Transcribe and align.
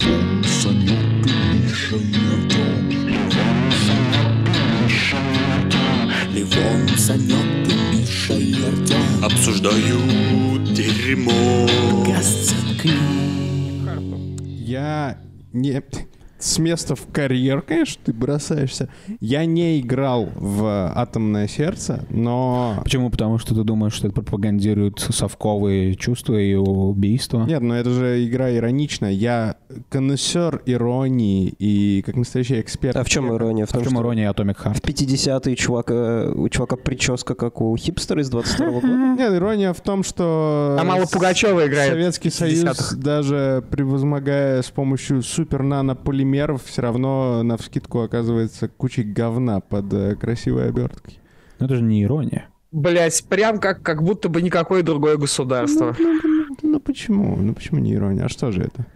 Левон, 0.00 0.44
Санек 0.44 1.26
и 1.26 1.32
Миша 1.54 1.96
и 1.96 2.14
Артем. 2.34 2.90
Левон, 2.90 3.70
Санек 3.86 4.48
и 4.48 4.62
Миша 4.82 5.16
и 5.16 5.44
Артем. 5.52 5.98
Левон, 6.34 6.88
Санек 6.98 7.68
и 7.68 7.96
Миша 7.96 8.34
и 8.34 8.54
Артем. 8.54 9.24
Обсуждают 9.24 10.72
дерьмо. 10.72 11.68
Я 14.42 15.18
не... 15.52 15.82
С 16.44 16.58
места 16.58 16.94
в 16.94 17.06
карьер, 17.10 17.62
конечно, 17.62 18.02
ты 18.04 18.12
бросаешься. 18.12 18.90
Я 19.18 19.46
не 19.46 19.80
играл 19.80 20.28
в 20.34 20.92
«Атомное 20.94 21.48
сердце», 21.48 22.04
но... 22.10 22.80
Почему? 22.84 23.08
Потому 23.08 23.38
что 23.38 23.54
ты 23.54 23.64
думаешь, 23.64 23.94
что 23.94 24.08
это 24.08 24.16
пропагандирует 24.16 24.98
совковые 24.98 25.94
чувства 25.94 26.38
и 26.38 26.54
убийства? 26.54 27.44
Нет, 27.46 27.62
но 27.62 27.74
это 27.74 27.88
же 27.88 28.22
игра 28.26 28.54
ироничная. 28.54 29.12
Я 29.12 29.56
коннессер 29.88 30.60
иронии 30.66 31.54
и 31.58 32.02
как 32.04 32.14
настоящий 32.16 32.60
эксперт. 32.60 32.94
А 32.94 33.04
в 33.04 33.08
чем 33.08 33.34
ирония? 33.34 33.64
В 33.64 33.70
А 33.70 33.72
том, 33.72 33.80
в 33.80 33.84
чем 33.84 33.92
что 33.94 34.02
ирония 34.02 34.30
Atomic 34.30 34.56
в 34.56 34.66
Heart? 34.66 34.82
50-е 34.82 35.56
чувака, 35.56 36.30
у 36.34 36.46
чувака 36.50 36.76
прическа, 36.76 37.34
как 37.34 37.62
у 37.62 37.74
хипстера 37.74 38.20
из 38.20 38.28
22 38.28 38.70
года. 38.70 38.86
Нет, 39.18 39.32
ирония 39.32 39.72
в 39.72 39.80
том, 39.80 40.02
что... 40.04 40.76
А 40.78 40.84
Мало 40.84 41.06
Пугачева 41.06 41.66
играет. 41.66 41.92
Советский 41.92 42.28
в 42.28 42.34
Союз, 42.34 42.64
50-х. 42.64 42.96
даже 42.96 43.64
превозмогая 43.70 44.60
с 44.60 44.70
помощью 44.70 45.22
супер-нанополимеров, 46.34 46.64
все 46.64 46.82
равно 46.82 47.42
на 47.42 47.56
вскидку 47.56 48.00
оказывается 48.00 48.68
кучей 48.68 49.02
говна 49.02 49.60
под 49.60 49.92
э, 49.92 50.16
красивой 50.16 50.68
оберткой. 50.68 51.18
Ну 51.58 51.66
это 51.66 51.76
же 51.76 51.82
не 51.82 52.02
ирония. 52.02 52.48
Блять, 52.72 53.24
прям 53.28 53.60
как, 53.60 53.82
как 53.82 54.02
будто 54.02 54.28
бы 54.28 54.42
никакое 54.42 54.82
другое 54.82 55.16
государство. 55.16 55.96
Ну 56.62 56.80
почему? 56.80 57.36
Ну 57.36 57.54
почему 57.54 57.80
не 57.80 57.94
ирония? 57.94 58.24
А 58.24 58.28
что 58.28 58.50
же 58.50 58.62
это? 58.62 58.86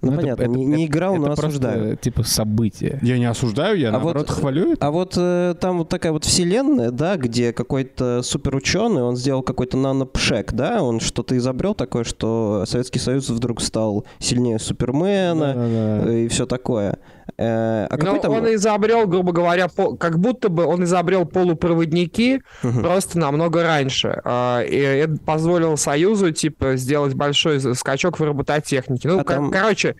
Ну, 0.00 0.08
это- 0.12 0.20
понятно, 0.20 0.42
это- 0.42 0.50
не, 0.52 0.64
не 0.64 0.84
это- 0.84 0.92
играл, 0.92 1.12
это 1.14 1.20
но 1.20 1.26
просто, 1.26 1.46
осуждаю. 1.48 1.96
типа 1.96 2.22
событие. 2.22 2.98
Я 3.02 3.18
не 3.18 3.24
осуждаю, 3.24 3.76
я 3.78 3.88
А 3.88 3.92
наоборот 3.92 4.28
вот- 4.28 4.36
хвалю 4.38 4.72
это. 4.72 4.86
А 4.86 4.90
вот 4.92 5.14
э, 5.16 5.54
там 5.60 5.78
вот 5.78 5.88
такая 5.88 6.12
вот 6.12 6.24
вселенная, 6.24 6.90
да, 6.90 7.16
где 7.16 7.52
какой-то 7.52 8.22
суперученый, 8.22 9.02
он 9.02 9.16
сделал 9.16 9.42
какой-то 9.42 9.76
нанопшек, 9.76 10.52
да, 10.52 10.82
он 10.82 11.00
что-то 11.00 11.36
изобрел 11.36 11.74
такое, 11.74 12.04
что 12.04 12.64
Советский 12.66 13.00
Союз 13.00 13.28
вдруг 13.28 13.60
стал 13.60 14.04
сильнее 14.20 14.58
Супермена 14.60 15.54
Да-да-да. 15.54 16.10
э, 16.12 16.24
и 16.24 16.28
все 16.28 16.46
такое. 16.46 16.98
Э, 17.40 17.86
а 17.88 17.96
Но 17.96 18.04
какой 18.04 18.20
там... 18.20 18.32
он 18.32 18.54
изобрел, 18.54 19.06
грубо 19.06 19.30
говоря, 19.32 19.68
по- 19.68 19.94
как 19.96 20.18
будто 20.18 20.48
бы 20.48 20.64
он 20.64 20.82
изобрел 20.84 21.24
полупроводники 21.24 22.42
Мгм. 22.64 22.82
просто 22.82 23.18
намного 23.18 23.62
раньше. 23.62 24.20
А, 24.24 24.60
И 24.62 24.76
это 24.76 25.16
позволило 25.24 25.76
Союзу, 25.76 26.32
типа, 26.32 26.76
сделать 26.76 27.14
большой 27.14 27.60
скачок 27.76 28.18
в 28.18 28.22
робототехнике. 28.24 29.08
Ну, 29.08 29.20
А 29.20 29.24
там- 29.24 29.50
короче, 29.52 29.94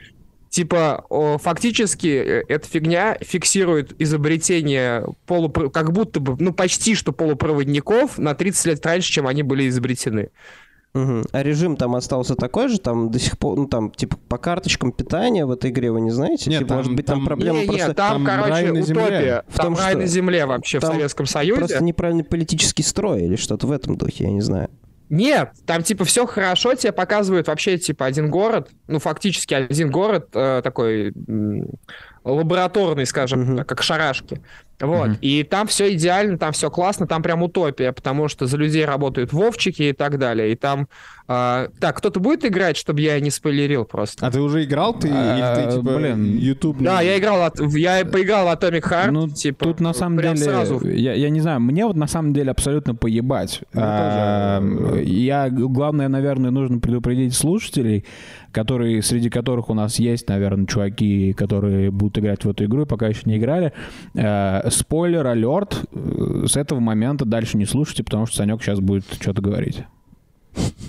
типа, 0.51 1.05
о, 1.11 1.39
фактически 1.39 2.09
э, 2.09 2.43
эта 2.49 2.67
фигня 2.67 3.17
фиксирует 3.21 3.95
изобретение 4.01 5.05
полупро... 5.27 5.71
как 5.71 5.93
будто 5.93 6.19
бы, 6.21 6.37
ну, 6.41 6.53
почти 6.53 6.95
что 6.97 7.13
полупроводников 7.13 8.19
на 8.19 8.35
30 8.35 8.67
лет 8.67 8.85
раньше, 8.87 9.13
чем 9.13 9.27
они 9.29 9.43
были 9.45 9.69
изобретены. 9.69 10.31
Мгм. 10.95 11.25
А 11.33 11.43
режим 11.43 11.77
там 11.77 11.95
остался 11.95 12.35
такой 12.35 12.69
же, 12.69 12.79
там 12.79 13.11
до 13.11 13.19
сих 13.19 13.39
пор, 13.39 13.59
ну 13.59 13.67
там, 13.67 13.91
типа, 13.91 14.17
по 14.29 14.39
карточкам 14.39 14.91
питания 14.93 15.45
в 15.45 15.51
этой 15.51 15.71
игре 15.71 15.91
вы 15.93 16.01
не 16.01 16.11
знаете? 16.11 16.49
Нет, 16.51 16.61
Типа, 16.61 16.69
там- 16.71 16.77
может 16.79 16.95
быть, 16.95 17.07
там, 17.07 17.19
там- 17.19 17.27
проблема 17.27 17.61
Не, 17.61 17.67
просто... 17.67 17.95
там, 17.95 18.25
там 18.25 18.25
короче, 18.25 18.51
рай 18.51 18.73
на 18.73 18.83
земле. 18.83 19.03
утопия. 19.03 19.45
В 19.49 19.57
там 19.57 19.67
том, 19.67 19.77
рай 19.77 19.91
что 19.91 19.99
на 19.99 20.07
земле 20.07 20.47
вообще 20.47 20.81
там 20.81 20.91
в 20.91 20.93
Советском 20.95 21.27
Союзе. 21.27 21.59
Просто 21.61 21.85
неправильный 21.85 22.25
политический 22.25 22.83
строй 22.83 23.23
или 23.25 23.37
что-то 23.37 23.67
в 23.67 23.73
этом 23.73 23.97
духе, 23.97 24.25
я 24.25 24.31
не 24.31 24.41
знаю. 24.41 24.71
Нет, 25.11 25.53
там 25.65 25.83
типа 25.83 26.05
все 26.05 26.27
хорошо, 26.27 26.75
тебе 26.75 26.93
показывают 26.93 27.49
вообще 27.49 27.79
типа 27.79 28.05
один 28.07 28.29
город, 28.31 28.69
ну 28.89 28.99
фактически 28.99 29.55
один 29.55 29.91
город 29.91 30.29
э, 30.35 30.61
такой 30.63 31.15
лабораторный, 32.33 33.07
скажем, 33.07 33.57
так, 33.59 33.69
как 33.69 33.83
шарашки. 33.83 34.41
Вот. 34.81 35.09
Мгм. 35.09 35.19
И 35.23 35.43
там 35.43 35.67
все 35.67 35.93
идеально, 35.95 36.39
там 36.39 36.53
все 36.53 36.71
классно, 36.71 37.09
там 37.09 37.21
прям 37.21 37.43
утопия, 37.43 37.91
потому 37.91 38.29
что 38.29 38.47
за 38.47 38.57
людей 38.57 38.85
работают 38.85 39.33
вовчики 39.33 39.83
и 39.83 39.93
так 39.93 40.19
далее. 40.19 40.53
И 40.53 40.55
там... 40.55 40.87
э, 41.27 41.69
так, 41.81 41.97
кто-то 41.97 42.21
будет 42.21 42.45
играть, 42.45 42.77
чтобы 42.77 43.01
я 43.01 43.19
не 43.19 43.31
спойлерил 43.31 43.85
просто? 43.85 44.25
А 44.25 44.31
ты 44.31 44.41
уже 44.41 44.63
играл? 44.63 44.95
Ты, 44.97 45.11
А, 45.13 45.57
или 45.57 45.65
ты 45.67 45.77
типа 45.79 45.97
блин. 45.97 46.37
YouTube? 46.37 46.81
Да, 46.81 47.01
я 47.01 47.19
играл, 47.19 47.43
от- 47.43 47.59
я 47.75 48.05
поиграл 48.05 48.47
в 48.47 48.51
Atomic 48.51 48.83
Heart, 48.89 49.11
Ну, 49.11 49.29
типа, 49.29 49.65
тут 49.65 49.81
на 49.81 49.93
самом 49.93 50.19
прям 50.19 50.35
деле, 50.37 50.47
сразу. 50.47 50.87
я, 50.87 51.13
я 51.15 51.29
не 51.31 51.41
знаю, 51.41 51.59
мне 51.61 51.85
вот 51.85 51.97
на 51.97 52.07
самом 52.07 52.33
деле 52.33 52.53
абсолютно 52.53 52.95
поебать. 52.95 53.63
Мне 53.73 53.83
А, 53.85 54.61
тоже. 54.61 55.03
Я, 55.03 55.51
главное, 55.51 56.07
наверное, 56.07 56.53
нужно 56.53 56.79
предупредить 56.79 57.35
слушателей, 57.35 58.05
которые, 58.53 59.03
среди 59.03 59.31
которых 59.31 59.71
у 59.71 59.75
нас 59.75 59.99
есть, 59.99 60.29
наверное, 60.29 60.67
чуваки, 60.67 61.33
которые 61.33 61.91
будут 61.91 62.19
играть 62.19 62.45
в 62.45 62.51
эту 62.51 62.65
игру 62.65 62.83
и 62.83 62.87
пока 62.87 63.09
еще 63.09 63.23
не 63.25 63.37
играли. 63.37 63.73
Э, 64.15 64.69
Спойлер, 64.71 65.27
алерт, 65.27 65.85
э, 65.93 66.45
с 66.47 66.57
этого 66.57 66.81
момента 66.81 67.25
дальше 67.25 67.57
не 67.57 67.67
слушайте, 67.67 68.05
потому 68.05 68.27
что 68.27 68.37
Санек 68.37 68.63
сейчас 68.63 68.81
будет 68.81 69.05
что-то 69.21 69.43
говорить. 69.43 69.85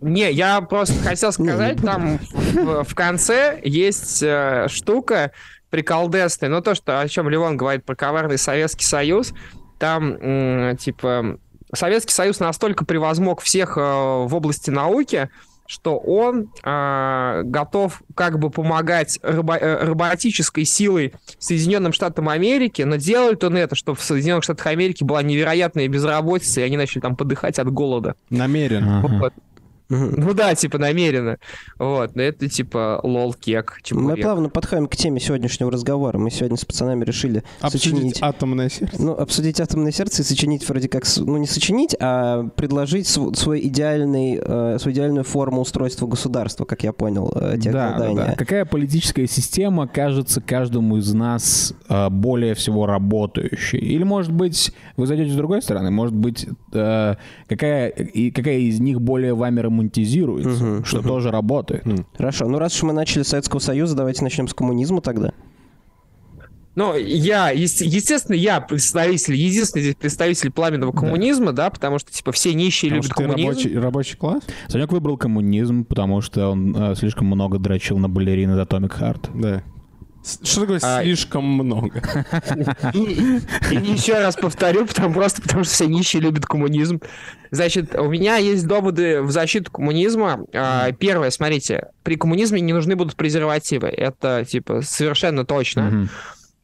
Не, 0.00 0.30
я 0.30 0.60
просто 0.60 1.02
хотел 1.02 1.32
сказать, 1.32 1.78
там 1.78 2.18
в, 2.54 2.84
в 2.84 2.94
конце 2.94 3.60
есть 3.64 4.22
э, 4.22 4.66
штука 4.68 5.32
приколдесная, 5.70 6.48
но 6.48 6.60
то, 6.60 6.74
что, 6.76 7.00
о 7.00 7.08
чем 7.08 7.28
Левон 7.28 7.56
говорит 7.56 7.84
про 7.84 7.96
коварный 7.96 8.38
Советский 8.38 8.84
Союз, 8.84 9.34
там, 9.78 10.12
м, 10.12 10.76
типа, 10.76 11.38
Советский 11.74 12.12
Союз 12.12 12.40
настолько 12.40 12.84
превозмог 12.84 13.40
всех 13.40 13.76
э, 13.76 13.80
в 13.80 14.34
области 14.34 14.70
науки, 14.70 15.30
что 15.68 15.98
он 15.98 16.50
э, 16.64 17.42
готов 17.44 18.02
как 18.14 18.38
бы 18.38 18.48
помогать 18.48 19.20
робо- 19.22 19.58
э, 19.58 19.84
роботической 19.84 20.64
силой 20.64 21.12
Соединенным 21.38 21.92
Штатам 21.92 22.30
Америки, 22.30 22.80
но 22.82 22.96
делает 22.96 23.44
он 23.44 23.56
это, 23.58 23.74
чтобы 23.74 23.98
в 23.98 24.02
Соединенных 24.02 24.44
Штатах 24.44 24.66
Америки 24.66 25.04
была 25.04 25.22
невероятная 25.22 25.86
безработица, 25.86 26.62
и 26.62 26.64
они 26.64 26.78
начали 26.78 27.00
там 27.00 27.16
подыхать 27.16 27.58
от 27.58 27.70
голода. 27.70 28.14
Намеренно. 28.30 29.00
Ага. 29.00 29.08
Вот. 29.18 29.32
Мгм. 29.34 29.47
Ну 29.88 30.34
да, 30.34 30.54
типа 30.54 30.78
намеренно. 30.78 31.38
Вот, 31.78 32.14
но 32.14 32.22
это 32.22 32.48
типа 32.48 33.00
лол-кек. 33.02 33.74
Мы 33.76 33.82
чебурек. 33.82 34.22
плавно 34.22 34.48
подходим 34.50 34.86
к 34.86 34.96
теме 34.96 35.20
сегодняшнего 35.20 35.70
разговора. 35.70 36.18
Мы 36.18 36.30
сегодня 36.30 36.56
с 36.56 36.64
пацанами 36.64 37.04
решили 37.04 37.42
Обсудить 37.60 37.94
сочинить... 37.94 38.18
атомное 38.20 38.68
сердце. 38.68 39.02
Ну, 39.02 39.12
обсудить 39.12 39.60
атомное 39.60 39.92
сердце 39.92 40.22
и 40.22 40.24
сочинить 40.24 40.68
вроде 40.68 40.88
как, 40.88 41.04
ну 41.16 41.36
не 41.38 41.46
сочинить, 41.46 41.96
а 42.00 42.44
предложить 42.56 43.06
св- 43.06 43.36
свой 43.38 43.60
идеальный, 43.66 44.38
э, 44.42 44.76
свою 44.78 44.94
идеальную 44.94 45.24
форму 45.24 45.62
устройства 45.62 46.06
государства, 46.06 46.64
как 46.64 46.82
я 46.82 46.92
понял, 46.92 47.32
э, 47.34 47.58
тех 47.58 47.72
Да, 47.72 47.96
да, 47.98 48.12
да. 48.12 48.34
Какая 48.36 48.64
политическая 48.64 49.26
система 49.26 49.88
кажется 49.88 50.40
каждому 50.40 50.98
из 50.98 51.12
нас 51.14 51.72
э, 51.88 52.08
более 52.10 52.54
всего 52.54 52.86
работающей? 52.86 53.78
Или, 53.78 54.04
может 54.04 54.32
быть, 54.32 54.72
вы 54.96 55.06
зайдете 55.06 55.32
с 55.32 55.36
другой 55.36 55.62
стороны, 55.62 55.90
может 55.90 56.14
быть, 56.14 56.46
э, 56.72 57.14
какая, 57.48 57.88
и 57.88 58.30
какая 58.30 58.58
из 58.58 58.80
них 58.80 59.00
более 59.00 59.34
вами 59.34 59.60
романтизируется, 59.78 60.64
Мгм, 60.64 60.84
что 60.84 60.98
мгм. 60.98 61.08
тоже 61.08 61.30
работает? 61.30 61.84
Хорошо, 62.16 62.48
ну 62.48 62.58
раз 62.58 62.74
уж 62.76 62.82
мы 62.82 62.92
начали 62.92 63.22
с 63.22 63.28
Советского 63.28 63.60
Союза, 63.60 63.96
давайте 63.96 64.22
начнем 64.24 64.48
с 64.48 64.54
коммунизма 64.54 65.00
тогда. 65.00 65.32
Ну, 66.74 66.94
я, 66.96 67.50
есте- 67.50 67.86
естественно, 67.86 68.36
я 68.36 68.60
представитель, 68.60 69.34
единственный 69.34 69.82
здесь 69.82 69.96
представитель 69.96 70.52
пламенного 70.52 70.92
коммунизма, 70.92 71.52
да, 71.52 71.70
потому 71.70 71.98
что, 71.98 72.12
типа, 72.12 72.30
все 72.30 72.54
нищие 72.54 72.90
Потому 72.92 73.02
любят 73.02 73.06
что 73.06 73.14
ты 73.16 73.22
коммунизм. 73.24 73.48
рабочий, 73.50 73.78
рабочий 73.78 74.16
класс? 74.16 74.42
Санек 74.68 74.92
выбрал 74.92 75.16
коммунизм, 75.16 75.84
потому 75.84 76.20
что 76.20 76.50
он 76.50 76.76
э, 76.76 76.94
слишком 76.94 77.26
много 77.26 77.58
дрочил 77.58 77.98
на 77.98 78.08
балерин 78.08 78.52
из 78.54 78.58
Atomic 78.58 78.96
Heart. 78.96 79.30
Да. 79.34 79.62
Что 80.42 80.62
такое 80.62 80.78
А- 80.82 81.02
слишком 81.02 81.44
много? 81.44 82.02
И, 82.94 82.98
и 83.70 83.76
еще 83.76 84.18
раз 84.18 84.36
повторю, 84.36 84.84
потому, 84.86 85.14
просто 85.14 85.40
потому 85.42 85.64
что 85.64 85.72
все 85.72 85.86
нищие 85.86 86.20
любят 86.20 86.44
коммунизм. 86.44 87.00
Значит, 87.50 87.94
у 87.94 88.08
меня 88.08 88.36
есть 88.36 88.66
доводы 88.66 89.22
в 89.22 89.30
защиту 89.30 89.70
коммунизма. 89.70 90.44
А, 90.52 90.92
Первое, 90.92 91.30
смотрите, 91.30 91.88
при 92.02 92.16
коммунизме 92.16 92.60
не 92.60 92.72
нужны 92.72 92.94
будут 92.96 93.16
презервативы. 93.16 93.88
Это, 93.88 94.44
типа, 94.44 94.82
совершенно 94.82 95.46
точно. 95.46 96.08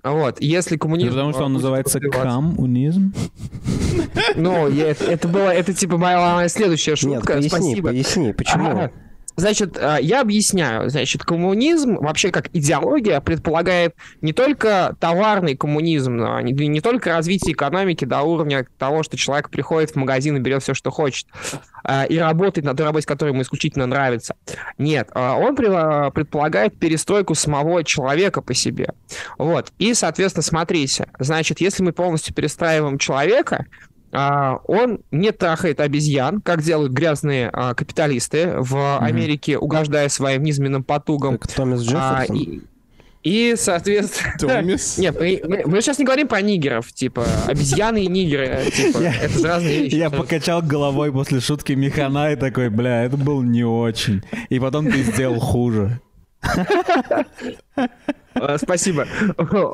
Вот, 0.02 0.38
если 0.40 0.76
коммунизм... 0.76 1.10
Потому 1.10 1.32
что 1.32 1.44
он 1.44 1.54
называется 1.54 1.98
коммунизм. 1.98 3.14
Ну, 4.36 4.68
это, 4.68 5.04
это 5.04 5.28
было, 5.28 5.48
это 5.48 5.72
типа 5.72 5.96
моя, 5.96 6.34
моя 6.34 6.48
следующая 6.48 6.90
Нет, 6.90 6.98
шутка. 6.98 7.32
поясни, 7.34 7.48
Спасибо. 7.48 7.88
поясни, 7.88 8.32
почему? 8.34 8.90
Значит, 9.36 9.76
а, 9.78 9.98
я 9.98 10.20
объясняю. 10.20 10.88
Значит, 10.88 11.24
коммунизм 11.24 11.96
вообще 11.96 12.30
как 12.30 12.48
идеология 12.52 13.20
предполагает 13.20 13.94
не 14.20 14.32
только 14.32 14.96
товарный 15.00 15.56
коммунизм, 15.56 16.16
но 16.16 16.40
не, 16.40 16.52
не 16.52 16.80
только 16.80 17.10
развитие 17.10 17.54
экономики 17.54 18.04
до 18.04 18.22
уровня 18.22 18.66
того, 18.78 19.02
что 19.02 19.16
человек 19.16 19.50
приходит 19.50 19.90
в 19.90 19.96
магазин 19.96 20.36
и 20.36 20.40
берет 20.40 20.62
все, 20.62 20.74
что 20.74 20.90
хочет, 20.90 21.26
а, 21.82 22.04
и 22.04 22.16
работает 22.18 22.64
на 22.64 22.74
той 22.74 22.86
работе, 22.86 23.06
которая 23.06 23.32
ему 23.32 23.42
исключительно 23.42 23.86
нравится. 23.86 24.36
Нет, 24.78 25.08
а, 25.12 25.36
он 25.36 25.56
а, 25.58 26.10
предполагает 26.10 26.78
перестройку 26.78 27.34
самого 27.34 27.82
человека 27.84 28.40
по 28.40 28.54
себе. 28.54 28.92
Вот. 29.38 29.72
И, 29.78 29.94
соответственно, 29.94 30.42
смотрите, 30.42 31.08
значит, 31.18 31.60
если 31.60 31.82
мы 31.82 31.92
полностью 31.92 32.34
перестраиваем 32.34 32.98
человека, 32.98 33.66
а, 33.66 33.93
он 34.14 35.00
не 35.10 35.32
трахает 35.32 35.80
обезьян, 35.80 36.40
как 36.40 36.62
делают 36.62 36.92
грязные 36.92 37.50
а, 37.52 37.74
капиталисты 37.74 38.54
в 38.58 38.98
Америке, 38.98 39.58
угождая 39.58 40.08
своим 40.08 40.42
низменным 40.44 40.84
потугам. 40.84 41.36
Как 41.38 41.52
Томас 41.52 41.80
А, 41.92 42.22
Джефферсон. 42.24 42.36
и, 42.36 42.60
и, 43.24 43.54
соответственно... 43.56 44.34
Томис. 44.38 44.98
Нет, 44.98 45.16
мы, 45.18 45.40
мы- 45.48 45.62
мы 45.66 45.80
сейчас 45.80 45.98
не 45.98 46.04
говорим 46.04 46.28
про 46.28 46.40
нигеров, 46.42 46.92
типа, 46.92 47.24
обезьяны 47.46 48.04
и 48.04 48.06
нигеры, 48.06 48.70
типа, 48.74 48.98
это 48.98 49.38
же 49.38 49.46
разные 49.48 49.78
вещи. 49.84 49.94
Я 49.96 50.10
покачал 50.10 50.62
головой 50.62 51.10
после 51.12 51.40
шутки 51.40 51.72
Механа 51.72 52.32
и 52.32 52.36
такой, 52.36 52.68
бля, 52.68 53.04
это 53.04 53.16
был 53.16 53.42
не 53.42 53.64
очень. 53.64 54.22
И 54.48 54.60
потом 54.60 54.90
ты 54.92 55.02
сделал 55.02 55.40
хуже. 55.40 56.00
Э, 58.34 58.58
Спасибо. 58.58 59.06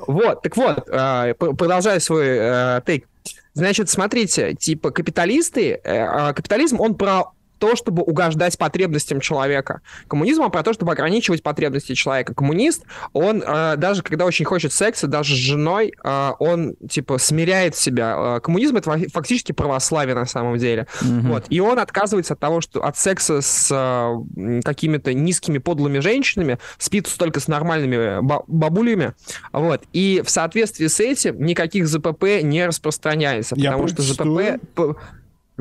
Вот, 0.06 0.42
так 0.42 0.56
вот, 0.56 0.88
э, 0.88 1.34
п- 1.38 1.54
продолжая 1.54 1.98
свой 2.00 2.26
э, 2.28 2.80
тейк. 2.86 3.06
Значит, 3.52 3.90
смотрите, 3.90 4.54
типа 4.54 4.90
капиталисты, 4.90 5.72
э, 5.72 5.78
а 5.84 6.32
капитализм, 6.32 6.80
он 6.80 6.94
про 6.94 7.32
то, 7.60 7.76
чтобы 7.76 8.02
угождать 8.02 8.58
потребностям 8.58 9.20
человека. 9.20 9.82
Коммунизм 10.08 10.42
он 10.42 10.50
про 10.50 10.62
то, 10.62 10.72
чтобы 10.72 10.92
ограничивать 10.92 11.42
потребности 11.42 11.94
человека. 11.94 12.34
Коммунист, 12.34 12.84
он 13.12 13.42
э, 13.46 13.76
даже 13.76 14.02
когда 14.02 14.24
очень 14.24 14.46
хочет 14.46 14.72
секса, 14.72 15.06
даже 15.06 15.34
с 15.34 15.38
женой, 15.38 15.92
э, 16.02 16.30
он 16.38 16.74
типа 16.88 17.18
смиряет 17.18 17.76
себя. 17.76 18.36
Э, 18.38 18.40
коммунизм 18.40 18.76
это 18.78 18.90
фа- 18.90 19.08
фактически 19.12 19.52
православие 19.52 20.14
на 20.14 20.26
самом 20.26 20.56
деле. 20.56 20.86
Вот. 21.02 21.44
И 21.50 21.60
он 21.60 21.78
отказывается 21.78 22.32
от 22.34 22.40
того, 22.40 22.60
что 22.62 22.82
от 22.82 22.96
секса 22.96 23.42
с 23.42 23.68
э, 23.70 24.60
какими-то 24.64 25.12
низкими 25.12 25.58
подлыми 25.58 25.98
женщинами, 25.98 26.58
спит 26.78 27.08
только 27.18 27.40
с 27.40 27.48
нормальными 27.48 28.20
ба- 28.22 28.44
бабулями. 28.46 29.12
Вот. 29.52 29.82
И 29.92 30.22
в 30.24 30.30
соответствии 30.30 30.86
с 30.86 30.98
этим 30.98 31.44
никаких 31.44 31.86
ЗПП 31.86 32.42
не 32.42 32.66
распространяется. 32.66 33.54
Я 33.56 33.72
потому 33.72 33.88
что. 33.88 34.02
ЗПП 34.02 34.60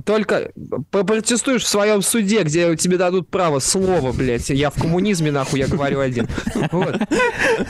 только 0.06 0.52
протестуешь 0.92 1.64
в 1.64 1.68
своем 1.68 2.02
суде, 2.02 2.44
где 2.44 2.76
тебе 2.76 2.98
дадут 2.98 3.30
право 3.30 3.60
слова, 3.60 4.12
блядь. 4.12 4.50
Я 4.50 4.70
в 4.70 4.76
коммунизме, 4.76 5.32
нахуй, 5.32 5.60
я 5.60 5.68
говорю 5.68 6.00
один. 6.00 6.28
Вот. 6.72 6.96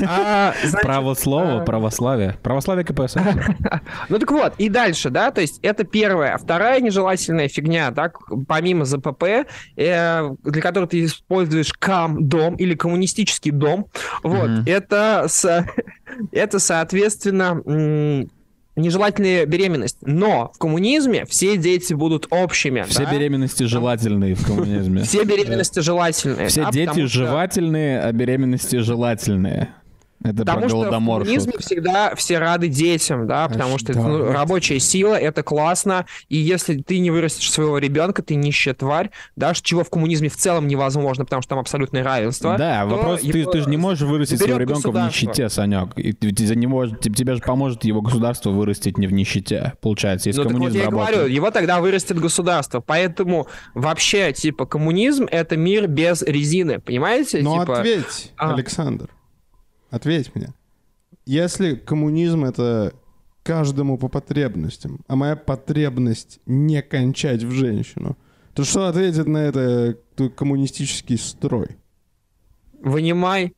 А, 0.07 0.54
значит, 0.62 0.81
Право 0.81 1.13
слова, 1.16 1.62
а- 1.62 1.66
православие. 1.66 2.38
Православие 2.44 2.86
КПСС. 2.86 3.16
ну 4.10 4.19
так 4.19 4.31
вот, 4.31 4.54
и 4.57 4.69
дальше, 4.69 5.10
да, 5.10 5.31
то 5.31 5.42
есть 5.42 5.60
это 5.62 5.83
первая. 5.83 6.38
Вторая 6.38 6.80
нежелательная 6.81 7.48
фигня, 7.48 7.92
да, 7.92 8.10
к- 8.10 8.19
помимо 8.48 8.86
ЗПП, 8.86 9.24
э, 9.77 10.30
для 10.44 10.62
которой 10.62 10.88
ты 10.88 11.06
используешь 11.06 11.74
КАМ-дом 11.74 12.56
или 12.56 12.75
коммунистический 12.75 13.51
дом, 13.51 13.88
вот, 14.24 14.50
это, 14.68 15.25
со- 15.27 15.68
это, 16.31 16.60
соответственно, 16.60 18.27
нежелательная 18.80 19.46
беременность. 19.46 19.98
Но 20.02 20.52
в 20.54 20.58
коммунизме 20.58 21.26
все 21.26 21.58
дети 21.58 21.94
будут 21.94 22.28
общими. 22.30 22.84
Все 22.88 23.06
да? 23.06 23.14
беременности 23.14 23.64
желательные 23.64 24.36
в 24.36 24.46
коммунизме. 24.46 25.04
Все 25.04 25.24
беременности 25.24 25.80
желательные. 25.80 26.48
Все 26.48 26.70
дети 26.72 27.06
жевательные, 27.06 28.02
а 28.02 28.12
беременности 28.12 28.78
желательные. 28.78 29.70
Это 30.24 30.39
Потому 30.39 30.68
что 30.68 30.77
в 30.77 30.80
голодомор 30.81 31.21
коммунизме 31.21 31.54
шутка. 31.54 31.66
всегда 31.66 32.16
все 32.16 32.39
рады 32.39 32.68
детям, 32.68 33.25
да, 33.25 33.48
потому 33.48 33.77
что 33.77 33.94
это, 33.94 34.01
ну, 34.01 34.31
рабочая 34.31 34.80
сила, 34.80 35.16
это 35.16 35.44
классно, 35.44 36.06
и 36.27 36.36
если 36.36 36.81
ты 36.81 37.00
не 37.00 37.10
вырастешь 37.10 37.50
своего 37.50 37.77
ребенка, 37.77 38.21
ты 38.21 38.36
нищая 38.36 38.74
тварь, 38.74 39.12
да, 39.38 39.54
чего 39.54 39.83
в 39.86 39.89
коммунизме 39.89 40.27
в 40.27 40.36
целом 40.36 40.68
невозможно, 40.68 41.24
потому 41.24 41.42
что 41.42 41.50
там 41.50 41.60
абсолютное 41.60 42.04
равенство. 42.04 42.57
Да, 42.57 42.86
вопрос, 42.86 43.21
ты, 43.21 43.45
ты 43.45 43.62
же 43.62 43.69
не 43.69 43.77
можешь 43.77 44.01
вырастить 44.01 44.39
своего 44.39 44.57
ребенка 44.57 44.92
в 44.92 45.06
нищете, 45.06 45.48
Санек. 45.48 45.98
И 45.98 46.16
за 46.45 46.56
него, 46.56 46.88
тебе, 46.88 47.36
же 47.36 47.42
поможет 47.42 47.86
его 47.86 48.01
государство 48.01 48.50
вырастить 48.50 48.98
не 48.98 49.07
в 49.07 49.13
нищете, 49.13 49.74
получается, 49.81 50.30
если 50.30 50.42
Ну, 50.42 50.44
так 50.44 50.54
вот 50.54 50.60
коммунизм 50.60 50.80
я 50.80 50.89
работает. 50.89 51.15
говорю, 51.15 51.33
его 51.33 51.51
тогда 51.51 51.80
вырастет 51.80 52.19
государство. 52.19 52.81
Поэтому 52.81 53.48
вообще, 53.74 54.33
типа, 54.33 54.65
коммунизм— 54.65 55.27
это 55.31 55.56
мир 55.56 55.88
без 55.88 56.22
резины, 56.24 56.80
понимаете? 56.80 57.39
Ну 57.42 57.62
типа, 57.62 57.80
ответь, 57.80 58.33
а. 58.38 58.54
Александр. 58.54 59.10
Ответь 59.89 60.36
мне. 60.36 60.53
Если 61.25 61.75
коммунизм 61.75 62.45
это 62.45 62.94
каждому 63.44 63.97
по 63.97 64.07
потребностям, 64.07 65.00
а 65.07 65.15
моя 65.15 65.36
потребность 65.36 66.39
не 66.45 66.81
кончать 66.81 67.44
в 67.44 67.51
женщину, 67.51 68.18
то 68.53 68.63
что 68.63 68.88
ответит 68.88 69.27
на 69.27 69.38
это 69.38 69.97
т- 70.15 70.30
коммунистический 70.30 71.18
строй? 71.18 71.77
вынимай. 72.81 73.53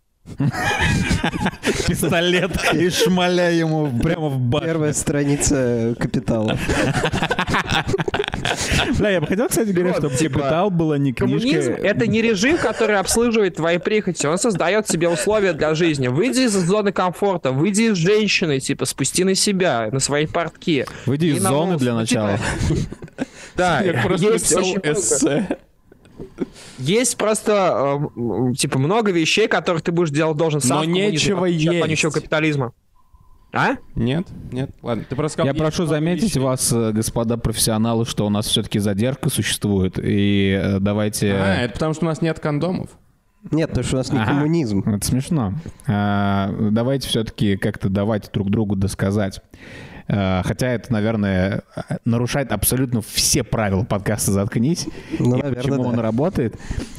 Пистолет 1.88 2.52
и 2.74 2.90
шмаля 2.90 3.52
ему 3.52 3.92
прямо 4.02 4.30
в 4.30 4.40
башню. 4.40 4.68
Первая 4.68 4.94
страница 4.94 5.96
капитала. 6.00 6.58
Бля, 8.98 9.10
я 9.12 9.22
бы 9.22 9.28
хотел, 9.28 9.48
кстати 9.48 9.70
говоря, 9.70 9.92
Вот, 9.92 10.00
чтобы 10.00 10.16
типа, 10.16 10.40
«Капитал» 10.40 10.70
была 10.72 10.98
не 10.98 11.14
Коммунизм 11.14 11.48
книжка.— 11.48 11.72
это 11.84 12.08
не 12.08 12.22
режим, 12.22 12.58
который 12.58 12.98
обслуживает 12.98 13.56
твои 13.56 13.78
прихоти. 13.78 14.26
Он 14.26 14.38
создает 14.38 14.88
себе 14.88 15.10
условия 15.10 15.54
для 15.54 15.76
жизни. 15.76 16.08
Выйди 16.08 16.42
из 16.42 16.54
зоны 16.54 16.92
комфорта, 16.92 17.52
выйди 17.52 17.84
из 17.84 17.98
женщины, 17.98 18.60
типа, 18.60 18.86
спусти 18.86 19.24
на 19.24 19.36
себя, 19.36 19.90
на 19.92 20.00
свои 20.00 20.26
портки. 20.26 20.86
Выйди 21.06 21.28
из 21.28 21.42
зоны 21.42 21.78
для 21.78 21.94
Ну, 21.94 22.06
типа, 22.06 22.22
начала. 22.22 22.40
Да, 23.56 23.82
Я 23.82 24.02
просто 24.02 24.32
написал 24.32 24.64
эссе. 24.84 25.48
Есть 26.78 27.18
просто, 27.18 28.00
э, 28.16 28.54
типа, 28.56 28.80
много 28.80 29.12
вещей, 29.12 29.48
которых 29.48 29.82
ты 29.82 29.92
будешь 29.92 30.10
делать 30.12 30.38
должен 30.38 30.62
сам 30.62 30.80
Но 30.80 30.84
нечего 30.86 31.46
от 31.46 31.52
есть. 31.52 31.80
вонючего 31.82 32.12
капитализма. 32.12 32.74
А? 33.54 33.76
Нет? 33.96 34.28
Нет? 34.52 34.72
Ладно, 34.82 35.04
ты 35.10 35.16
просто. 35.16 35.44
Я 35.44 35.54
прошу 35.54 35.86
заметить 35.86 36.24
вещей. 36.24 36.40
вас, 36.40 36.72
э, 36.72 36.92
господа 36.94 37.38
профессионалы, 37.38 38.06
что 38.06 38.26
у 38.26 38.30
нас 38.30 38.48
все-таки 38.48 38.80
задержка 38.80 39.30
существует. 39.30 40.00
И 40.02 40.58
э, 40.62 40.80
давайте... 40.80 41.34
А, 41.34 41.56
это 41.64 41.74
потому 41.74 41.94
что 41.94 42.06
у 42.06 42.08
нас 42.08 42.22
нет 42.22 42.40
кондомов. 42.40 42.90
Нет, 43.50 43.70
потому 43.70 43.86
что 43.86 43.96
у 43.96 43.98
нас 43.98 44.12
не 44.12 44.20
Ага. 44.20 44.28
коммунизм. 44.32 44.84
Это 44.88 45.06
смешно. 45.06 45.54
А, 45.88 46.50
давайте 46.72 47.08
все-таки 47.10 47.58
как-то 47.58 47.90
давать 47.90 48.30
друг 48.32 48.50
другу 48.50 48.76
досказать. 48.76 49.42
А, 50.08 50.42
хотя 50.44 50.68
это, 50.68 50.92
наверное, 50.92 51.64
нарушает 52.06 52.52
абсолютно 52.52 53.02
все 53.02 53.44
правила 53.44 53.84
подкаста 53.84 54.32
«Заткнись». 54.32 54.88
Ну, 55.20 55.38
и 55.38 55.42
наверное, 55.42 55.56
почему 55.56 55.84
да. 55.84 55.90
он 55.90 56.00
работает. 56.00 56.56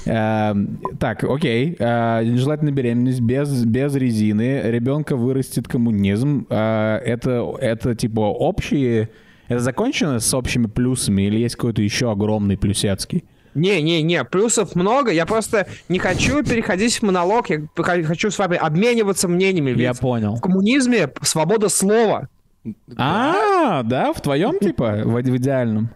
А, 0.07 0.57
так, 0.99 1.25
окей. 1.25 1.77
А, 1.79 2.23
нежелательная 2.23 2.73
беременность 2.73 3.21
без, 3.21 3.65
без 3.65 3.95
резины. 3.95 4.63
Ребенка 4.65 5.17
вырастет 5.17 5.69
коммунизм. 5.69 6.47
А, 6.51 6.99
это, 6.99 7.55
это 7.61 7.95
типа 7.95 8.21
общие... 8.21 9.11
Это 9.49 9.61
закончено 9.61 10.19
с 10.19 10.33
общими 10.33 10.67
плюсами 10.67 11.23
или 11.23 11.39
есть 11.39 11.57
какой-то 11.57 11.83
еще 11.83 12.11
огромный 12.11 12.57
плюсецкий? 12.57 13.25
Не-не-не, 13.55 14.25
плюсов 14.25 14.75
много. 14.75 15.11
Я 15.11 15.27
просто 15.27 15.67
не 15.89 15.99
хочу 15.99 16.43
переходить 16.43 16.95
в 16.95 17.03
монолог. 17.03 17.51
Я 17.51 17.61
хочу 18.05 18.31
с 18.31 18.39
вами 18.39 18.57
обмениваться 18.57 19.29
мнениями. 19.29 19.79
Я 19.79 19.95
понял. 19.95 20.37
в 20.37 20.41
коммунизме 20.41 21.11
свобода 21.23 21.69
слова. 21.69 22.29
А, 22.97 23.83
да, 23.83 24.13
в 24.13 24.21
твоем 24.21 24.59
типа, 24.61 25.03
в, 25.05 25.15
в 25.15 25.37
идеальном. 25.37 25.91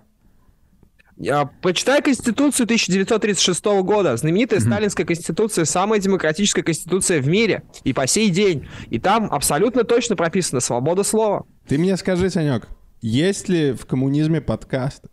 А, 1.28 1.46
Почитай 1.62 2.02
Конституцию 2.02 2.64
1936 2.64 3.64
года. 3.82 4.16
Знаменитая 4.16 4.60
Сталинская 4.60 5.06
Конституция, 5.06 5.64
самая 5.64 6.00
демократическая 6.00 6.62
Конституция 6.62 7.20
в 7.20 7.28
мире. 7.28 7.62
И 7.84 7.92
по 7.92 8.06
сей 8.06 8.30
день. 8.30 8.68
И 8.90 8.98
там 8.98 9.28
абсолютно 9.30 9.84
точно 9.84 10.16
прописано 10.16 10.60
свобода 10.60 11.02
слова. 11.04 11.46
Ты 11.66 11.78
мне 11.78 11.96
скажи, 11.96 12.30
Санек, 12.30 12.68
есть 13.00 13.48
ли 13.48 13.72
в 13.72 13.86
коммунизме 13.86 14.40
подкасты? 14.40 15.08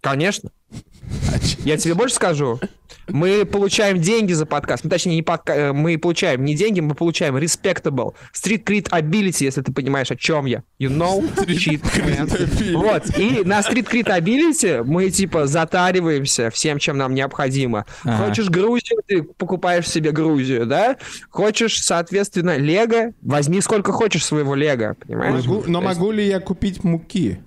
Конечно. 0.00 0.50
Я 1.64 1.76
тебе 1.76 1.94
больше 1.94 2.16
скажу. 2.16 2.60
Мы 3.08 3.44
получаем 3.44 4.00
деньги 4.00 4.32
за 4.32 4.46
подкаст. 4.46 4.84
Ну, 4.84 4.90
точнее, 4.90 5.16
не 5.16 5.22
подка... 5.22 5.54
э, 5.54 5.72
мы 5.72 5.98
получаем 5.98 6.44
не 6.44 6.54
деньги, 6.54 6.80
мы 6.80 6.94
получаем 6.94 7.36
respectable. 7.36 8.14
Street 8.34 8.64
cred 8.64 8.88
ability, 8.90 9.44
если 9.44 9.62
ты 9.62 9.72
понимаешь, 9.72 10.10
о 10.10 10.16
чем 10.16 10.46
я. 10.46 10.62
You 10.78 10.90
know? 10.90 11.22
Man. 11.36 12.76
Вот. 12.76 13.18
И 13.18 13.42
на 13.44 13.60
Street 13.60 13.88
cred 13.90 14.06
ability 14.18 14.82
мы, 14.84 15.10
типа, 15.10 15.46
затариваемся 15.46 16.50
всем, 16.50 16.78
чем 16.78 16.98
нам 16.98 17.14
необходимо. 17.14 17.86
Ага. 18.04 18.26
Хочешь 18.28 18.48
Грузию, 18.48 19.00
ты 19.06 19.22
покупаешь 19.22 19.88
себе 19.88 20.12
Грузию, 20.12 20.66
да? 20.66 20.96
Хочешь, 21.30 21.82
соответственно, 21.82 22.56
Лего, 22.56 23.12
возьми 23.22 23.60
сколько 23.60 23.92
хочешь 23.92 24.24
своего 24.24 24.54
Лего, 24.54 24.96
понимаешь? 25.06 25.44
Могу- 25.44 25.64
но 25.66 25.80
могу 25.80 26.10
ли 26.12 26.26
я 26.26 26.40
купить 26.40 26.84
муки? 26.84 27.40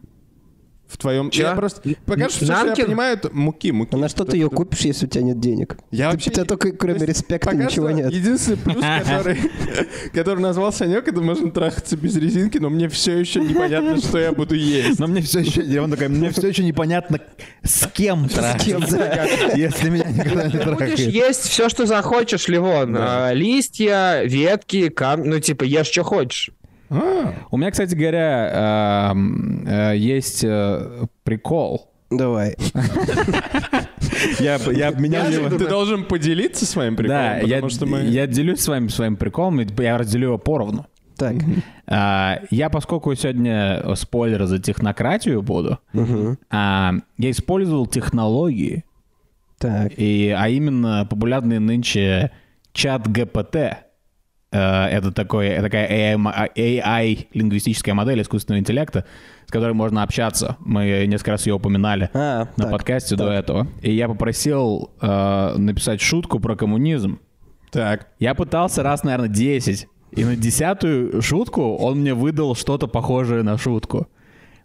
В 0.91 0.97
твоем... 0.97 1.29
Чё? 1.29 1.43
Я 1.43 1.55
просто... 1.55 1.81
Пока 2.05 2.27
что, 2.27 2.43
всё, 2.43 2.53
что 2.53 2.67
я 2.81 2.85
понимаю, 2.85 3.13
это 3.13 3.29
муки, 3.31 3.71
муки. 3.71 3.95
А 3.95 3.97
на 3.97 4.09
что 4.09 4.25
ты 4.25 4.35
ее 4.35 4.49
купишь, 4.49 4.81
если 4.81 5.05
у 5.05 5.09
тебя 5.09 5.23
нет 5.23 5.39
денег? 5.39 5.77
Я 5.89 6.07
Ты- 6.09 6.15
вообще... 6.15 6.29
У 6.31 6.33
тебя 6.33 6.43
только 6.43 6.73
кроме 6.73 6.99
то 6.99 7.05
есть 7.05 7.21
респекта 7.21 7.51
пока 7.51 7.63
ничего 7.63 7.87
что 7.87 7.95
нет. 7.95 8.11
Единственный 8.11 8.57
плюс, 8.57 8.83
который, 9.05 9.37
который 10.13 10.39
назвал 10.41 10.73
Санек, 10.73 11.07
это 11.07 11.21
можно 11.21 11.49
трахаться 11.49 11.95
без 11.95 12.17
резинки, 12.17 12.57
но 12.57 12.69
мне 12.69 12.89
все 12.89 13.17
еще 13.17 13.39
непонятно, 13.39 13.97
что 13.97 14.17
я 14.19 14.33
буду 14.33 14.53
есть. 14.53 14.99
Но 14.99 15.07
мне 15.07 15.21
все 15.21 15.39
еще, 15.39 15.61
и 15.61 15.77
он 15.77 15.91
такой, 15.91 16.09
мне 16.09 16.29
все 16.31 16.49
еще 16.49 16.63
непонятно, 16.65 17.21
с 17.63 17.87
кем 17.87 18.27
трахаться, 18.27 18.97
если 19.55 19.89
меня 19.89 20.09
никогда 20.09 20.47
не 20.47 20.57
Будешь 20.57 20.77
трахает. 20.77 20.99
есть 20.99 21.43
все, 21.43 21.69
что 21.69 21.85
захочешь, 21.85 22.49
Ливон. 22.49 22.97
А, 22.99 23.31
листья, 23.31 24.23
ветки, 24.25 24.89
кам... 24.89 25.23
ну, 25.23 25.39
типа, 25.39 25.63
ешь, 25.63 25.87
что 25.87 26.03
хочешь. 26.03 26.51
А, 26.91 27.33
У 27.49 27.57
меня, 27.57 27.71
кстати 27.71 27.95
говоря, 27.95 29.11
эм, 29.11 29.65
э, 29.65 29.97
есть 29.97 30.43
э, 30.43 31.05
прикол. 31.23 31.89
Давай. 32.09 32.55
Я, 34.39 34.57
я 34.57 34.89
обменял 34.89 35.29
его... 35.29 35.49
Ты 35.49 35.67
должен 35.67 36.03
поделиться 36.03 36.65
своим 36.65 36.95
приколом, 36.95 37.21
Да, 37.21 37.37
я, 37.37 37.55
потому 37.55 37.69
что 37.69 37.85
мы... 37.85 38.01
я 38.01 38.27
делюсь 38.27 38.59
с 38.59 38.67
вами 38.67 38.89
своим 38.89 39.15
приколом, 39.15 39.61
и 39.61 39.67
я 39.81 39.97
разделю 39.97 40.27
его 40.27 40.37
поровну. 40.37 40.85
Так. 41.15 41.35
А, 41.87 42.41
я, 42.49 42.69
поскольку 42.69 43.13
сегодня 43.15 43.83
спойлер 43.95 44.45
за 44.45 44.59
технократию 44.59 45.41
буду, 45.41 45.79
а, 46.49 46.93
я 47.17 47.31
использовал 47.31 47.87
технологии, 47.87 48.83
Так. 49.57 49.93
и, 49.97 50.35
а 50.37 50.49
именно 50.49 51.07
популярный 51.09 51.59
нынче 51.59 52.31
чат 52.73 53.07
ГПТ. 53.07 53.55
Э, 54.51 54.85
Это 54.87 55.11
такой, 55.11 55.47
это 55.47 55.63
такая 55.63 55.87
AI, 55.87 56.17
мо- 56.17 56.47
AI 56.55 57.27
лингвистическая 57.33 57.93
модель 57.95 58.21
искусственного 58.21 58.59
интеллекта, 58.59 59.05
с 59.47 59.51
которой 59.51 59.73
можно 59.73 60.03
общаться. 60.03 60.57
Мы 60.59 61.05
несколько 61.07 61.31
раз 61.31 61.45
ее 61.47 61.53
упоминали 61.55 62.09
А, 62.13 62.47
на 62.57 62.63
так. 62.63 62.71
подкасте 62.71 63.15
до 63.15 63.29
этого. 63.31 63.67
И 63.81 63.91
я 63.93 64.07
попросил 64.07 64.91
э, 65.01 65.53
написать 65.57 66.01
шутку 66.01 66.39
про 66.39 66.55
коммунизм. 66.55 67.19
Так. 67.71 68.07
Я 68.19 68.35
пытался 68.35 68.83
раз, 68.83 69.03
наверное, 69.03 69.29
10. 69.29 69.87
И 70.11 70.25
на 70.25 70.35
десятую 70.35 71.21
шутку 71.21 71.77
он 71.77 72.01
мне 72.01 72.13
выдал 72.13 72.53
что-то 72.55 72.87
похожее 72.87 73.43
на 73.43 73.57
шутку. 73.57 74.07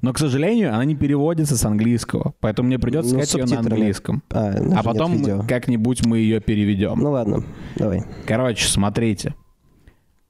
Но, 0.03 0.13
к 0.13 0.19
сожалению, 0.19 0.75
она 0.75 0.85
не 0.85 0.97
переводится 0.97 1.57
с 1.57 1.65
английского. 1.65 2.35
Поэтому 2.41 2.67
мне 2.67 2.79
придется 2.81 3.15
Ну, 3.15 3.23
сказать 3.23 3.49
ее 3.51 3.55
на 3.55 3.61
английском. 3.61 4.23
А, 4.31 4.53
А 4.77 4.83
потом 4.83 5.47
как-нибудь 5.47 6.05
мы 6.05 6.19
ее 6.19 6.41
переведем. 6.41 6.99
Ну 6.99 7.13
ладно, 7.13 7.45
давай. 7.77 8.03
Короче, 8.27 8.67
смотрите. 8.67 9.35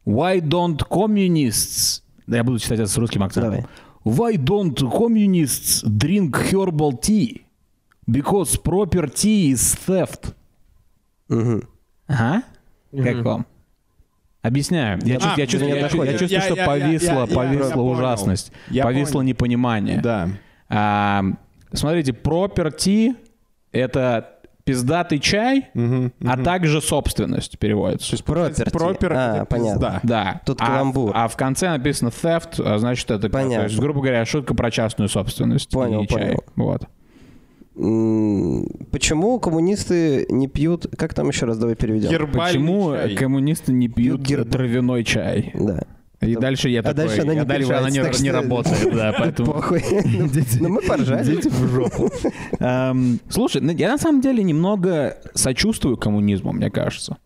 Why 0.07 0.41
don't 0.41 0.79
communists... 0.89 2.03
Да, 2.27 2.37
я 2.39 2.45
буду 2.45 2.59
читать 2.59 2.79
это 2.81 2.89
с 2.89 2.97
русским 2.97 3.23
акцентом. 3.23 3.67
Why 4.05 4.37
don't 4.37 4.75
communists 4.77 5.83
drink 5.85 6.31
herbal 6.53 6.93
tea? 7.01 7.43
Because 8.09 8.57
proper 8.57 9.09
tea 9.13 9.51
is 9.53 9.77
theft. 9.87 10.33
Мгм. 11.29 11.63
Ага. 12.07 12.43
Как 12.93 13.25
вам? 13.25 13.47
Объясняю. 14.43 15.01
Я, 15.05 15.17
А, 15.17 15.19
чувствую, 15.19 15.39
я 15.39 15.47
чувствую, 15.47 15.75
я 15.77 15.83
чувствую, 15.89 16.07
я 16.13 16.19
чувствую, 16.19 16.41
что 16.43 16.65
повисла, 16.67 17.13
я- 17.15 17.21
я- 17.21 17.27
повисла 17.27 17.83
ужасность. 17.83 18.53
Я 18.71 18.85
повисло 18.85 19.15
понял. 19.15 19.29
непонимание. 19.29 20.01
Да. 20.01 20.29
А, 20.69 21.25
смотрите, 21.73 22.13
proper 22.13 22.71
tea— 22.77 23.17
это 23.73 24.36
пиздатый 24.67 25.21
чай, 25.21 25.69
Мгм, 25.75 26.13
а 26.27 26.37
также 26.37 26.83
собственность 26.83 27.59
переводится. 27.59 28.11
То 28.11 28.15
есть, 28.17 28.25
Property. 28.27 28.71
пропер 28.73 29.13
А, 29.17 29.45
понятно. 29.47 29.73
пизда. 29.75 30.01
Да. 30.03 30.41
Тут 30.45 30.61
а, 30.61 30.67
каламбур. 30.67 31.13
А 31.15 31.29
в 31.29 31.37
конце 31.37 31.71
написано 31.71 32.09
theft, 32.09 32.61
а 32.63 32.77
значит, 32.79 33.09
это, 33.11 33.31
Понятно. 33.31 33.57
то 33.59 33.65
есть, 33.71 33.79
грубо 33.79 34.01
говоря, 34.01 34.25
шутка 34.27 34.55
про 34.55 34.71
частную 34.71 35.09
собственность. 35.09 35.71
Понял, 35.71 36.03
и 36.03 36.07
чай. 36.09 36.37
понял. 36.37 36.45
Вот. 36.57 36.83
Почему 38.91 39.39
коммунисты 39.39 40.27
не 40.31 40.49
пьют... 40.49 40.87
Как 40.97 41.15
там 41.15 41.29
еще 41.29 41.47
раз, 41.47 41.59
давай 41.59 41.75
переведем? 41.77 42.11
Гербальный 42.11 42.41
Почему 42.59 42.93
чай. 42.95 43.15
коммунисты 43.17 43.73
не 43.73 43.89
пьют 43.89 44.21
герб- 44.21 44.51
травяной 44.51 45.05
чай? 45.05 45.53
Да. 45.55 45.83
И 46.21 46.33
Это- 46.33 46.41
дальше 46.41 46.71
я 46.71 46.81
а 46.81 46.83
такой, 46.83 46.97
дальше 46.97 47.21
она 47.23 47.35
не 47.35 47.41
а 47.41 47.45
дальше 47.45 47.73
она 47.73 47.91
не, 47.91 48.23
не 48.23 48.31
работает, 48.31 48.95
да, 48.95 49.13
поэтому... 49.19 49.53
Похуй. 49.53 49.83
Ну, 50.05 50.29
Ну 50.61 50.69
мы 50.69 50.83
поржали. 50.83 51.35
Идите 51.35 51.51
в 51.51 51.69
жопу. 51.69 52.11
Слушай, 53.29 53.61
ну, 53.61 53.73
я 53.73 53.91
на 53.91 53.99
самом 53.99 54.21
деле 54.21 54.43
немного 54.43 55.19
сочувствую 55.35 55.97
коммунизму, 55.97 56.53
мне 56.53 56.71
кажется. 56.71 57.19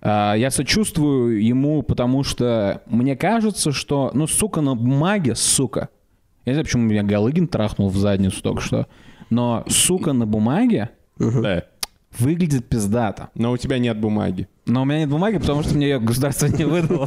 А, 0.00 0.34
Я 0.34 0.50
сочувствую 0.50 1.44
ему, 1.44 1.82
потому 1.82 2.24
что 2.24 2.82
мне 2.86 3.16
кажется, 3.16 3.72
что, 3.72 4.10
ну, 4.14 4.26
сука, 4.26 4.60
на 4.62 4.74
бумаге, 4.74 5.34
сука. 5.34 5.88
Я 6.44 6.52
не 6.52 6.54
знаю, 6.54 6.64
почему 6.66 6.82
меня 6.84 7.02
Галыгин 7.02 7.48
трахнул 7.48 7.88
в 7.88 7.96
задницу 7.96 8.42
только 8.42 8.60
что. 8.60 8.86
Но, 9.30 9.64
сука, 9.68 10.12
на 10.12 10.26
бумаге 10.26 10.90
выглядит 11.18 12.68
пиздато. 12.68 13.30
Но 13.34 13.52
у 13.52 13.56
тебя 13.56 13.78
нет 13.78 13.98
бумаги. 13.98 14.48
Но 14.66 14.82
у 14.82 14.84
меня 14.84 15.00
нет 15.00 15.10
бумаги, 15.10 15.38
потому 15.38 15.62
что 15.62 15.74
мне 15.74 15.88
ее 15.88 16.00
государство 16.00 16.46
не 16.46 16.64
выдало. 16.64 17.06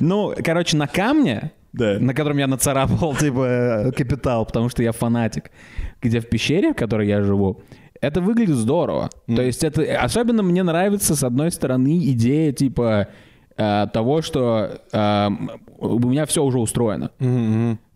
Ну, 0.00 0.34
короче, 0.44 0.76
на 0.76 0.86
камне, 0.86 1.52
на 1.72 2.12
котором 2.14 2.38
я 2.38 2.46
нацарапал, 2.46 3.14
типа, 3.16 3.92
капитал, 3.96 4.44
потому 4.44 4.68
что 4.68 4.82
я 4.82 4.92
фанатик, 4.92 5.50
где 6.02 6.20
в 6.20 6.28
пещере, 6.28 6.72
в 6.72 6.76
которой 6.76 7.08
я 7.08 7.22
живу, 7.22 7.62
это 8.00 8.20
выглядит 8.20 8.56
здорово. 8.56 9.10
То 9.26 9.42
есть 9.42 9.64
это... 9.64 9.82
Особенно 10.00 10.42
мне 10.42 10.62
нравится, 10.62 11.14
с 11.14 11.22
одной 11.22 11.50
стороны, 11.50 11.98
идея, 12.10 12.52
типа, 12.52 13.06
э, 13.56 13.86
того, 13.92 14.22
что 14.22 14.80
э, 14.92 15.28
у 15.78 16.08
меня 16.08 16.26
все 16.26 16.42
уже 16.42 16.58
устроено. 16.58 17.10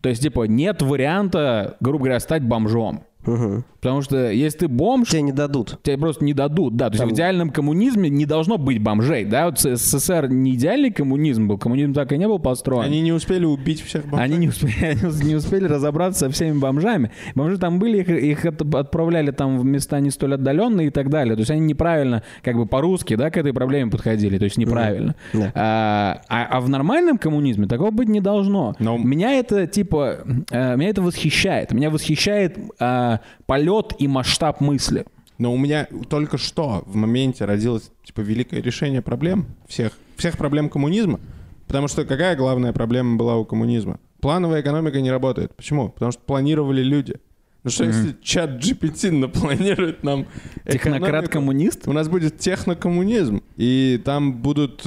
То 0.00 0.08
есть, 0.08 0.22
типа, 0.22 0.44
нет 0.44 0.80
варианта, 0.80 1.76
грубо 1.80 2.04
говоря, 2.04 2.20
стать 2.20 2.42
бомжом. 2.44 3.02
Мгм. 3.26 3.64
Потому 3.80 4.02
что 4.02 4.30
если 4.32 4.60
ты 4.60 4.68
бомж, 4.68 5.10
Тебе 5.10 5.22
не 5.22 5.32
дадут. 5.32 5.78
тебе 5.82 5.96
просто 5.98 6.24
не 6.24 6.32
дадут, 6.34 6.76
да. 6.76 6.90
То 6.90 6.94
есть 6.96 7.04
в 7.04 7.14
идеальном 7.14 7.50
коммунизме 7.50 8.08
не 8.10 8.26
должно 8.26 8.58
быть 8.58 8.80
бомжей, 8.82 9.24
да. 9.24 9.46
Вот 9.46 9.60
СССР 9.60 10.28
не 10.28 10.54
идеальный 10.54 10.90
коммунизм 10.90 11.46
был, 11.46 11.58
коммунизм 11.58 11.92
так 11.92 12.10
и 12.12 12.18
не 12.18 12.26
был 12.26 12.38
построен. 12.38 12.84
Они 12.86 13.00
не 13.00 13.12
успели 13.12 13.44
убить 13.44 13.82
всех 13.82 14.06
бомжей. 14.06 14.24
Они 14.24 14.36
не 14.38 14.48
успели, 14.48 14.72
они 15.02 15.24
не 15.28 15.34
успели 15.36 15.66
разобраться 15.66 16.20
со 16.26 16.30
всеми 16.30 16.58
бомжами. 16.58 17.10
Бомжи 17.34 17.58
там 17.58 17.78
были, 17.78 17.98
их, 18.00 18.08
их 18.08 18.44
от- 18.44 18.74
отправляли 18.74 19.30
там 19.30 19.58
в 19.58 19.64
места 19.64 20.00
не 20.00 20.10
столь 20.10 20.34
отдаленные 20.34 20.88
и 20.88 20.90
так 20.90 21.08
далее. 21.10 21.34
То 21.36 21.40
есть 21.40 21.50
они 21.50 21.60
неправильно, 21.60 22.22
как 22.42 22.56
бы 22.56 22.66
по-русски, 22.66 23.14
да, 23.14 23.30
к 23.30 23.36
этой 23.36 23.52
проблеме 23.52 23.90
подходили. 23.90 24.38
То 24.38 24.44
есть 24.44 24.56
неправильно. 24.58 25.14
Да. 25.32 25.52
А, 25.54 26.20
а- 26.28 26.46
а 26.56 26.60
в 26.60 26.68
нормальном 26.68 27.18
коммунизме 27.18 27.66
такого 27.66 27.90
быть 27.90 28.08
не 28.08 28.20
должно. 28.20 28.74
Но- 28.80 28.98
Меня 28.98 29.32
это 29.34 29.66
типа, 29.66 30.18
э, 30.50 30.76
меня 30.76 30.88
это 30.90 31.02
восхищает. 31.02 31.72
Меня 31.72 31.90
восхищает 31.90 32.58
а, 32.80 33.15
полет 33.46 33.94
и 33.98 34.08
масштаб 34.08 34.60
мысли. 34.60 35.06
Но 35.38 35.52
у 35.52 35.58
меня 35.58 35.86
только 36.08 36.38
что 36.38 36.82
в 36.86 36.96
моменте 36.96 37.44
родилось 37.44 37.90
типа 38.04 38.20
великое 38.20 38.62
решение 38.62 39.02
проблем 39.02 39.46
всех 39.68 39.92
всех 40.16 40.38
проблем 40.38 40.70
коммунизма, 40.70 41.20
потому 41.66 41.88
что 41.88 42.04
какая 42.04 42.36
главная 42.36 42.72
проблема 42.72 43.16
была 43.16 43.36
у 43.36 43.44
коммунизма? 43.44 44.00
Плановая 44.20 44.62
экономика 44.62 45.00
не 45.00 45.10
работает. 45.10 45.54
Почему? 45.54 45.90
Потому 45.90 46.12
что 46.12 46.22
планировали 46.22 46.82
люди. 46.82 47.16
Ну 47.64 47.70
что 47.70 47.84
если 47.84 48.16
чат 48.22 48.64
GPT 48.64 49.10
напланирует 49.10 50.04
нам? 50.04 50.26
Технократ-коммунист? 50.70 51.88
У 51.88 51.92
нас 51.92 52.08
будет 52.08 52.38
технокоммунизм, 52.38 53.42
и 53.56 54.00
там 54.04 54.34
будут 54.34 54.86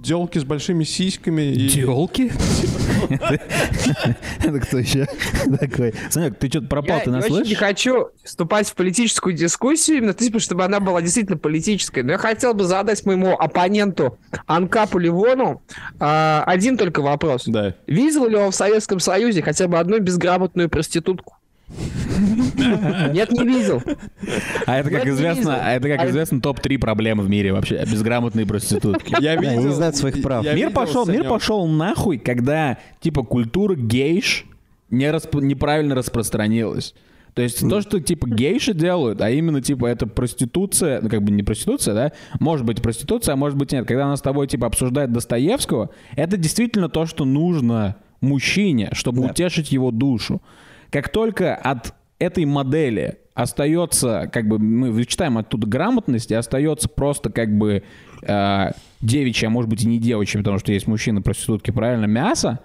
делки 0.00 0.38
с 0.38 0.44
большими 0.44 0.84
сиськами. 0.84 1.52
И... 1.52 1.68
Телки? 1.68 2.32
Это 3.10 4.60
кто 4.60 4.78
еще 4.78 5.06
такой? 5.58 5.94
Санек, 6.10 6.38
ты 6.38 6.48
что-то 6.48 6.68
пропал, 6.68 6.98
Я 6.98 7.04
ты 7.04 7.10
нас 7.10 7.24
очень 7.24 7.34
не 7.34 7.40
слышишь? 7.44 7.58
хочу 7.58 8.08
вступать 8.24 8.68
в 8.68 8.74
политическую 8.74 9.34
дискуссию, 9.34 9.98
именно 9.98 10.14
типа, 10.14 10.38
чтобы 10.38 10.64
она 10.64 10.80
была 10.80 11.02
действительно 11.02 11.36
политической. 11.38 12.02
Но 12.02 12.12
я 12.12 12.18
хотел 12.18 12.54
бы 12.54 12.64
задать 12.64 13.04
моему 13.04 13.34
оппоненту 13.36 14.18
Анкапу 14.46 14.98
Ливону 14.98 15.62
а, 15.98 16.44
один 16.46 16.76
только 16.76 17.00
вопрос. 17.02 17.44
Да. 17.46 17.74
Видел 17.86 18.26
ли 18.28 18.36
он 18.36 18.50
в 18.50 18.54
Советском 18.54 19.00
Союзе 19.00 19.42
хотя 19.42 19.68
бы 19.68 19.78
одну 19.78 19.98
безграмотную 19.98 20.68
проститутку? 20.68 21.36
Нет, 23.12 23.30
не 23.32 23.44
видел. 23.44 23.82
А 24.66 24.78
это, 24.78 24.90
как 24.90 25.06
известно, 25.06 25.56
а 25.62 25.72
это, 25.72 25.88
как 25.88 26.00
А- 26.00 26.08
известно, 26.08 26.40
топ-3 26.40 26.78
проблемы 26.78 27.22
в 27.22 27.30
мире 27.30 27.52
вообще. 27.52 27.84
Безграмотные 27.90 28.46
проститутки. 28.46 29.14
Я 29.20 29.32
они 29.32 29.46
видел, 29.46 29.64
не 29.64 29.74
знают 29.74 29.96
своих 29.96 30.22
прав. 30.22 30.44
я 30.44 30.52
Мир 30.54 30.68
видел, 30.68 30.80
пошел, 30.80 31.06
мир 31.06 31.24
пошел 31.24 31.66
нахуй, 31.66 32.18
когда 32.18 32.78
типа 33.00 33.22
культура 33.22 33.74
гейш 33.74 34.46
не 34.90 35.06
расп- 35.06 35.40
неправильно 35.40 35.94
распространилась. 35.94 36.94
То 37.34 37.42
есть 37.42 37.60
то, 37.68 37.80
что 37.80 38.00
типа 38.00 38.28
гейши 38.28 38.74
делают, 38.74 39.20
а 39.20 39.30
именно 39.30 39.62
типа 39.62 39.86
это 39.86 40.06
проституция, 40.06 41.00
ну 41.00 41.08
как 41.08 41.22
бы 41.22 41.30
не 41.30 41.42
проституция, 41.44 41.94
да, 41.94 42.12
может 42.40 42.66
быть 42.66 42.82
проституция, 42.82 43.34
а 43.34 43.36
может 43.36 43.56
быть 43.56 43.70
нет. 43.72 43.86
Когда 43.86 44.06
она 44.06 44.16
с 44.16 44.20
тобой 44.20 44.48
типа 44.48 44.66
обсуждает 44.66 45.12
Достоевского, 45.12 45.90
это 46.16 46.36
действительно 46.36 46.88
то, 46.88 47.06
что 47.06 47.24
нужно 47.24 47.96
мужчине, 48.20 48.90
чтобы 48.92 49.24
утешить 49.30 49.70
его 49.72 49.90
душу. 49.92 50.42
Как 50.90 51.08
только 51.08 51.54
от 51.54 51.94
этой 52.18 52.44
модели 52.44 53.18
остается, 53.34 54.28
как 54.32 54.48
бы 54.48 54.58
мы 54.58 54.90
вычитаем 54.90 55.38
оттуда 55.38 55.66
грамотность, 55.66 56.30
и 56.30 56.34
остается 56.34 56.88
просто 56.88 57.30
как 57.30 57.56
бы 57.56 57.82
э, 58.22 58.70
девичья, 59.00 59.46
а 59.46 59.50
может 59.50 59.70
быть 59.70 59.82
и 59.82 59.88
не 59.88 59.98
девичья, 59.98 60.38
потому 60.38 60.58
что 60.58 60.72
есть 60.72 60.86
мужчины, 60.86 61.22
проститутки, 61.22 61.70
правильно, 61.70 62.06
мясо, 62.06 62.60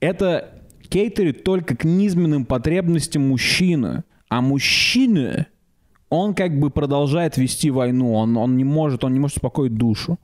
это 0.00 0.60
кейтерит 0.88 1.44
только 1.44 1.76
к 1.76 1.84
низменным 1.84 2.44
потребностям 2.44 3.28
мужчины. 3.28 4.02
А 4.28 4.40
мужчина, 4.40 5.46
он 6.08 6.34
как 6.34 6.58
бы 6.58 6.70
продолжает 6.70 7.36
вести 7.36 7.70
войну, 7.70 8.14
он, 8.14 8.36
он 8.36 8.56
не 8.56 8.64
может, 8.64 9.04
он 9.04 9.12
не 9.12 9.20
может 9.20 9.36
успокоить 9.38 9.74
душу. 9.74 10.18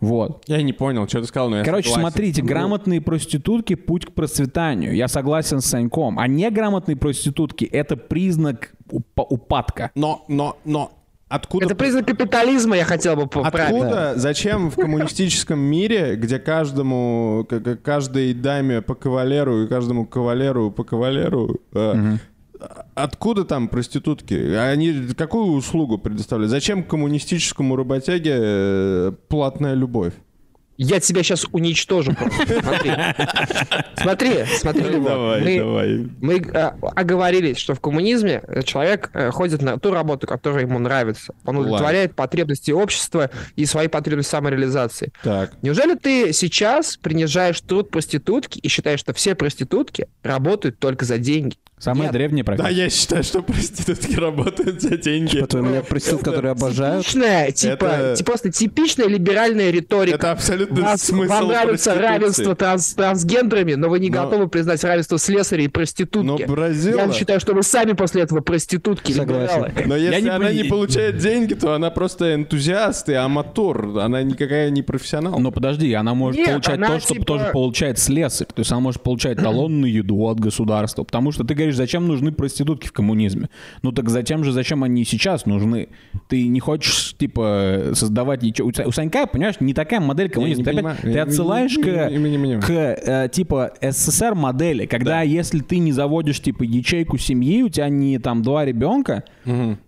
Вот. 0.00 0.44
Я 0.46 0.62
не 0.62 0.72
понял, 0.72 1.06
что 1.08 1.20
ты 1.20 1.26
сказал, 1.26 1.50
но 1.50 1.58
я 1.58 1.64
Короче, 1.64 1.90
согласен. 1.90 2.10
смотрите, 2.10 2.42
грамотные 2.42 3.00
проститутки– 3.00 3.74
путь 3.76 4.06
к 4.06 4.12
процветанию. 4.12 4.94
Я 4.94 5.08
согласен 5.08 5.60
с 5.60 5.66
Саньком. 5.66 6.18
А 6.18 6.26
неграмотные 6.26 6.96
проститутки– 6.96 7.64
это 7.72 7.96
признак 7.96 8.72
упа- 8.90 9.26
упадка. 9.28 9.90
Но, 9.94 10.24
но, 10.28 10.56
но 10.64 10.92
Откуда, 11.28 11.66
Это 11.66 11.76
признак 11.76 12.06
капитализма, 12.08 12.76
я 12.76 12.84
хотел 12.84 13.14
бы 13.14 13.28
поправить. 13.28 13.76
откуда, 13.76 14.14
зачем 14.16 14.68
в 14.68 14.74
коммунистическом 14.74 15.60
мире, 15.60 16.16
где 16.16 16.40
каждому, 16.40 17.46
каждой 17.84 18.34
даме 18.34 18.82
по 18.82 18.96
кавалеру 18.96 19.62
и 19.62 19.68
каждому 19.68 20.06
кавалеру 20.06 20.72
по 20.72 20.82
кавалеру, 20.82 21.60
э, 21.72 22.16
откуда 22.94 23.44
там 23.44 23.68
проститутки? 23.68 24.34
Они 24.54 25.14
какую 25.16 25.52
услугу 25.52 25.98
предоставляют? 25.98 26.50
Зачем 26.50 26.82
коммунистическому 26.82 27.76
работяге 27.76 28.32
э, 28.36 29.12
платная 29.28 29.74
любовь? 29.74 30.14
Я 30.82 30.98
тебя 30.98 31.22
сейчас 31.22 31.44
уничтожу. 31.52 32.14
просто. 32.14 32.62
Смотри. 32.62 32.92
Смотри, 33.96 34.30
смотри, 34.46 34.82
Левон. 34.84 35.42
Мы- 35.42 35.58
давай. 35.58 36.08
Мы 36.22 36.34
э, 36.38 36.72
оговорились, 36.96 37.58
что 37.58 37.74
в 37.74 37.80
коммунизме 37.80 38.42
э, 38.48 38.62
человек 38.62 39.10
э, 39.12 39.30
ходит 39.30 39.60
на 39.60 39.78
ту 39.78 39.90
работу, 39.90 40.26
которая 40.26 40.62
ему 40.62 40.78
нравится. 40.78 41.34
Он 41.44 41.56
Ладно. 41.56 41.72
удовлетворяет 41.72 42.14
потребности 42.14 42.70
общества 42.70 43.28
и 43.56 43.66
свои 43.66 43.88
потребности 43.88 44.30
самореализации. 44.30 45.12
Так. 45.22 45.52
Неужели 45.60 45.96
ты 45.96 46.32
сейчас 46.32 46.96
принижаешь 46.96 47.60
труд 47.60 47.90
проститутки 47.90 48.58
и 48.58 48.68
считаешь, 48.68 49.00
что 49.00 49.12
все 49.12 49.34
проститутки 49.34 50.08
работают 50.22 50.78
только 50.78 51.04
за 51.04 51.18
деньги? 51.18 51.56
Самая 51.80 52.04
Нет. 52.04 52.12
древняя 52.12 52.44
Да, 52.44 52.52
профессия. 52.56 52.82
я 52.82 52.90
считаю, 52.90 53.22
что 53.24 53.42
проститутки 53.42 54.14
работают 54.14 54.82
за 54.82 54.98
деньги. 54.98 55.38
Что-то 55.38 55.58
у 55.60 55.62
меня 55.62 55.80
проститут, 55.80 56.22
которые 56.22 56.52
обожают. 56.52 57.06
Типичная, 57.06 57.50
типа, 57.52 57.84
Это- 57.86 58.14
ти- 58.18 58.22
просто 58.24 58.52
типичная 58.52 59.06
либеральная 59.08 59.70
риторика. 59.70 60.16
Это 60.16 60.30
абсолютно 60.32 60.82
Вас- 60.82 61.02
смысл 61.02 61.30
вам 61.30 61.48
нравится 61.48 61.94
равенство 61.94 62.54
транс- 62.54 62.94
трансгендерами, 62.94 63.74
но 63.74 63.88
вы 63.88 63.98
не 63.98 64.10
Но- 64.10 64.24
готовы 64.24 64.48
признать 64.48 64.84
равенство 64.84 65.18
слесарей 65.18 65.64
и 65.64 65.68
Но 65.68 65.72
проститутки. 65.72 66.42
Бразила... 66.44 66.98
Я 67.06 67.12
считаю, 67.14 67.40
что 67.40 67.54
вы 67.54 67.62
сами 67.62 67.92
после 67.92 68.22
этого 68.22 68.40
проститутки, 68.40 69.12
Согласен. 69.12 69.64
либералы. 69.64 69.72
Но 69.86 69.96
если 69.96 70.20
не 70.20 70.28
она 70.28 70.46
пони- 70.48 70.56
не 70.62 70.64
получает 70.64 71.16
деньги, 71.16 71.54
то 71.54 71.72
она 71.74 71.90
просто 71.90 72.34
энтузиаст 72.34 73.08
и 73.08 73.14
аматор. 73.14 73.98
Она 74.00 74.22
никакая 74.22 74.68
не 74.68 74.82
профессионал. 74.82 75.38
Но 75.38 75.50
подожди, 75.50 75.92
она 75.94 76.12
может 76.14 76.36
Нет, 76.38 76.48
получать 76.50 76.74
она 76.76 76.88
то, 76.88 77.00
что 77.00 77.14
типа- 77.14 77.24
тоже 77.24 77.44
получает 77.54 77.98
слесарь. 77.98 78.48
То 78.48 78.60
есть 78.60 78.70
она 78.70 78.80
может 78.80 79.02
получать 79.02 79.38
талонную 79.42 79.90
еду 79.90 80.18
от 80.26 80.38
государства. 80.38 81.04
Потому 81.04 81.32
что 81.32 81.42
ты 81.44 81.54
говоришь, 81.54 81.69
зачем 81.76 82.06
нужны 82.08 82.32
проститутки 82.32 82.86
в 82.88 82.92
коммунизме? 82.92 83.48
Ну 83.82 83.92
так 83.92 84.08
зачем 84.08 84.44
же, 84.44 84.52
зачем 84.52 84.82
они 84.84 85.04
сейчас 85.04 85.46
нужны? 85.46 85.88
Ты 86.28 86.46
не 86.48 86.60
хочешь, 86.60 87.14
типа, 87.18 87.90
создавать 87.94 88.42
ничего. 88.42 88.68
У 88.68 88.70
Са- 88.72 88.86
У 88.86 88.92
Санька, 88.92 89.26
понимаешь, 89.26 89.56
не 89.60 89.74
такая 89.74 90.00
модель 90.00 90.30
коммунизма. 90.30 90.64
Ты, 90.64 90.70
опять- 90.70 91.00
ты 91.02 91.18
отсылаешь 91.18 91.76
не- 91.76 91.82
к, 91.82 92.10
не- 92.10 92.36
не- 92.36 92.60
к, 92.60 92.70
э, 92.70 93.28
типа, 93.32 93.72
СССР 93.80 94.34
модели, 94.34 94.86
когда 94.86 95.22
если 95.22 95.60
ты 95.60 95.78
не 95.78 95.92
заводишь, 95.92 96.40
типа, 96.40 96.62
ячейку 96.62 97.18
семьи, 97.18 97.62
у 97.62 97.68
тебя 97.68 97.88
не 97.88 98.18
там 98.18 98.42
два 98.42 98.64
ребенка, 98.64 99.24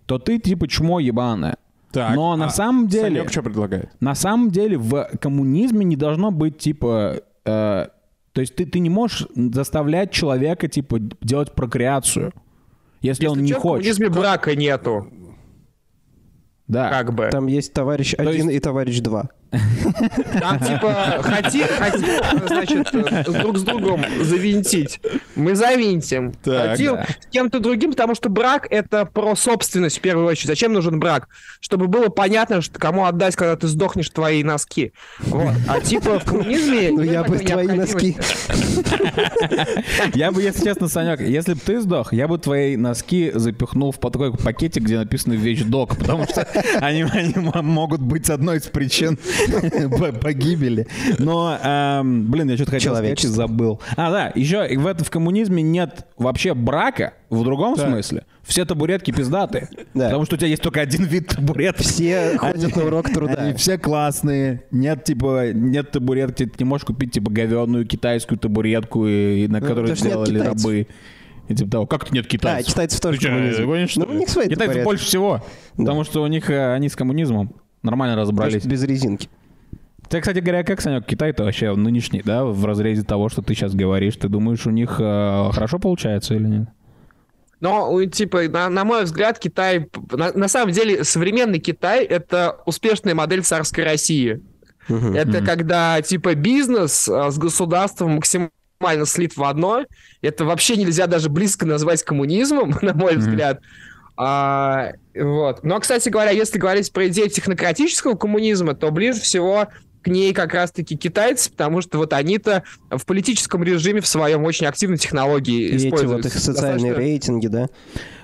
то 0.05 0.19
ты, 0.19 0.39
типа, 0.39 0.67
чмо 0.67 0.99
ебаное. 0.99 1.57
Так, 1.91 2.15
Но 2.15 2.35
на 2.35 2.45
а 2.45 2.49
самом 2.49 2.87
деле... 2.87 3.17
Санек 3.17 3.29
что 3.31 3.43
предлагает? 3.43 3.89
На 3.99 4.15
самом 4.15 4.49
деле 4.49 4.77
в 4.79 5.09
коммунизме 5.21 5.85
не 5.85 5.95
должно 5.95 6.31
быть 6.31 6.57
типа... 6.57 7.21
э, 7.45 7.87
то 8.33 8.41
есть 8.41 8.55
ты, 8.55 8.65
ты 8.65 8.79
не 8.79 8.89
можешь 8.89 9.27
заставлять 9.35 10.11
человека 10.11 10.67
типа 10.67 10.99
делать 11.21 11.53
прокреацию, 11.53 12.33
если, 13.01 13.27
он 13.27 13.39
Если 13.39 13.43
не 13.43 13.49
чё, 13.49 13.59
В 13.59 13.61
хочет. 13.61 13.83
коммунизме 13.97 14.09
брака 14.09 14.55
нету, 14.55 15.07
Да. 16.67 16.89
как 16.89 17.13
бы. 17.13 17.29
Там 17.31 17.47
есть 17.47 17.73
товарищ 17.73 18.13
один 18.17 18.49
и 18.49 18.59
товарищ 18.59 18.99
два. 19.01 19.29
Там 20.39 20.59
типа 20.59 21.19
хотим, 21.21 21.67
хотим, 21.67 22.47
значит, 22.47 22.87
друг 23.41 23.57
с 23.57 23.61
другом 23.63 24.03
завинтить. 24.21 24.99
Мы 25.35 25.55
завинтим. 25.55 26.33
Так, 26.43 26.71
хотим 26.71 26.95
да. 26.95 27.05
с 27.05 27.25
кем-то 27.27 27.59
другим, 27.59 27.91
потому 27.91 28.15
что 28.15 28.29
брак 28.29 28.67
это 28.69 29.05
про 29.05 29.35
собственность 29.35 29.99
в 29.99 30.01
первую 30.01 30.27
очередь. 30.27 30.47
Зачем 30.47 30.73
нужен 30.73 30.99
брак? 30.99 31.27
Чтобы 31.59 31.87
было 31.87 32.09
понятно, 32.09 32.61
что 32.61 32.79
кому 32.79 33.05
отдать, 33.05 33.35
когда 33.35 33.55
ты 33.55 33.67
сдохнешь 33.67 34.09
твои 34.09 34.43
носки. 34.43 34.93
Вот. 35.19 35.53
А 35.67 35.79
типа 35.79 36.19
в 36.19 36.25
коммунизме... 36.25 36.89
Ну 36.91 37.01
я 37.01 37.23
бы 37.23 37.37
твои 37.37 37.67
носки. 37.67 38.17
Я 40.13 40.31
бы, 40.31 40.41
если 40.41 40.63
честно, 40.63 40.87
Санек, 40.87 41.21
если 41.21 41.53
бы 41.53 41.59
ты 41.59 41.81
сдох, 41.81 42.13
я 42.13 42.27
бы 42.27 42.37
твои 42.37 42.75
носки 42.75 43.31
запихнул 43.33 43.91
в 43.91 43.97
такой 43.97 44.33
пакетик, 44.35 44.83
где 44.83 44.97
написано 44.97 45.33
«Вещдок», 45.33 45.97
потому 45.97 46.25
что 46.25 46.47
они, 46.79 47.03
могут 47.61 48.01
быть 48.01 48.29
одной 48.29 48.57
из 48.57 48.63
причин 48.63 49.17
погибели. 50.21 50.87
Но, 51.19 51.57
эм, 51.61 52.29
блин, 52.29 52.49
я 52.49 52.55
что-то 52.55 52.71
хотел 52.71 52.95
сказать 52.95 53.23
и 53.23 53.27
забыл. 53.27 53.81
А, 53.95 54.11
да, 54.11 54.31
еще 54.35 54.67
и 54.69 54.77
в, 54.77 54.87
этом- 54.87 55.05
в 55.05 55.09
коммунизме 55.11 55.63
нет 55.63 56.07
вообще 56.17 56.53
брака, 56.53 57.13
в 57.29 57.43
другом 57.43 57.75
смысле. 57.77 58.25
Все 58.43 58.65
табуретки 58.65 59.11
пиздатые. 59.11 59.69
Да. 59.93 60.05
Потому 60.05 60.25
что 60.25 60.35
у 60.35 60.37
тебя 60.37 60.47
есть 60.47 60.61
только 60.61 60.81
один 60.81 61.03
вид 61.05 61.27
табуретки. 61.27 61.83
Все 61.83 62.37
ходят 62.37 62.75
на 62.75 62.85
урок 62.85 63.11
труда. 63.13 63.33
Они 63.35 63.53
все 63.53 63.77
классные. 63.77 64.63
Нет, 64.71 65.03
типа, 65.03 65.51
нет 65.53 65.91
табуретки. 65.91 66.45
Ты 66.47 66.51
не 66.59 66.65
можешь 66.65 66.85
купить, 66.85 67.11
типа, 67.11 67.31
говенную 67.31 67.85
китайскую 67.85 68.39
табуретку, 68.39 69.05
и, 69.07 69.47
на 69.47 69.61
которую 69.61 69.87
потому 69.87 69.95
что 69.97 70.05
нет 70.05 70.27
сделали 70.27 70.39
рабы. 70.47 70.87
И 71.49 71.55
типа 71.55 71.69
того, 71.69 71.85
как-то 71.85 72.13
нет 72.13 72.25
китайцев. 72.25 72.69
А, 72.69 72.71
китайцев 72.71 72.99
тоже 73.01 73.19
Ты 73.19 73.27
коммунизм. 73.27 73.65
гонишь, 73.65 73.89
что 73.91 73.99
Ну, 74.05 74.13
у 74.13 74.17
них 74.17 74.29
свои 74.29 74.45
Китайцев 74.45 74.67
табуретки. 74.67 74.85
больше 74.85 75.05
всего. 75.05 75.33
Да. 75.77 75.83
Потому 75.83 76.03
что 76.05 76.23
у 76.23 76.27
них 76.27 76.49
э, 76.49 76.73
они 76.73 76.87
с 76.89 76.95
коммунизмом 76.95 77.53
нормально 77.83 78.15
разобрались. 78.15 78.53
Просто 78.53 78.69
без 78.69 78.83
резинки. 78.83 79.29
Ты, 80.09 80.19
кстати 80.21 80.39
говоря, 80.39 80.63
как, 80.63 80.81
Санек, 80.81 81.05
Китай-то 81.05 81.43
вообще 81.43 81.73
нынешний, 81.75 82.21
да, 82.23 82.45
в 82.45 82.65
разрезе 82.65 83.03
того, 83.03 83.29
что 83.29 83.41
ты 83.41 83.53
сейчас 83.55 83.73
говоришь, 83.73 84.15
ты 84.15 84.27
думаешь, 84.27 84.65
у 84.67 84.71
них 84.71 84.97
э, 84.99 85.49
хорошо 85.51 85.79
получается 85.79 86.35
или 86.35 86.47
нет? 86.47 86.69
Но, 87.59 87.91
у- 87.93 88.05
типа, 88.05 88.49
на, 88.49 88.69
на 88.69 88.83
мой 88.83 89.05
взгляд, 89.05 89.39
Китай... 89.39 89.87
На, 90.11 90.33
на 90.33 90.47
самом 90.49 90.73
деле, 90.73 91.03
современный 91.05 91.59
Китай— 91.59 92.03
это 92.05 92.57
успешная 92.65 93.15
модель 93.15 93.41
царской 93.41 93.85
России. 93.85 94.41
Это 94.89 95.41
когда, 95.41 96.01
типа, 96.01 96.35
бизнес 96.35 97.07
а, 97.07 97.31
с 97.31 97.37
государством 97.37 98.15
максимально 98.15 99.05
слит 99.05 99.37
в 99.37 99.43
одно. 99.43 99.85
Это 100.21 100.43
вообще 100.43 100.75
нельзя 100.75 101.07
даже 101.07 101.29
близко 101.29 101.65
назвать 101.65 102.03
коммунизмом, 102.03 102.77
на 102.81 102.93
мой 102.93 103.15
взгляд. 103.15 103.61
А, 104.25 104.93
вот. 105.15 105.63
Но, 105.63 105.79
кстати 105.79 106.07
говоря, 106.09 106.31
если 106.31 106.57
говорить 106.57 106.91
про 106.93 107.07
идею 107.07 107.29
технократического 107.29 108.15
коммунизма, 108.15 108.73
то 108.73 108.89
ближе 108.91 109.19
всего 109.19 109.67
к 110.01 110.07
ней 110.07 110.33
как 110.33 110.53
раз-таки 110.53 110.97
китайцы, 110.97 111.49
потому 111.51 111.81
что 111.81 111.97
вот 111.97 112.13
они-то 112.13 112.63
в 112.89 113.05
политическом 113.05 113.63
режиме 113.63 114.01
в 114.01 114.07
своем 114.07 114.43
очень 114.43 114.65
активно 114.65 114.97
технологии 114.97 115.61
И 115.69 115.75
эти 115.75 115.87
используют. 115.87 116.23
вот 116.23 116.25
их 116.25 116.33
социальные 116.39 116.73
Достаточно- 116.91 116.97
рейтинги, 116.97 117.47
да? 117.47 117.67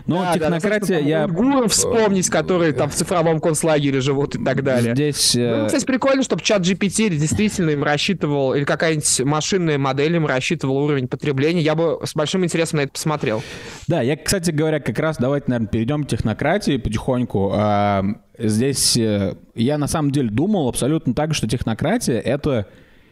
Ну, 0.10 0.16
да, 0.18 0.34
да, 0.34 0.40
технократия, 0.40 0.98
там 0.98 1.08
я... 1.08 1.26
уйгуров 1.26 1.72
вспомнить, 1.72 2.30
которые 2.30 2.74
там 2.74 2.90
в 2.90 2.96
цифровом 2.96 3.40
концлагере 3.40 4.02
живут 4.02 4.36
и 4.36 4.44
так 4.44 4.64
далее. 4.64 4.96
Здесь... 4.96 5.36
Ну, 5.36 5.42
э, 5.42 5.66
кстати, 5.68 5.86
прикольно, 5.86 6.24
чтобы 6.24 6.42
чат 6.42 6.64
GPT 6.64 7.10
действительно 7.10 7.70
им 7.70 7.84
рассчитывал, 7.84 8.54
или 8.54 8.64
какая-нибудь 8.64 9.22
машинная 9.22 9.78
модель 9.78 10.16
им 10.16 10.26
рассчитывала 10.26 10.80
уровень 10.80 11.08
потребления. 11.08 11.62
Я 11.62 11.76
бы 11.76 12.00
с 12.04 12.16
большим 12.16 12.44
интересом 12.44 12.78
на 12.78 12.82
это 12.82 12.94
посмотрел. 12.94 13.42
Да, 13.88 14.02
я, 14.02 14.18
кстати 14.18 14.52
говоря, 14.52 14.80
как 14.80 14.98
раз 15.00 15.18
давайте, 15.18 15.46
наверное, 15.48 15.70
перейдем 15.70 16.04
к 16.04 16.08
технократии 16.08 16.78
потихоньку. 16.78 17.52
А, 17.54 18.04
Здесь 18.40 18.96
э, 18.96 19.36
я 19.54 19.78
на 19.78 19.88
самом 19.88 20.12
деле 20.12 20.30
думал 20.30 20.70
абсолютно 20.70 21.14
так, 21.14 21.34
что 21.34 21.46
технократия— 21.46 22.20
это 22.26 22.68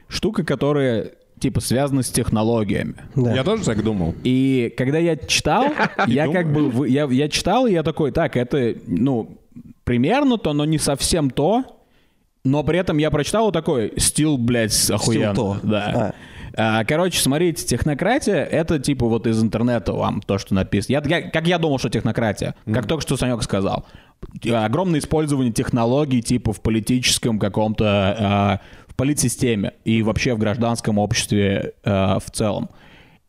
штука, 0.08 0.46
которая 0.46 1.12
типа 1.40 1.62
связана 1.62 2.04
с 2.04 2.10
технологиями. 2.10 2.96
Да. 3.16 3.34
Я 3.34 3.44
тоже 3.44 3.64
так 3.64 3.84
думал. 3.84 4.16
И 4.24 4.74
когда 4.78 4.98
я 4.98 5.16
читал, 5.16 5.66
я 6.08 6.28
как 6.32 6.52
бы 6.52 6.88
я, 6.88 7.06
я 7.06 7.30
читал, 7.30 7.68
и 7.68 7.74
я 7.74 7.84
такой, 7.84 8.12
так, 8.12 8.36
это 8.38 8.76
ну 8.88 9.38
примерно 9.84 10.38
то, 10.38 10.54
но 10.54 10.66
не 10.66 10.78
совсем 10.78 11.30
то. 11.30 11.64
Но 12.44 12.64
при 12.64 12.80
этом 12.80 12.98
я 12.98 13.12
прочитал 13.12 13.46
вот 13.46 13.52
такой 13.54 13.92
стил, 13.98 14.38
блядь, 14.38 14.90
охуенно. 14.90 15.34
то. 15.36 15.58
Да. 15.64 16.14
А, 16.60 16.86
Короче, 16.86 17.20
смотрите, 17.22 17.66
технократия— 17.66 18.44
это 18.52 18.80
типа 18.80 19.06
вот 19.06 19.28
из 19.28 19.42
интернета 19.44 19.94
вам 19.94 20.22
то, 20.22 20.38
что 20.38 20.56
написано. 20.56 20.94
Я, 20.94 21.18
я- 21.18 21.30
как 21.30 21.46
я 21.46 21.58
думал, 21.60 21.78
что 21.78 21.90
технократия, 21.90 22.56
как 22.74 22.88
только 22.88 23.02
что 23.02 23.18
Санек 23.18 23.44
сказал. 23.44 23.86
Огромное 24.52 25.00
использование 25.00 25.52
технологий 25.54 26.22
типа 26.24 26.54
в 26.54 26.62
политическом 26.62 27.38
каком-то, 27.38 27.86
а, 28.18 28.60
политсистеме 28.98 29.74
и 29.86 30.02
вообще 30.02 30.34
в 30.34 30.40
гражданском 30.40 30.98
обществе 30.98 31.74
а, 31.86 32.20
в 32.20 32.30
целом. 32.32 32.70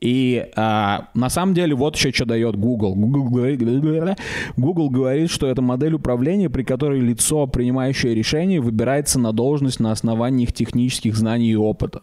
И 0.01 0.47
а, 0.55 1.09
на 1.15 1.29
самом 1.29 1.55
деле 1.55 1.75
вот 1.75 1.97
еще 1.97 2.13
что 2.13 2.25
дает 2.25 2.57
Google. 2.57 2.95
Google 2.95 3.31
говорит, 3.31 4.17
Google 4.57 4.91
говорит, 4.91 5.31
что 5.31 5.49
это 5.49 5.61
модель 5.61 5.95
управления, 5.95 6.49
при 6.49 6.63
которой 6.63 7.01
лицо, 7.01 7.47
принимающее 7.47 8.15
решение, 8.15 8.61
выбирается 8.61 9.19
на 9.19 9.33
должность 9.33 9.81
на 9.81 9.91
основании 9.91 10.45
их 10.45 10.53
технических 10.53 11.17
знаний 11.17 11.51
и 11.51 11.57
опыта. 11.57 12.03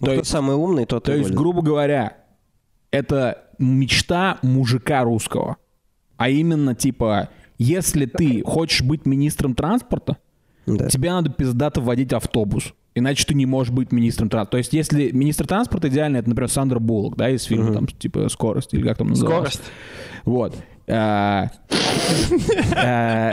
Ну, 0.00 0.06
То 0.06 0.12
кто 0.12 0.20
есть- 0.20 0.30
самый 0.30 0.56
умный, 0.56 0.84
тот 0.86 1.04
То 1.04 1.14
и 1.14 1.18
есть, 1.18 1.30
грубо 1.32 1.62
говоря, 1.62 2.16
это 2.90 3.44
мечта 3.58 4.38
мужика 4.42 5.02
русского. 5.02 5.56
А 6.16 6.28
именно, 6.28 6.74
типа, 6.74 7.30
если 7.58 8.04
ты 8.04 8.42
хочешь 8.42 8.82
быть 8.82 9.06
министром 9.06 9.54
транспорта, 9.54 10.18
Да. 10.76 10.88
тебе 10.88 11.10
надо 11.10 11.30
пиздато 11.30 11.80
водить 11.80 12.12
автобус. 12.12 12.72
Иначе 12.94 13.24
ты 13.24 13.34
не 13.34 13.46
можешь 13.46 13.72
быть 13.72 13.92
министром 13.92 14.28
транспорта. 14.28 14.50
То 14.52 14.58
есть, 14.58 14.72
если 14.72 15.12
министр 15.12 15.46
транспорта 15.46 15.88
идеально, 15.88 16.18
это, 16.18 16.28
например, 16.28 16.50
Сандра 16.50 16.80
Буллок, 16.80 17.16
да, 17.16 17.30
из 17.30 17.44
фильма, 17.44 17.72
там, 17.72 17.86
типа, 17.86 18.28
«Скорость», 18.28 18.74
или 18.74 18.82
как 18.82 18.98
там 18.98 19.08
называлось. 19.08 19.54
Скорость. 19.54 19.72
Вот. 20.24 20.56
А, 20.88 21.50
а, 22.76 23.32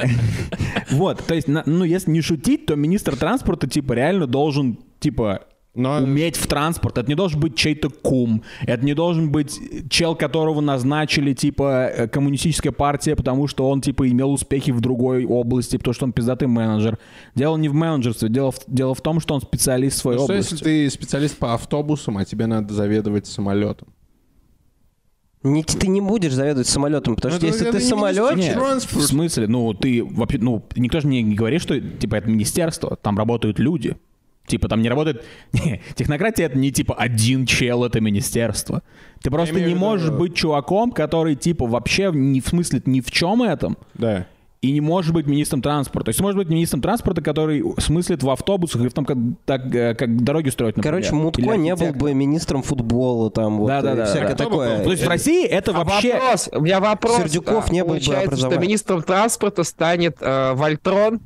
Вот, 0.91 1.26
то 1.26 1.34
есть, 1.34 1.47
ну, 1.47 1.84
если 1.84 2.12
не 2.12 2.21
шутить, 2.21 2.67
то 2.67 2.76
министр 2.76 3.15
транспорта, 3.15 3.67
типа, 3.67 3.93
реально 3.93 4.28
должен, 4.28 4.78
типа, 5.00 5.41
Но 5.78 5.98
уметь 5.98 6.36
в 6.36 6.48
транспорт. 6.48 6.98
Это 6.98 7.08
не 7.08 7.16
должен 7.16 7.40
быть 7.40 7.56
чей-то 7.56 7.90
кум. 7.90 8.42
Это 8.66 8.84
не 8.84 8.94
должен 8.96 9.32
быть 9.32 9.58
чел, 9.90 10.16
которого 10.16 10.60
назначили, 10.60 11.34
типа, 11.34 11.90
э, 11.96 12.08
коммунистическая 12.08 12.72
партия, 12.72 13.16
потому 13.16 13.48
что 13.48 13.70
он, 13.70 13.82
типа, 13.82 14.10
имел 14.10 14.32
успехи 14.32 14.72
в 14.72 14.82
другой 14.82 15.26
области, 15.26 15.78
потому 15.78 15.94
что 15.94 16.06
он 16.06 16.13
пиздатый 16.13 16.48
менеджер. 16.48 16.98
Дело 17.36 17.58
не 17.58 17.70
в 17.70 17.74
менеджерстве, 17.74 18.28
дело 18.30 18.52
в, 18.52 18.60
дело 18.68 18.96
в 18.96 19.02
том, 19.02 19.20
что 19.20 19.36
он 19.36 19.42
специалист 19.42 19.98
в 19.98 20.02
своей 20.02 20.18
Ну, 20.18 20.26
что 20.26 20.34
области. 20.34 20.54
если 20.54 20.63
ты 20.66 20.90
специалист 20.90 21.38
по 21.38 21.54
автобусам, 21.54 22.18
а 22.18 22.26
тебе 22.26 22.48
надо 22.48 22.74
заведовать 22.74 23.28
самолетом? 23.28 23.88
Не- 25.44 25.63
ты 25.63 25.88
не 25.88 26.02
будешь 26.02 26.34
заведовать 26.34 26.68
самолетом, 26.68 27.16
потому 27.16 27.34
Ну, 27.34 27.38
что 27.38 27.48
это- 27.48 27.56
если 27.56 27.70
это 27.70 27.78
ты 27.78 27.84
не 27.86 27.92
министр 27.92 28.36
Нет, 28.36 28.84
в 28.92 29.02
смысле? 29.06 29.48
Ну, 29.48 29.74
ты 29.74 30.04
вообще, 30.04 30.40
ну, 30.40 30.63
никто 30.76 31.00
же 31.00 31.08
мне 31.08 31.22
не 31.22 31.36
говорит, 31.36 31.62
что, 31.62 31.80
типа, 31.80 32.16
это 32.16 32.28
министерство, 32.30 32.96
там 32.98 33.18
работают 33.18 33.60
люди. 33.60 33.96
Типа, 34.48 34.70
там 34.70 34.82
не 34.82 34.90
работает... 34.90 35.24
Не, 35.54 35.82
технократия— 35.96 36.46
это 36.46 36.58
не, 36.58 36.72
типа, 36.72 36.96
один 36.96 37.46
чел, 37.46 37.84
это 37.84 38.00
министерство. 38.00 38.82
Ты 39.22 39.30
просто 39.30 39.56
не 39.56 39.74
виду- 39.74 39.80
можешь 39.80 40.10
быть 40.10 40.36
чуваком, 40.36 40.92
который, 40.92 41.36
типа, 41.36 41.68
вообще 41.68 42.12
не 42.14 42.40
в 42.40 42.48
смысле 42.48 42.82
ни 42.86 43.02
в 43.02 43.12
чем 43.12 43.44
этом, 43.44 43.78
Да. 43.96 44.26
и 44.62 44.72
не 44.72 44.80
можешь 44.80 45.12
быть 45.12 45.28
министром 45.28 45.62
транспорта. 45.62 46.06
То 46.06 46.10
есть, 46.12 46.22
может 46.22 46.38
быть 46.38 46.48
министром 46.50 46.82
транспорта, 46.82 47.22
который 47.22 47.62
смыслит 47.80 48.24
в 48.24 48.30
автобусах 48.30 48.84
и 48.84 48.88
в 48.88 48.94
том, 48.94 49.04
как, 49.06 49.18
так, 49.46 49.74
э, 49.76 49.96
как 49.96 50.24
дороги 50.24 50.50
строить, 50.50 50.78
например. 50.78 51.02
Короче, 51.02 51.14
Мутко 51.14 51.42
Или 51.42 51.58
не 51.58 51.76
был 51.76 51.92
бы 51.94 52.14
министром 52.14 52.64
футбола, 52.64 53.30
там, 53.30 53.58
вот, 53.60 53.68
Да-да-да, 53.68 54.04
и 54.04 54.06
всякое 54.08 54.36
да. 54.36 54.44
такое. 54.46 54.84
То 54.84 54.92
есть 54.92 55.04
в 55.04 55.10
России 55.10 55.46
это 55.46 55.72
А 55.72 55.84
вообще... 55.84 56.14
вопрос, 56.14 56.50
у 56.54 56.62
меня 56.62 56.80
вопрос. 56.80 57.18
Сердюков 57.18 57.66
А, 57.70 57.74
не 57.74 57.82
был 57.82 57.96
бы 57.96 58.00
Получается, 58.00 58.38
что 58.38 58.58
министром 58.58 59.04
транспорта 59.04 59.64
станет 59.64 60.18
э, 60.22 60.54
Вольтрон. 60.54 61.20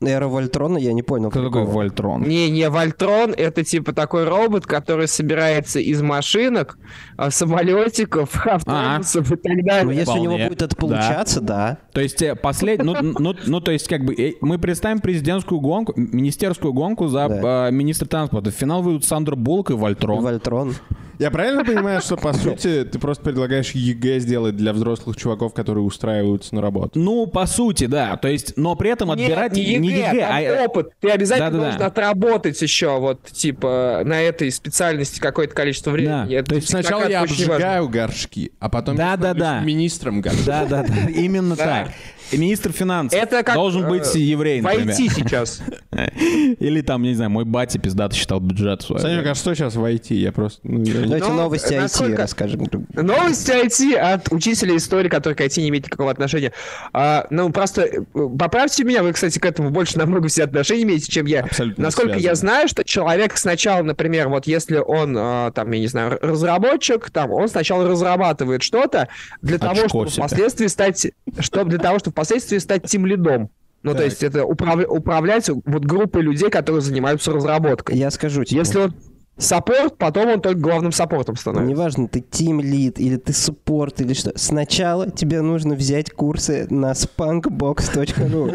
Эра 0.00 0.28
Вольтрона 0.28 0.78
я 0.78 0.92
не 0.92 1.02
понял. 1.02 1.30
Кто 1.30 1.42
такой. 1.44 1.64
Вольтрон? 1.64 2.22
Не, 2.22 2.48
не, 2.50 2.68
Вольтрон 2.70 3.32
это 3.36 3.64
типа 3.64 3.92
такой 3.92 4.24
робот, 4.24 4.64
который 4.66 5.08
собирается 5.08 5.80
из 5.80 6.00
машинок, 6.02 6.78
а, 7.16 7.30
самолетиков, 7.30 8.46
автобусов 8.46 9.32
и 9.32 9.36
так 9.36 9.56
Ну, 9.56 9.62
далее. 9.64 9.96
если 9.96 10.12
у 10.12 10.16
него 10.22 10.24
Вполне. 10.34 10.48
будет 10.48 10.62
это 10.62 10.76
Да. 10.76 10.80
получаться, 10.80 11.40
да. 11.40 11.78
То 11.92 12.00
есть 12.00 12.22
послед... 12.42 12.82
ну, 12.84 12.94
ну, 13.00 13.34
ну, 13.46 13.60
то 13.60 13.72
есть 13.72 13.88
как 13.88 14.04
бы 14.04 14.14
э, 14.14 14.34
мы 14.40 14.58
представим 14.58 15.00
президентскую 15.00 15.60
гонку, 15.60 15.92
министерскую 15.96 16.72
гонку 16.72 17.08
за 17.08 17.28
Да. 17.28 17.68
э, 17.68 17.72
министра 17.72 18.06
транспорта. 18.06 18.50
В 18.50 18.54
финал 18.54 18.82
выйдут 18.82 19.04
Сандра 19.04 19.34
Буллок 19.34 19.70
и 19.70 19.74
Вольтрон. 19.74 20.22
Вольтрон. 20.22 20.74
Я 21.18 21.32
правильно 21.32 21.64
понимаю, 21.64 22.00
что, 22.00 22.16
по 22.16 22.32
сути, 22.32 22.84
ты 22.84 22.96
просто 23.00 23.24
предлагаешь 23.24 23.72
ЕГЭ 23.72 24.20
сделать 24.20 24.56
для 24.56 24.72
взрослых 24.72 25.16
чуваков, 25.16 25.52
которые 25.52 25.82
устраиваются 25.82 26.54
на 26.54 26.62
работу? 26.62 26.92
Ну, 27.00 27.26
по 27.26 27.44
сути, 27.46 27.86
да. 27.86 28.16
То 28.18 28.28
есть, 28.28 28.56
но 28.56 28.76
при 28.76 28.90
этом 28.90 29.10
отбирать 29.10 29.52
не 29.54 29.87
ЕГЭ, 29.90 30.16
ЕГЭ, 30.16 30.20
там 30.20 30.58
а, 30.60 30.64
опыт. 30.64 30.90
Ты 31.00 31.10
обязательно 31.10 31.50
Да-да-да. 31.50 31.64
должен 31.70 31.82
отработать 31.82 32.60
еще 32.62 32.98
вот 32.98 33.24
типа 33.26 34.02
на 34.04 34.20
этой 34.20 34.50
специальности 34.50 35.20
какое-то 35.20 35.54
количество 35.54 35.90
времени. 35.90 36.28
Да. 36.30 36.34
Это 36.40 36.50
То 36.50 36.54
есть 36.56 36.68
Сначала 36.68 37.08
я 37.08 37.22
очень 37.22 37.36
важно. 37.36 37.54
обжигаю 37.54 37.88
горшки, 37.88 38.52
а 38.60 38.68
потом 38.68 38.96
Да, 38.96 39.10
я 39.12 39.16
да, 39.16 39.34
да. 39.34 39.60
министром 39.60 40.20
горшка. 40.20 40.42
Да, 40.46 40.64
да, 40.66 40.82
да. 40.84 41.10
Именно 41.10 41.56
Да. 41.56 41.64
так. 41.64 41.88
Министр 42.32 42.72
финансов 42.72 43.18
Это 43.18 43.42
как 43.42 43.54
должен 43.54 43.84
э, 43.84 43.88
быть 43.88 44.14
еврей, 44.14 44.60
например. 44.60 44.86
В 44.86 44.93
IT 44.93 45.08
сейчас. 45.08 45.60
Или 46.60 46.80
там, 46.82 47.02
не 47.02 47.14
знаю, 47.14 47.30
мой 47.30 47.44
батя 47.44 47.78
пиздато 47.78 48.14
считал 48.14 48.40
бюджет 48.40 48.82
свой. 48.82 49.00
Санек, 49.00 49.26
а 49.26 49.34
что 49.34 49.54
сейчас 49.54 49.74
в 49.76 49.86
IT? 49.86 50.14
Я 50.16 50.32
просто... 50.32 50.60
ну, 50.62 50.82
я 50.84 51.02
Давайте 51.02 51.28
Ну, 51.28 51.34
новости 51.34 51.72
IT 51.72 51.80
насколько- 51.80 52.16
расскажем. 52.22 52.66
Новости 52.94 53.50
IT 53.52 53.94
от 53.96 54.32
учителя 54.32 54.76
истории, 54.76 55.08
который 55.08 55.34
к 55.34 55.40
IT 55.40 55.60
не 55.60 55.68
имеет 55.70 55.86
никакого 55.86 56.10
отношения. 56.10 56.52
А, 56.92 57.26
ну, 57.30 57.50
просто 57.50 57.82
э, 57.82 58.00
поправьте 58.38 58.84
меня, 58.84 59.02
вы, 59.02 59.12
кстати, 59.12 59.38
к 59.38 59.44
этому 59.44 59.70
больше 59.70 59.98
намного 59.98 60.28
все 60.28 60.44
отношения 60.44 60.82
имеете, 60.82 61.10
чем 61.10 61.26
я. 61.26 61.40
Абсолютно 61.40 61.84
Насколько 61.84 62.14
я 62.14 62.18
связано. 62.20 62.36
знаю, 62.36 62.68
что 62.68 62.84
человек 62.84 63.36
сначала, 63.36 63.82
например, 63.82 64.28
вот 64.28 64.46
если 64.46 64.76
он, 64.76 65.16
а, 65.18 65.50
там, 65.52 65.70
я 65.72 65.80
не 65.80 65.86
знаю, 65.88 66.18
разработчик, 66.20 67.10
там, 67.10 67.32
он 67.32 67.48
сначала 67.48 67.86
разрабатывает 67.88 68.62
что-то 68.62 69.08
для 69.42 69.58
того, 69.58 69.72
Очко 69.72 69.88
чтобы 69.88 70.10
себе. 70.10 70.22
впоследствии 70.26 70.66
стать, 70.66 71.06
чтобы 71.40 71.70
для 71.70 71.78
того, 71.78 71.98
чтобы 71.98 72.14
впоследствии 72.18 72.58
стать 72.58 72.84
тимлидом. 72.84 73.50
Ну, 73.84 73.92
то 73.92 73.98
Так. 73.98 74.06
есть 74.06 74.24
это 74.24 74.40
управля- 74.40 74.86
управлять 74.88 75.48
вот 75.48 75.84
группой 75.84 76.22
людей, 76.22 76.50
которые 76.50 76.82
занимаются 76.82 77.32
разработкой. 77.32 77.96
Я 77.96 78.10
скажу 78.10 78.42
тебе. 78.42 78.58
Если 78.58 78.78
он 78.78 78.94
саппорт, 79.38 79.96
потом 79.96 80.28
он 80.28 80.40
только 80.40 80.58
главным 80.58 80.92
саппортом 80.92 81.36
становится. 81.36 81.72
Неважно, 81.72 82.08
ты 82.08 82.20
тим 82.20 82.60
лид 82.60 82.98
или 82.98 83.16
ты 83.16 83.32
суппорт 83.32 84.00
или 84.00 84.12
что. 84.12 84.32
Сначала 84.36 85.10
тебе 85.10 85.40
нужно 85.40 85.74
взять 85.74 86.10
курсы 86.10 86.66
на 86.70 86.92
spunkbox.ru. 86.92 88.54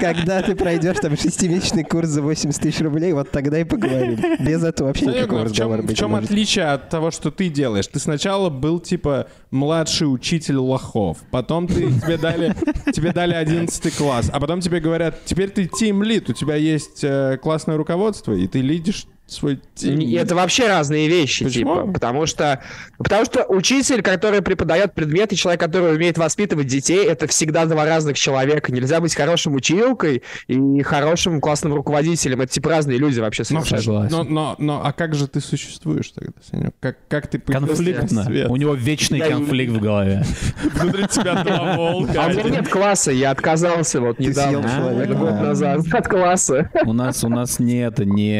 Когда 0.00 0.42
ты 0.42 0.54
пройдешь 0.54 0.98
там 1.00 1.16
шестимесячный 1.16 1.84
курс 1.84 2.08
за 2.08 2.22
80 2.22 2.60
тысяч 2.60 2.80
рублей, 2.80 3.12
вот 3.12 3.30
тогда 3.30 3.58
и 3.58 3.64
поговорим. 3.64 4.18
Без 4.38 4.62
этого 4.62 4.88
вообще 4.88 5.06
никакого 5.06 5.40
в 5.40 5.52
чем, 5.52 5.72
разговора 5.72 5.82
в 5.82 5.86
быть 5.86 5.96
чем 5.96 6.08
не 6.08 6.14
может. 6.14 6.30
отличие 6.30 6.64
от 6.66 6.88
того, 6.88 7.10
что 7.10 7.30
ты 7.30 7.48
делаешь? 7.48 7.86
Ты 7.86 7.98
сначала 7.98 8.50
был 8.50 8.80
типа 8.80 9.26
младший 9.50 10.12
учитель 10.12 10.56
лохов, 10.56 11.18
потом 11.30 11.66
ты, 11.66 11.92
тебе 12.00 12.16
дали 12.16 12.54
тебе 12.92 13.12
дали 13.12 13.34
11 13.34 13.96
класс, 13.96 14.30
а 14.32 14.40
потом 14.40 14.60
тебе 14.60 14.80
говорят, 14.80 15.24
теперь 15.24 15.50
ты 15.50 15.66
тим 15.66 16.02
лид, 16.02 16.28
у 16.30 16.32
тебя 16.32 16.56
есть 16.56 17.02
э, 17.02 17.38
классное 17.42 17.76
руководство, 17.76 18.32
и 18.32 18.46
ты 18.46 18.60
лидишь 18.60 19.06
свой. 19.26 19.60
Не, 19.82 20.14
Это 20.14 20.34
вообще 20.34 20.68
разные 20.68 21.08
вещи, 21.08 21.44
Почему? 21.44 21.74
типа, 21.82 21.92
потому 21.92 22.26
что, 22.26 22.62
потому 22.98 23.24
что 23.24 23.44
учитель, 23.48 24.00
который 24.02 24.40
преподает 24.40 24.94
предметы, 24.94 25.34
человек, 25.36 25.60
который 25.60 25.94
умеет 25.96 26.16
воспитывать 26.16 26.66
детей, 26.68 27.04
это 27.04 27.26
всегда 27.26 27.66
два 27.66 27.84
разных 27.84 28.16
человека. 28.16 28.72
Нельзя 28.72 29.00
быть 29.00 29.14
хорошим 29.14 29.54
училкой 29.54 30.22
и 30.46 30.82
хорошим 30.82 31.40
классным 31.40 31.74
руководителем. 31.74 32.40
Это 32.40 32.52
типа 32.52 32.70
разные 32.70 32.98
люди 32.98 33.18
вообще 33.20 33.42
Но, 33.50 33.64
совершенно. 33.64 34.08
Согласен. 34.08 34.16
но, 34.16 34.24
но, 34.24 34.56
но, 34.58 34.80
а 34.86 34.92
как 34.92 35.14
же 35.14 35.26
ты 35.26 35.40
существуешь 35.40 36.10
тогда, 36.10 36.32
Санек? 36.48 36.74
Как, 36.80 36.96
как 37.08 37.26
ты 37.26 37.38
Конфликтно. 37.38 38.24
свет? 38.24 38.48
У 38.48 38.56
него 38.56 38.74
вечный 38.74 39.18
Я- 39.18 39.28
конфликт 39.28 39.72
в 39.72 39.80
голове. 39.80 40.24
Внутри 40.74 41.06
тебя 41.08 41.42
два 41.42 41.76
волка. 41.76 42.12
А 42.24 42.26
у 42.26 42.30
меня 42.30 42.44
нет 42.44 42.68
класса, 42.68 43.10
я 43.10 43.32
отказался 43.32 44.00
вот 44.00 44.18
недавно, 44.20 45.04
год 45.14 45.40
назад 45.42 45.80
от 45.92 46.06
класса. 46.08 46.70
У 46.84 46.92
нас, 46.92 47.24
у 47.24 47.28
нас 47.28 47.58
не 47.58 47.78
это, 47.84 48.04
не, 48.04 48.36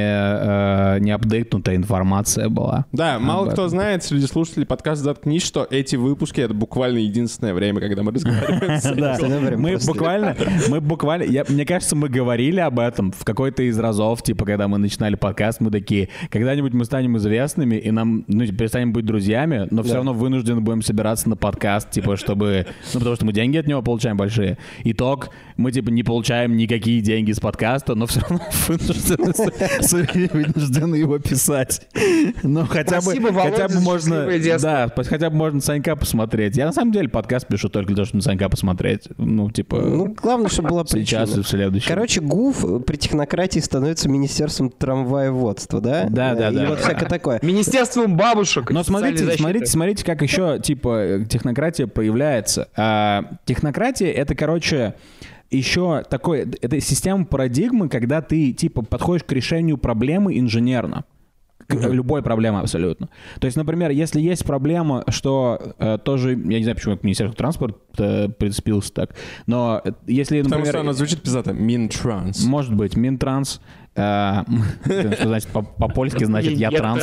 э, 0.76 0.98
не 1.00 1.10
апдейтнутая 1.10 1.76
информация 1.76 2.48
была. 2.48 2.86
Да, 2.92 3.18
мало 3.18 3.46
Об 3.46 3.52
кто 3.52 3.62
этом. 3.62 3.70
знает 3.70 4.04
среди 4.04 4.26
слушателей 4.26 4.66
подкаста 4.66 5.04
«Заткнись», 5.04 5.44
что 5.44 5.66
эти 5.70 5.96
выпуски— 5.96 6.40
это 6.42 6.54
буквально 6.54 6.98
единственное 6.98 7.54
время, 7.54 7.80
когда 7.80 8.02
мы 8.02 8.12
разговариваем 8.12 9.60
мы 9.60 9.78
буквально, 9.86 10.36
мы 10.68 10.80
буквально, 10.80 11.24
я, 11.24 11.44
мне 11.48 11.64
кажется, 11.64 11.96
мы 11.96 12.08
говорили 12.08 12.60
об 12.60 12.78
этом 12.78 13.12
в 13.12 13.24
какой-то 13.24 13.62
из 13.62 13.78
разов, 13.78 14.22
типа, 14.22 14.44
когда 14.44 14.68
мы 14.68 14.78
начинали 14.78 15.14
подкаст, 15.14 15.60
мы 15.60 15.70
такие, 15.70 16.08
когда-нибудь 16.30 16.74
мы 16.74 16.84
станем 16.84 17.16
известными, 17.16 17.76
и 17.76 17.90
нам, 17.90 18.24
ну, 18.26 18.46
перестанем 18.46 18.92
быть 18.92 19.04
друзьями, 19.04 19.66
но 19.70 19.82
все 19.82 19.94
равно 19.94 20.12
вынуждены 20.12 20.60
будем 20.60 20.82
собираться 20.82 21.28
на 21.28 21.36
подкаст, 21.36 21.90
типа, 21.90 22.16
чтобы, 22.16 22.66
ну, 22.92 23.00
потому 23.00 23.16
что 23.16 23.24
мы 23.24 23.32
деньги 23.32 23.56
от 23.56 23.66
него 23.66 23.82
получаем 23.82 24.16
большие. 24.16 24.58
Итог, 24.84 25.30
мы, 25.56 25.72
типа, 25.72 25.90
не 25.90 26.02
получаем 26.02 26.56
никакие 26.56 27.00
деньги 27.00 27.32
с 27.32 27.40
подкаста, 27.40 27.94
но 27.94 28.06
все 28.06 28.20
равно 28.20 28.40
вынуждены, 28.68 29.32
вынуждены 30.66 30.96
его 30.96 31.18
писать. 31.18 31.86
Ну, 32.42 32.66
хотя 32.66 32.96
бы, 32.96 33.02
Спасибо, 33.02 33.28
Володя, 33.28 33.50
хотя 33.62 33.68
бы 33.68 33.80
можно, 33.80 34.26
да, 34.60 34.92
хотя 34.96 35.30
бы 35.30 35.36
можно 35.36 35.60
Санька 35.60 35.96
посмотреть. 35.96 36.56
Я 36.56 36.66
на 36.66 36.72
самом 36.72 36.92
деле 36.92 37.08
подкаст 37.08 37.46
пишу 37.46 37.68
только 37.68 37.88
для 37.88 37.96
того, 37.96 38.06
чтобы 38.06 38.18
на 38.18 38.22
Санька 38.22 38.48
посмотреть. 38.48 39.08
Ну, 39.18 39.50
типа, 39.50 39.76
Ну, 39.80 40.14
главное, 40.14 40.48
чтобы 40.48 40.70
была 40.70 40.84
сейчас 40.86 41.30
и 41.30 41.32
причина. 41.32 41.42
в 41.42 41.48
следующем. 41.48 41.88
Короче, 41.88 42.20
ГУФ 42.20 42.84
при 42.84 42.96
технократии 42.96 43.60
становится 43.60 44.08
министерством 44.08 44.70
трамваеводства, 44.70 45.80
да? 45.80 46.06
Да, 46.08 46.34
да, 46.34 46.50
И 46.50 46.54
да. 46.54 46.66
вот 46.68 46.80
всякое 46.80 47.08
такое. 47.08 47.38
Министерством 47.42 48.16
бабушек. 48.16 48.70
Но 48.70 48.80
и 48.80 48.84
смотрите, 48.84 49.24
защиты. 49.24 49.42
смотрите, 49.42 49.66
смотрите, 49.66 50.04
как 50.04 50.22
еще, 50.22 50.58
типа, 50.62 51.20
технократия 51.28 51.86
появляется. 51.86 52.68
А, 52.76 53.24
технократия— 53.44 54.10
это, 54.12 54.34
короче, 54.34 54.94
еще 55.50 56.02
такой, 56.08 56.40
это 56.40 56.80
система 56.80 57.24
парадигмы, 57.24 57.88
когда 57.88 58.20
ты, 58.20 58.52
типа, 58.52 58.82
подходишь 58.82 59.24
к 59.24 59.32
решению 59.32 59.78
проблемы 59.78 60.38
инженерно. 60.38 61.04
К- 61.68 61.74
Любой 61.90 62.22
проблемы 62.22 62.60
абсолютно. 62.60 63.08
То 63.40 63.46
есть, 63.46 63.56
например, 63.56 63.90
если 63.90 64.20
есть 64.20 64.44
проблема, 64.44 65.02
что 65.08 65.74
э, 65.78 65.98
тоже, 65.98 66.30
я 66.30 66.58
не 66.58 66.62
знаю, 66.62 66.76
почему 66.76 66.96
Министерству 67.02 67.36
транспорта 67.36 67.78
э, 67.98 68.28
прицепился 68.28 68.92
так, 68.92 69.16
но 69.46 69.80
э, 69.84 69.90
если, 70.06 70.42
Потому 70.42 70.60
например... 70.60 70.72
что 70.74 70.80
она 70.80 70.92
звучит 70.92 71.22
пиздато. 71.22 71.52
Минтранс. 71.52 72.44
Может 72.44 72.72
быть, 72.74 72.96
Минтранс. 72.96 73.60
э, 73.60 73.85
Что 74.84 75.26
значит 75.28 75.48
по- 75.48 75.62
по-польски, 75.62 76.24
значит 76.24 76.52
я 76.58 76.70
транс. 76.70 77.02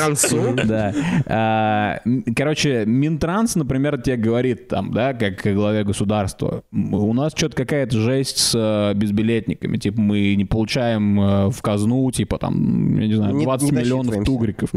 Да. 0.68 2.00
М, 2.06 2.24
Короче, 2.36 2.84
Минтранс, 2.86 3.56
например, 3.56 4.02
тебе 4.02 4.18
говорит 4.18 4.68
там, 4.68 4.92
да, 4.94 5.14
как 5.14 5.42
главе 5.54 5.84
государства, 5.84 6.64
«М, 6.72 6.94
у 6.94 7.14
нас 7.14 7.34
что-то 7.36 7.56
какая-то 7.56 7.98
жесть 7.98 8.38
с 8.38 8.54
э, 8.56 8.94
безбилетниками, 8.98 9.78
типа 9.78 10.00
мы 10.00 10.36
не 10.36 10.46
получаем 10.46 11.20
э, 11.20 11.50
в 11.50 11.62
казну, 11.62 12.10
типа 12.12 12.38
там, 12.38 13.00
я 13.00 13.08
не 13.08 13.14
знаю, 13.16 13.36
Не- 13.36 13.44
20 13.44 13.72
не 13.72 13.78
миллионов 13.78 14.24
тугриков. 14.24 14.70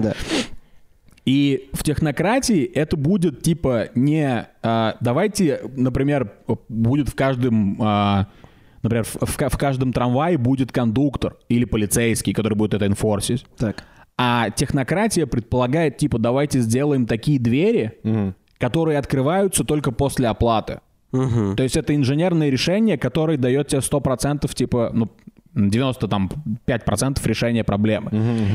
И 1.25 1.69
в 1.73 1.83
технократии 1.83 2.63
это 2.65 2.97
будет 2.97 3.43
типа 3.43 3.89
не... 3.97 4.47
давайте, 4.63 5.61
например, 5.77 6.31
будет 6.69 7.09
в 7.09 7.15
каждом... 7.17 7.77
например, 8.87 9.05
в, 9.05 9.17
в 9.27 9.37
ка- 9.37 9.49
в 9.49 9.59
каждом 9.59 9.93
трамвае 9.93 10.39
будет 10.39 10.73
кондуктор 10.73 11.37
или 11.49 11.65
полицейский, 11.65 12.33
который 12.33 12.55
будет 12.55 12.75
это 12.75 12.87
инфорсить. 12.87 13.45
Так. 13.59 13.85
А 14.19 14.49
технократия 14.51 15.27
предполагает, 15.27 15.99
типа, 15.99 16.19
давайте 16.19 16.61
сделаем 16.61 17.07
такие 17.07 17.39
двери, 17.39 17.99
которые 18.59 18.99
открываются 18.99 19.63
только 19.65 19.93
после 19.93 20.29
оплаты. 20.29 20.81
То 21.13 21.63
есть 21.63 21.77
это 21.77 21.95
инженерное 21.95 22.49
решение, 22.51 22.99
которое 22.99 23.37
дает 23.39 23.69
тебе 23.69 23.81
100%, 23.81 24.53
типа, 24.55 24.91
ну, 24.93 25.11
90 25.57 26.07
там 26.09 26.31
5% 26.67 27.27
решения 27.27 27.65
проблемы. 27.65 28.11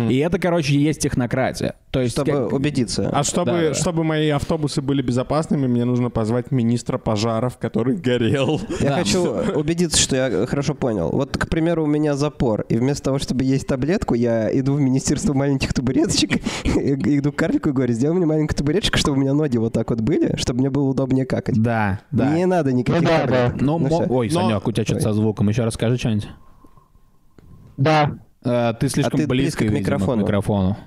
И 0.10 0.18
это, 0.20 0.38
короче, 0.40 0.76
есть 0.80 1.02
технократия. 1.02 1.74
То 1.90 2.00
есть 2.00 2.14
Чтобы 2.14 2.32
как- 2.32 2.54
убедиться. 2.54 3.10
А 3.12 3.24
чтобы, 3.24 3.52
Да, 3.52 3.62
да. 3.70 3.74
чтобы 3.74 4.04
мои 4.04 4.30
автобусы 4.30 4.82
были 4.82 5.02
безопасными, 5.02 5.68
мне 5.68 5.84
нужно 5.84 6.10
позвать 6.10 6.52
министра 6.52 6.98
пожаров, 6.98 7.58
который 7.58 7.98
горел. 7.98 8.62
Я 8.80 8.90
Да. 8.90 8.96
хочу 8.98 9.22
убедиться, 9.56 9.98
что 10.00 10.16
я 10.16 10.46
хорошо 10.46 10.74
понял. 10.74 11.10
Вот, 11.12 11.38
к 11.38 11.50
примеру, 11.50 11.84
у 11.84 11.88
меня 11.88 12.16
запор, 12.16 12.62
и 12.70 12.78
вместо 12.78 13.06
того, 13.06 13.20
чтобы 13.20 13.44
есть 13.44 13.68
таблетку, 13.68 14.14
я 14.14 14.58
иду 14.58 14.74
в 14.76 14.80
Министерство 14.80 15.34
маленьких 15.34 15.74
табуреточек, 15.74 16.40
иду 16.64 17.32
к 17.32 17.36
карлику 17.36 17.70
и 17.70 17.72
говорю, 17.74 17.94
сделай 17.94 18.16
мне 18.16 18.26
маленькую 18.26 18.56
табуреточку, 18.58 18.98
чтобы 18.98 19.18
у 19.18 19.22
меня 19.22 19.34
ноги 19.34 19.58
вот 19.58 19.74
так 19.74 19.90
вот 19.90 20.00
были, 20.02 20.36
чтобы 20.38 20.60
мне 20.60 20.70
было 20.70 20.84
удобнее 20.88 21.26
какать. 21.26 21.62
Да, 21.62 22.00
да. 22.12 22.34
Не 22.36 22.46
надо 22.46 22.72
никаких 22.72 23.02
да, 23.04 23.20
таблеток. 23.22 23.62
Ну, 23.62 23.80
Ну 23.80 24.06
ой, 24.10 24.30
Санек, 24.30 24.66
у 24.68 24.72
тебя 24.72 24.86
что-то 24.86 25.02
со 25.02 25.14
звуком. 25.14 25.50
Еще 25.50 25.64
расскажи 25.66 25.98
что-нибудь. 25.98 26.30
Да. 27.82 28.12
Э, 28.44 28.74
ты 28.80 28.90
слишком 28.90 29.20
А 29.20 29.22
ты 29.24 29.28
близко 29.28 29.60
близко, 29.60 29.60
к 29.60 29.62
видимо, 29.64 29.80
микрофону. 29.80 30.22
к 30.22 30.26
микрофону. 30.26 30.78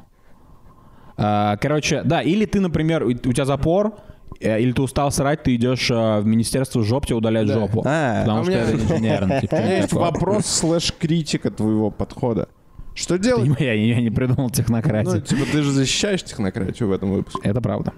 А, 1.16 1.56
короче, 1.58 2.02
да, 2.04 2.22
или 2.22 2.44
ты, 2.44 2.60
например, 2.60 3.04
у 3.04 3.12
тебя 3.12 3.44
запор, 3.44 3.94
э, 4.40 4.60
или 4.60 4.72
ты 4.72 4.82
устал 4.82 5.12
срать, 5.12 5.42
ты 5.44 5.54
идешь 5.54 5.90
э, 5.90 6.20
в 6.20 6.26
министерство 6.26 6.82
жоп, 6.82 7.06
тебе 7.06 7.16
удаляют 7.16 7.48
жопу. 7.50 7.82
А, 7.86 8.20
потому 8.22 8.38
а 8.38 8.40
у 8.40 8.44
что 8.44 8.52
меня- 8.52 8.62
это 8.62 8.72
инженерно. 8.74 9.40
типа, 9.40 9.54
У 9.54 9.58
меня 9.62 9.76
есть 9.78 9.92
вопрос 9.92 10.46
слэш-критика 10.46 11.50
твоего 11.50 11.90
подхода. 11.90 12.48
Что 12.94 13.18
делать? 13.18 13.50
Я, 13.60 13.72
я 13.74 14.00
не 14.00 14.10
придумал 14.10 14.44
Ну, 14.44 14.50
технократию. 14.50 15.20
типа, 15.20 15.44
ты 15.50 15.62
же 15.62 15.70
защищаешь 15.72 16.22
технократию 16.22 16.88
в 16.88 16.92
этом 16.92 17.12
выпуске. 17.12 17.40
Это 17.48 17.60
правда. 17.60 17.92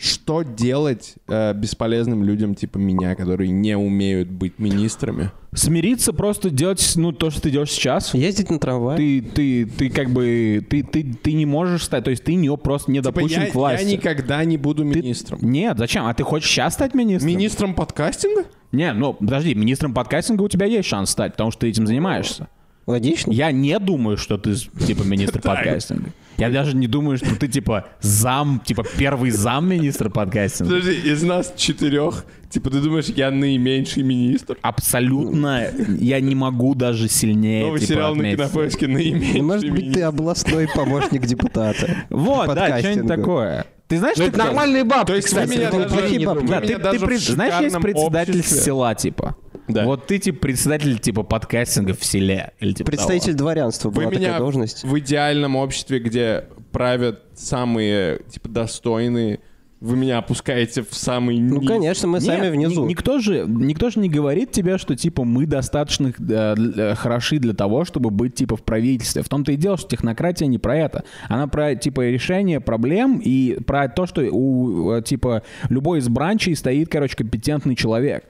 Что 0.00 0.42
делать 0.42 1.16
э, 1.28 1.52
бесполезным 1.52 2.24
людям 2.24 2.54
типа 2.54 2.78
меня, 2.78 3.14
которые 3.14 3.50
не 3.50 3.76
умеют 3.76 4.30
быть 4.30 4.58
министрами? 4.58 5.30
Смириться, 5.52 6.14
просто 6.14 6.48
делать, 6.48 6.92
ну, 6.96 7.12
то, 7.12 7.28
что 7.28 7.42
ты 7.42 7.50
делаешь 7.50 7.70
сейчас. 7.70 8.14
Ездить 8.14 8.48
на 8.48 8.58
трамвае. 8.58 8.96
Ты, 8.96 9.20
ты, 9.20 9.66
ты 9.66 9.90
как 9.90 10.08
бы, 10.08 10.66
ты, 10.70 10.82
ты, 10.84 11.04
ты 11.04 11.32
не 11.34 11.44
можешь 11.44 11.82
стать, 11.84 12.04
то 12.04 12.10
есть 12.10 12.24
ты 12.24 12.34
не 12.34 12.56
просто 12.56 12.90
не 12.90 13.00
Типа, 13.00 13.12
допущен 13.12 13.42
я, 13.42 13.50
к 13.50 13.54
власти. 13.54 13.84
я 13.84 13.92
никогда 13.92 14.42
не 14.44 14.56
буду 14.56 14.84
министром. 14.84 15.40
Нет, 15.42 15.76
зачем? 15.76 16.06
А 16.06 16.14
ты 16.14 16.22
хочешь 16.22 16.48
сейчас 16.48 16.72
стать 16.74 16.94
министром? 16.94 17.28
Министром 17.28 17.74
подкастинга? 17.74 18.46
Не, 18.72 18.94
ну, 18.94 19.12
подожди, 19.12 19.54
министром 19.54 19.92
подкастинга 19.92 20.42
у 20.42 20.48
тебя 20.48 20.64
есть 20.64 20.88
шанс 20.88 21.10
стать, 21.10 21.32
потому 21.32 21.50
что 21.50 21.60
ты 21.60 21.68
этим 21.68 21.86
занимаешься. 21.86 22.48
Логично? 22.86 23.32
Я 23.32 23.52
не 23.52 23.78
думаю, 23.78 24.16
что 24.16 24.38
ты, 24.38 24.54
типа, 24.54 25.02
министр 25.04 25.42
подкастинга. 25.42 26.10
Я 26.40 26.48
даже 26.50 26.74
не 26.76 26.86
думаю, 26.86 27.18
что 27.18 27.36
ты, 27.36 27.48
типа, 27.48 27.86
зам, 28.00 28.60
типа, 28.64 28.82
первый 28.96 29.30
зам 29.30 29.68
министра 29.68 30.08
подкастинга. 30.08 30.70
Подожди, 30.74 31.00
из 31.10 31.22
нас 31.22 31.52
четырех, 31.56 32.24
типа, 32.48 32.70
ты 32.70 32.80
думаешь, 32.80 33.06
я 33.14 33.30
наименьший 33.30 34.02
министр? 34.02 34.56
Абсолютно 34.62 35.66
я 35.98 36.20
не 36.20 36.34
могу 36.34 36.74
даже 36.74 37.08
сильнее, 37.08 37.66
Новый 37.66 37.80
типа, 37.80 37.92
сериал 37.92 38.14
на 38.14 38.20
отметить. 38.20 38.38
кинопоиске 38.38 38.86
наименьший 38.88 39.40
Ну, 39.42 39.46
Может 39.48 39.70
быть, 39.70 39.80
ты 39.80 39.82
министр. 39.86 40.04
областной 40.04 40.68
помощник 40.74 41.26
депутата. 41.26 42.04
Вот, 42.10 42.54
да, 42.54 42.78
что-нибудь 42.78 43.06
такое. 43.08 43.66
Ты 43.88 43.98
знаешь, 43.98 44.16
Ну, 44.18 44.24
ты 44.24 44.28
это 44.30 44.38
нормальные 44.38 44.84
бабки, 44.84 45.06
То 45.08 45.14
есть 45.16 45.32
вы 45.32 45.40
кстати. 45.42 45.50
меня 45.58 45.68
это 45.68 45.78
даже- 45.78 45.88
плохие 45.94 46.18
не 46.20 46.24
Да, 46.24 46.34
вы 46.34 46.42
меня 46.42 46.60
ты, 46.60 46.78
ты 46.78 46.98
пред- 47.06 47.20
знаешь, 47.20 47.60
есть 47.64 47.76
председатель 47.80 48.38
обществе- 48.38 48.60
села, 48.62 48.94
типа. 48.94 49.36
Да. 49.72 49.84
Вот 49.84 50.06
ты, 50.06 50.18
типа, 50.18 50.38
председатель, 50.40 50.98
типа, 50.98 51.22
подкастинга 51.22 51.94
в 51.94 52.04
селе. 52.04 52.52
Или, 52.60 52.72
типа, 52.72 52.90
Представитель 52.90 53.34
дворянства 53.34 53.88
Вы 53.88 54.02
была 54.02 54.10
меня 54.10 54.20
такая 54.20 54.38
должность. 54.38 54.84
в 54.84 54.98
идеальном 54.98 55.56
обществе, 55.56 55.98
где 55.98 56.44
правят 56.72 57.22
самые, 57.34 58.20
типа, 58.30 58.48
достойные, 58.48 59.40
вы 59.80 59.96
меня 59.96 60.18
опускаете 60.18 60.82
в 60.82 60.92
самый 60.94 61.38
Ну, 61.38 61.58
низ. 61.60 61.68
конечно, 61.68 62.06
мы 62.08 62.18
Нет, 62.18 62.26
сами 62.26 62.50
внизу. 62.50 62.84
ни- 62.84 62.90
никто, 62.90 63.18
же, 63.18 63.44
никто 63.48 63.88
же 63.90 63.98
не 64.00 64.08
говорит 64.10 64.52
тебе, 64.52 64.76
что, 64.78 64.94
типа, 64.94 65.24
мы 65.24 65.46
достаточно 65.46 66.08
э, 66.18 66.54
для- 66.54 66.94
хороши 66.94 67.38
для 67.38 67.54
того, 67.54 67.84
чтобы 67.84 68.10
быть, 68.10 68.34
типа, 68.34 68.56
в 68.56 68.62
правительстве. 68.62 69.22
В 69.22 69.28
том-то 69.28 69.52
и 69.52 69.56
дело, 69.56 69.78
что 69.78 69.88
технократия 69.88 70.46
не 70.46 70.58
про 70.58 70.76
это. 70.76 71.04
Она 71.28 71.46
про, 71.46 71.74
типа, 71.74 72.02
решение 72.10 72.60
проблем 72.60 73.20
и 73.24 73.58
про 73.66 73.88
то, 73.88 74.06
что 74.06 74.22
у, 74.30 74.92
э, 74.92 75.02
типа, 75.02 75.42
любой 75.70 76.00
из 76.00 76.08
бранчей 76.08 76.54
стоит, 76.56 76.88
короче, 76.90 77.16
компетентный 77.16 77.74
человек. 77.74 78.24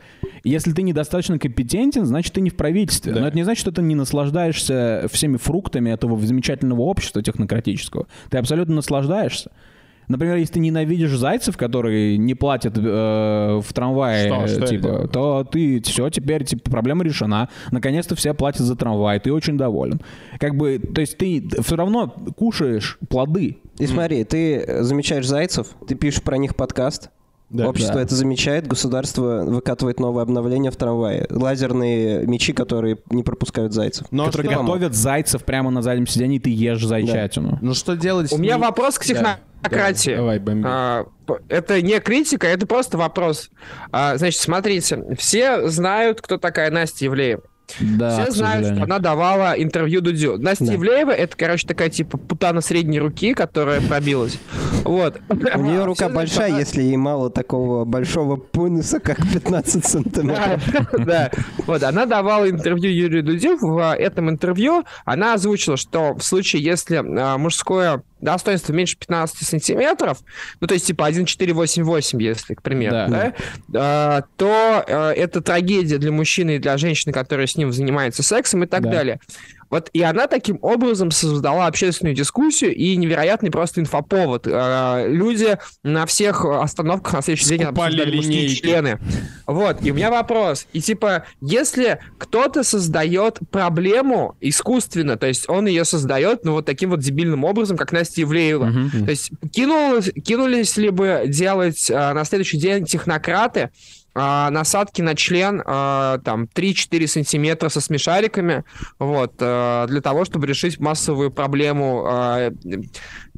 Если 0.45 0.73
ты 0.73 0.83
недостаточно 0.83 1.39
компетентен, 1.39 2.07
значит, 2.07 2.33
ты 2.33 2.41
не 2.41 2.51
в 2.51 2.57
правительстве. 2.57 3.13
Да. 3.13 3.21
Но 3.23 3.27
это 3.27 3.37
не 3.37 3.43
значит, 3.43 3.61
что 3.61 3.73
ты 3.73 3.83
не 3.83 3.95
наслаждаешься 3.97 5.07
всеми 5.11 5.37
фруктами 5.37 5.91
этого 5.91 6.19
замечательного 6.21 6.83
общества 6.83 7.23
технократического. 7.23 8.07
Ты 8.31 8.39
абсолютно 8.39 8.77
наслаждаешься. 8.77 9.51
Например, 10.11 10.37
если 10.37 10.55
ты 10.55 10.59
ненавидишь 10.61 11.16
зайцев, 11.16 11.57
которые 11.57 12.18
не 12.18 12.35
платят 12.35 12.77
э, 12.77 13.61
в 13.62 13.73
трамвае, 13.73 14.27
Что? 14.27 14.46
Что 14.49 14.66
типа, 14.66 15.09
то 15.09 15.44
ты 15.44 15.81
все, 15.83 16.11
теперь 16.11 16.44
типа, 16.44 16.68
проблема 16.68 17.05
решена. 17.05 17.49
Наконец-то 17.70 18.16
все 18.16 18.35
платят 18.35 18.62
за 18.62 18.75
трамвай, 18.75 19.20
ты 19.20 19.33
очень 19.33 19.57
доволен. 19.57 20.01
Как 20.40 20.57
бы, 20.57 20.81
то 20.81 21.01
есть 21.01 21.16
ты 21.16 21.49
все 21.62 21.77
равно 21.77 22.09
кушаешь 22.37 22.99
плоды. 23.09 23.59
И 23.79 23.87
смотри, 23.87 24.25
ты 24.25 24.83
замечаешь 24.83 25.29
зайцев, 25.29 25.68
ты 25.87 25.94
пишешь 25.94 26.23
про 26.23 26.38
них 26.38 26.57
подкаст, 26.57 27.11
Да. 27.51 27.69
общество 27.69 27.97
Да. 27.97 28.03
это 28.03 28.15
замечает, 28.15 28.67
государство 28.69 29.45
выкатывает 29.45 29.99
новое 30.01 30.23
обновление 30.23 30.71
в 30.71 30.77
трамвае. 30.77 31.27
Лазерные 31.31 32.25
мечи, 32.27 32.53
которые 32.53 32.99
не 33.11 33.23
пропускают 33.25 33.73
зайцев. 33.73 34.07
Но 34.11 34.27
которые 34.27 34.53
что- 34.53 34.63
готовят 34.63 34.95
зайцев 34.95 35.45
прямо 35.45 35.71
на 35.71 35.83
заднем 35.83 36.07
сиденье, 36.07 36.37
и 36.37 36.41
ты 36.41 36.51
ешь 36.51 36.85
зайчатину. 36.85 37.59
Ну 37.61 37.75
что 37.75 37.97
делать? 37.97 38.33
У 38.33 38.39
меня 38.39 38.55
ним? 38.55 38.63
вопрос 38.63 38.99
к 38.99 39.07
Да. 39.07 39.39
технократии. 39.61 40.15
Давай, 40.15 40.39
бомби. 40.39 40.65
А, 40.67 41.07
это 41.49 41.83
не 41.83 41.99
критика, 42.01 42.47
это 42.47 42.67
просто 42.67 42.97
вопрос. 42.97 43.51
А, 43.91 44.17
значит, 44.17 44.41
смотрите, 44.41 45.05
все 45.19 45.69
знают, 45.69 46.21
кто 46.21 46.39
такая 46.39 46.71
Настя 46.71 47.07
Евлеева. 47.07 47.43
Да, 47.80 48.22
все 48.22 48.33
знают, 48.33 48.66
что 48.74 48.85
она 48.85 48.98
давала 48.98 49.52
интервью 49.52 50.00
Дудю. 50.00 50.37
Настя 50.38 50.66
Да. 50.66 50.72
Евлеева 50.72 51.11
это, 51.11 51.37
короче, 51.37 51.66
такая 51.66 51.90
типа 51.90 52.18
путана 52.18 52.61
средней 52.61 52.98
руки, 53.00 53.35
которая 53.35 53.80
пробилась. 53.80 54.38
Вот. 54.85 55.18
У 55.28 55.35
нее 55.35 55.74
Все 55.76 55.85
рука 55.85 55.96
знают, 56.09 56.14
большая, 56.14 56.48
она- 56.50 56.59
если 56.61 56.83
ей 56.83 56.96
мало 56.96 57.30
такого 57.30 57.85
большого 57.85 58.38
пениса, 58.38 59.00
как 59.00 59.18
15 59.33 59.85
сантиметров. 59.87 60.62
Да, 61.11 61.30
вот, 61.66 61.83
она 61.83 62.06
давала 62.06 62.48
интервью 62.48 62.90
Юрию 62.90 63.22
Дудю. 63.22 63.56
В 63.61 63.94
этом 63.94 64.30
интервью 64.30 64.85
она 65.04 65.35
озвучила, 65.35 65.76
что 65.76 66.14
в 66.14 66.22
случае, 66.22 66.62
если 66.62 66.96
а, 66.96 67.38
мужское 67.38 68.02
достоинство 68.20 68.72
меньше 68.74 68.98
15 68.98 69.46
сантиметров, 69.46 70.18
ну, 70.61 70.66
то 70.66 70.74
есть, 70.74 70.87
типа, 70.87 71.06
1,488, 71.06 72.20
если, 72.20 72.54
к 72.54 72.61
примеру, 72.62 72.92
Да. 72.92 73.09
да, 73.09 73.35
а, 73.74 74.22
то 74.37 74.85
а, 74.87 75.11
это 75.12 75.40
трагедия 75.40 75.96
для 75.98 76.12
мужчины 76.12 76.56
и 76.56 76.59
для 76.59 76.76
женщины, 76.76 77.12
которая 77.12 77.46
с 77.46 77.56
ним 77.61 77.73
занимается 77.73 78.23
сексом 78.23 78.64
и 78.64 78.66
так 78.66 78.83
Да. 78.83 78.90
далее. 78.90 79.20
Вот, 79.70 79.88
и 79.92 80.03
она 80.03 80.27
таким 80.27 80.59
образом 80.62 81.12
создала 81.12 81.68
общественную 81.68 82.16
дискуссию 82.16 82.75
и 82.75 82.96
невероятный 82.96 83.53
просто 83.53 83.81
инфоповод. 83.81 84.49
А, 84.51 85.07
Люди 85.07 85.59
на 85.85 86.07
всех 86.07 86.44
остановках 86.44 87.12
на 87.12 87.23
следующий 87.23 87.51
день 87.51 87.62
обсуждали 87.62 88.16
мужские 88.16 88.49
члены. 88.49 88.99
Вот, 89.46 89.77
и 89.83 89.92
у 89.92 89.94
меня 89.94 90.11
вопрос. 90.11 90.66
И 90.73 90.81
типа, 90.81 91.25
если 91.40 92.01
кто-то 92.18 92.64
создает 92.64 93.38
проблему 93.53 94.35
искусственно, 94.40 95.16
то 95.16 95.29
есть 95.29 95.49
он 95.49 95.66
ее 95.68 95.85
создает, 95.85 96.44
ну, 96.44 96.55
вот 96.55 96.66
таким 96.66 96.90
вот 96.90 96.99
дебильным 96.99 97.44
образом, 97.44 97.77
как 97.77 97.92
Настя 97.92 98.23
Евлеева, 98.23 98.64
Мгм. 98.64 99.05
то 99.05 99.11
есть 99.11 99.31
кинулось, 99.53 100.11
кинулись 100.25 100.77
ли 100.79 100.90
бы 100.90 101.23
делать 101.29 101.88
а, 101.92 102.12
на 102.12 102.25
следующий 102.25 102.59
день 102.59 102.87
технократы 102.87 103.70
а, 104.14 104.51
насадки 104.51 105.03
на 105.03 105.14
член 105.14 105.62
а, 105.64 106.18
там 106.18 106.44
3-4 106.44 107.07
сантиметра 107.07 107.68
со 107.68 107.81
смешариками, 107.81 108.64
вот, 108.99 109.35
а, 109.40 109.87
для 109.87 110.01
того, 110.01 110.25
чтобы 110.25 110.46
решить 110.46 110.81
массовую 110.81 111.31
проблему 111.31 112.05
а, 112.07 112.53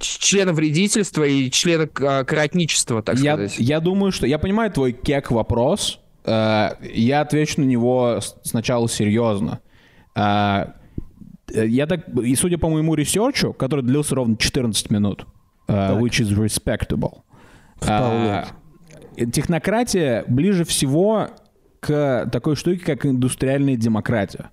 члена 0.01 0.53
вредительства 0.53 1.25
и 1.25 1.51
члена 1.51 1.87
коротничества, 1.87 3.03
так 3.03 3.19
я, 3.19 3.35
сказать. 3.35 3.57
я 3.59 3.81
думаю, 3.81 4.13
что... 4.13 4.27
Я 4.27 4.39
понимаю 4.39 4.71
твой 4.71 4.93
кек 4.93 5.31
вопрос. 5.31 6.01
Э, 6.25 6.71
я 6.83 7.21
отвечу 7.21 7.61
на 7.61 7.65
него 7.65 8.21
сначала 8.43 8.89
серьезно. 8.89 9.61
Э, 10.15 10.67
я 11.53 11.87
так... 11.87 12.09
И 12.09 12.35
судя 12.37 12.59
по 12.59 12.69
моему 12.69 12.95
ресерчу, 12.95 13.53
который 13.53 13.85
длился 13.85 14.15
ровно 14.15 14.37
14 14.37 14.91
минут, 14.91 15.27
э, 15.69 15.99
which 15.99 16.23
is 16.23 16.31
respectable. 16.35 17.23
Вполне. 17.77 18.47
Технократия 19.33 20.25
ближе 20.29 20.65
всего 20.65 21.29
к 21.81 22.29
такой 22.31 22.57
штуке, 22.57 22.85
как 22.85 23.07
индустриальная 23.07 23.77
демократия. 23.77 24.51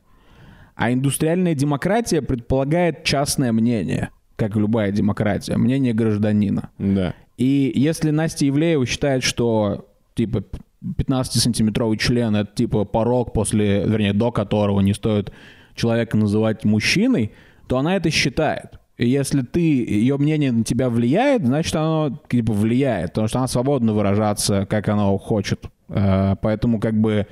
А 0.75 0.91
индустриальная 0.91 1.55
демократия 1.55 2.21
предполагает 2.21 3.03
частное 3.03 3.51
мнение. 3.51 4.09
как 4.39 4.55
и 4.55 4.59
любая 4.59 4.91
демократия, 4.91 5.57
мнение 5.57 5.93
гражданина. 5.93 6.69
Да. 6.79 7.13
И 7.37 7.71
если 7.75 8.09
Настя 8.09 8.47
Ивлеева 8.47 8.85
считает, 8.85 9.23
что 9.23 9.89
типа 10.15 10.43
15-сантиметровый 10.81 11.97
член 11.97 12.35
это 12.35 12.51
типа 12.55 12.85
порог, 12.85 13.33
после, 13.33 13.83
вернее, 13.83 14.13
до 14.13 14.31
которого 14.31 14.79
не 14.79 14.93
стоит 14.93 15.31
человека 15.75 16.17
называть 16.17 16.63
мужчиной, 16.63 17.33
то 17.67 17.77
она 17.77 17.95
это 17.95 18.09
считает. 18.09 18.78
Если 18.99 19.43
ты, 19.43 19.61
ее 19.61 20.17
мнение 20.17 20.51
на 20.51 20.65
тебя 20.65 20.89
влияет, 20.89 21.45
значит 21.45 21.73
оно 21.73 22.21
типа 22.27 22.51
влияет, 22.51 23.11
потому 23.11 23.29
что 23.29 23.39
она 23.39 23.47
свободно 23.47 23.93
выражаться, 23.93 24.67
как 24.69 24.89
она 24.89 25.17
хочет. 25.17 25.65
Э, 25.87 26.35
Поэтому 26.41 26.81
как 26.81 26.99
бы 26.99 27.25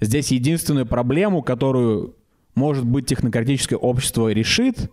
здесь 0.00 0.30
единственную 0.30 0.86
проблему, 0.86 1.42
которую, 1.42 2.14
может 2.54 2.84
быть, 2.86 3.06
технократическое 3.06 3.76
общество 3.76 4.32
решит, 4.32 4.92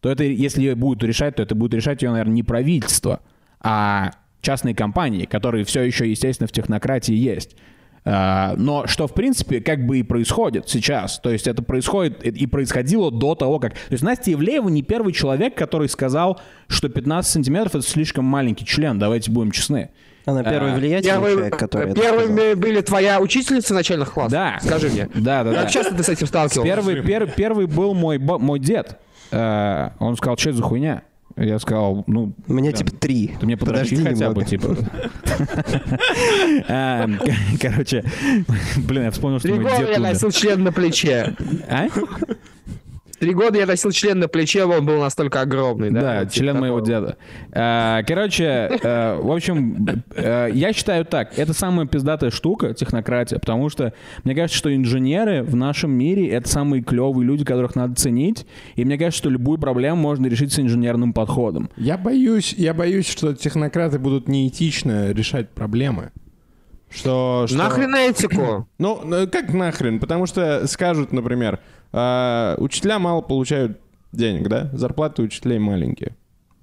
то 0.00 0.10
это, 0.10 0.24
если 0.24 0.62
ее 0.62 0.74
будут 0.74 1.04
решать, 1.04 1.36
то 1.36 1.42
это 1.42 1.54
будет 1.54 1.74
решать 1.74 2.02
ее, 2.02 2.10
наверное, 2.10 2.34
не 2.34 2.42
правительство, 2.42 3.20
а 3.60 4.10
частные 4.40 4.74
компании, 4.74 5.24
которые 5.24 5.64
все 5.64 5.82
еще, 5.82 6.10
естественно, 6.10 6.48
в 6.48 6.52
технократии 6.52 7.14
есть. 7.14 7.56
А, 8.04 8.54
Но 8.56 8.86
что, 8.86 9.06
в 9.06 9.14
принципе, 9.14 9.60
как 9.60 9.84
бы 9.86 9.98
и 9.98 10.02
происходит 10.02 10.68
сейчас. 10.68 11.18
То 11.20 11.30
есть 11.30 11.46
это 11.46 11.62
происходит 11.62 12.22
и 12.24 12.46
происходило 12.46 13.10
до 13.10 13.34
того, 13.34 13.58
как... 13.58 13.74
То 13.74 13.78
есть 13.92 14.02
Настя 14.02 14.32
Ивлеева 14.32 14.68
не 14.68 14.82
первый 14.82 15.12
человек, 15.12 15.54
который 15.54 15.88
сказал, 15.88 16.40
что 16.68 16.88
15 16.88 17.30
сантиметров— 17.30 17.74
это 17.76 17.86
слишком 17.86 18.24
маленький 18.24 18.64
член, 18.64 18.98
давайте 18.98 19.30
будем 19.30 19.50
честны. 19.50 19.90
Она 20.26 20.42
первый 20.44 20.72
А, 20.72 20.76
влиятельный 20.76 21.12
Первый- 21.14 21.32
человек, 21.32 21.58
который 21.58 21.94
первыми 21.94 22.54
были 22.54 22.80
твоя 22.82 23.20
учительница 23.20 23.74
начальных 23.74 24.12
классов? 24.12 24.32
Да. 24.32 24.58
Скажи 24.62 24.88
мне. 24.88 25.08
Да, 25.14 25.44
да, 25.44 25.52
да. 25.52 25.62
Как 25.62 25.70
часто 25.70 25.94
ты 25.94 26.02
с 26.02 26.08
этим 26.08 26.26
сталкивался? 26.26 26.62
Первый, 26.62 26.96
пер- 27.02 27.30
первый 27.34 27.66
был 27.66 27.94
мой, 27.94 28.18
мой 28.18 28.58
дед. 28.60 28.98
Э, 29.30 29.90
Он 29.98 30.16
сказал, 30.16 30.36
что 30.36 30.50
это 30.50 30.58
за 30.58 30.64
хуйня? 30.64 31.02
Я 31.40 31.58
сказал, 31.58 32.04
ну, 32.06 32.34
У 32.48 32.52
меня 32.52 32.70
типа 32.70 32.92
три. 32.92 33.34
Ты 33.40 33.46
мне 33.46 33.56
подрочи 33.56 33.96
Подожди 33.96 34.04
хотя 34.04 34.30
бы, 34.30 34.42
немного. 34.42 34.44
типа. 34.44 34.76
А, 36.68 37.08
Короче, 37.60 38.04
блин, 38.76 39.04
я 39.04 39.10
вспомнил, 39.10 39.38
что 39.38 39.48
умер. 39.52 39.98
носил 40.00 40.30
член 40.30 40.62
на 40.62 40.70
плече. 40.70 41.34
А? 41.68 41.86
Три 43.20 43.34
года 43.34 43.58
я 43.58 43.66
носил 43.66 43.90
член 43.90 44.18
на 44.18 44.28
плече, 44.28 44.64
он 44.64 44.86
был 44.86 44.98
настолько 44.98 45.42
огромный, 45.42 45.90
да? 45.90 46.00
Да, 46.00 46.18
Вот 46.20 46.30
типа 46.30 46.34
член 46.44 46.58
моего 46.58 46.80
такого. 46.80 47.00
деда. 47.00 47.16
А, 47.52 48.02
Короче, 48.04 48.44
э, 48.44 49.20
в 49.20 49.30
общем, 49.30 49.86
э, 50.16 50.48
я 50.54 50.72
считаю 50.72 51.04
так, 51.04 51.38
это 51.38 51.52
самая 51.52 51.86
пиздатая 51.86 52.30
штука, 52.30 52.72
технократия, 52.72 53.38
потому 53.38 53.68
что 53.68 53.92
мне 54.24 54.34
кажется, 54.34 54.56
что 54.56 54.74
инженеры 54.74 55.42
в 55.42 55.54
нашем 55.54 55.90
мире— 55.90 56.28
это 56.30 56.48
самые 56.48 56.82
клевые 56.82 57.26
люди, 57.26 57.44
которых 57.44 57.76
надо 57.76 57.94
ценить, 57.94 58.46
и 58.74 58.86
мне 58.86 58.96
кажется, 58.96 59.18
что 59.18 59.28
любую 59.28 59.58
проблему 59.58 59.96
можно 59.96 60.26
решить 60.26 60.54
с 60.54 60.58
инженерным 60.58 61.12
подходом. 61.12 61.68
Я 61.76 61.98
боюсь, 61.98 62.54
я 62.54 62.72
боюсь, 62.72 63.06
что 63.06 63.34
технократы 63.34 63.98
будут 63.98 64.28
неэтично 64.28 65.12
решать 65.12 65.50
проблемы. 65.50 66.10
Что, 66.88 67.44
что... 67.46 67.56
Нахрен 67.56 67.94
этику? 67.94 68.66
Ну, 68.78 69.00
ну, 69.04 69.28
как 69.28 69.52
нахрен? 69.52 70.00
Потому 70.00 70.26
что 70.26 70.66
скажут, 70.66 71.12
например, 71.12 71.60
а, 71.92 72.54
учителя 72.58 72.98
мало 72.98 73.20
получают 73.20 73.78
денег, 74.12 74.48
да? 74.48 74.70
Зарплаты 74.72 75.22
учителей 75.22 75.58
маленькие. 75.58 76.16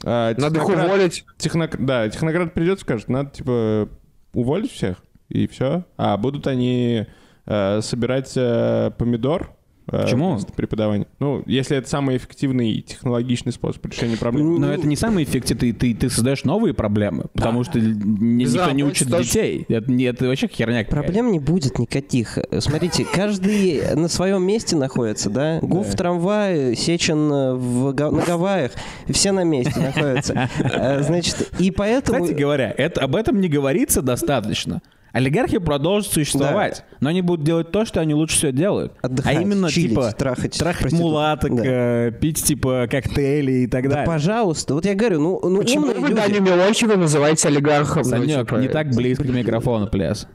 А, 0.04 0.34
Надо 0.38 0.60
их 0.60 0.68
уволить. 0.70 1.26
технок- 1.38 1.78
Да, 1.84 2.08
технократ 2.10 2.54
придет 2.54 2.80
скажет, 2.80 3.10
надо, 3.10 3.32
типа, 3.32 3.90
уволить 4.34 4.72
всех, 4.72 5.04
и 5.30 5.48
все. 5.48 5.84
А 5.98 6.18
будут 6.18 6.48
они 6.48 7.08
э, 7.46 7.82
собирать 7.82 8.34
э, 8.36 8.92
помидор 8.98 9.56
Почему? 9.88 10.32
вместо 10.34 10.52
преподавания. 10.54 11.08
Ну, 11.20 11.44
если 11.46 11.78
это 11.78 11.90
самый 11.90 12.18
эффективный 12.18 12.72
и 12.72 12.82
технологичный 12.82 13.52
способ 13.54 13.86
решения 13.86 14.18
проблем. 14.18 14.60
Но 14.60 14.72
это 14.72 14.86
не 14.86 14.96
самый 14.96 15.24
эффективный, 15.24 15.72
ты, 15.72 15.74
ты, 15.74 15.94
ты 15.96 16.10
создаешь 16.10 16.44
новые 16.44 16.74
проблемы, 16.74 17.26
потому 17.34 17.64
что 17.64 17.80
ни- 17.80 18.44
никто 18.44 18.72
не 18.72 18.84
учит 18.84 19.08
Безработица 19.08 19.34
детей. 19.34 19.66
Это, 19.70 19.92
это 19.92 20.28
вообще 20.28 20.48
херня. 20.48 20.84
Проблем 20.86 21.32
не 21.32 21.40
будет 21.40 21.80
никаких. 21.80 22.38
Смотрите, 22.60 23.06
каждый 23.06 23.96
на 23.96 24.08
своем 24.08 24.44
месте 24.44 24.76
находится, 24.76 25.30
да? 25.30 25.60
Гуф 25.62 25.88
в 25.88 25.96
трамвае, 25.96 26.76
Сечин 26.76 27.32
э, 27.32 27.54
в, 27.56 27.94
на 27.94 28.22
Гавайях. 28.26 28.72
Все 29.08 29.32
на 29.32 29.44
месте 29.44 29.80
находятся. 29.80 30.50
Э, 30.60 31.02
Значит, 31.02 31.50
и 31.60 31.72
поэтому... 31.72 32.22
Кстати 32.24 32.38
говоря, 32.38 32.74
это, 32.78 33.02
об 33.02 33.16
этом 33.16 33.40
не 33.40 33.48
говорится 33.48 34.02
достаточно. 34.02 34.82
Олигархи 35.14 35.58
продолжат 35.58 36.12
существовать, 36.12 36.84
но 37.00 37.10
они 37.10 37.22
будут 37.22 37.44
делать 37.46 37.72
то, 37.72 37.86
что 37.86 38.02
они 38.02 38.14
лучше 38.14 38.36
всего 38.38 38.52
делают. 38.52 38.94
Отдыхать, 39.02 39.38
а 39.38 39.42
именно, 39.42 39.70
чилить, 39.70 39.90
типа, 39.90 40.12
трахать 40.12 40.58
трахать 40.60 40.92
мулаток, 40.92 41.56
Да. 41.56 41.64
э, 41.66 42.12
пить, 42.12 42.44
типа, 42.44 42.88
коктейли 42.92 43.52
и 43.64 43.68
так 43.68 43.84
Да, 43.86 43.90
далее. 43.90 44.06
пожалуйста. 44.06 44.74
Вот 44.76 44.86
я 44.86 44.94
говорю, 44.96 45.20
ну, 45.22 45.40
ну 45.50 45.58
Почему 45.60 45.88
умные 45.88 46.00
вы 46.00 46.08
люди- 46.10 46.20
Даню 46.22 46.42
Милохина 46.42 46.96
называете 46.98 47.48
олигархом? 47.48 48.04
Ну, 48.04 48.10
Санек, 48.10 48.48
типа, 48.48 48.60
не 48.60 48.68
так 48.68 48.90
близко 48.94 49.24
к 49.24 49.30
микрофону, 49.30 49.88
пляс. 49.88 50.28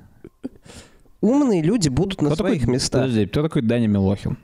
умные 1.20 1.62
люди 1.62 1.88
будут 1.88 2.20
на 2.22 2.28
Кто 2.30 2.36
такой- 2.36 2.50
своих 2.58 2.66
местах. 2.66 3.02
Подожди, 3.02 3.26
кто 3.26 3.42
такой 3.42 3.62
Даня 3.62 3.86
Милохин? 3.88 4.36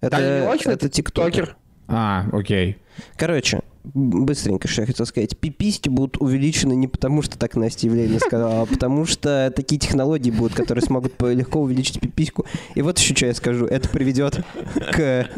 Это, 0.00 0.16
Даня 0.16 0.40
Милохин 0.42 0.70
это 0.72 0.88
тиктокер. 0.88 1.30
токер. 1.46 1.56
А, 1.88 2.26
окей. 2.32 2.76
Короче, 3.16 3.60
быстренько, 3.84 4.68
что 4.68 4.82
я 4.82 4.86
хотел 4.86 5.06
сказать. 5.06 5.36
Пиписьки 5.36 5.88
будут 5.88 6.20
увеличены 6.20 6.74
не 6.74 6.88
потому, 6.88 7.22
что 7.22 7.38
так 7.38 7.56
Настя 7.56 7.86
Евлеевна 7.86 8.18
сказала, 8.18 8.62
а 8.62 8.66
потому 8.66 9.06
что 9.06 9.52
такие 9.54 9.78
технологии 9.78 10.30
будут, 10.30 10.54
которые 10.54 10.82
смогут 10.82 11.20
легко 11.22 11.60
увеличить 11.60 12.00
пипиську. 12.00 12.44
И 12.74 12.82
вот 12.82 12.98
еще 12.98 13.14
что 13.14 13.26
я 13.26 13.34
скажу. 13.34 13.66
Это 13.66 13.88
приведет 13.88 14.44
к... 14.92 15.28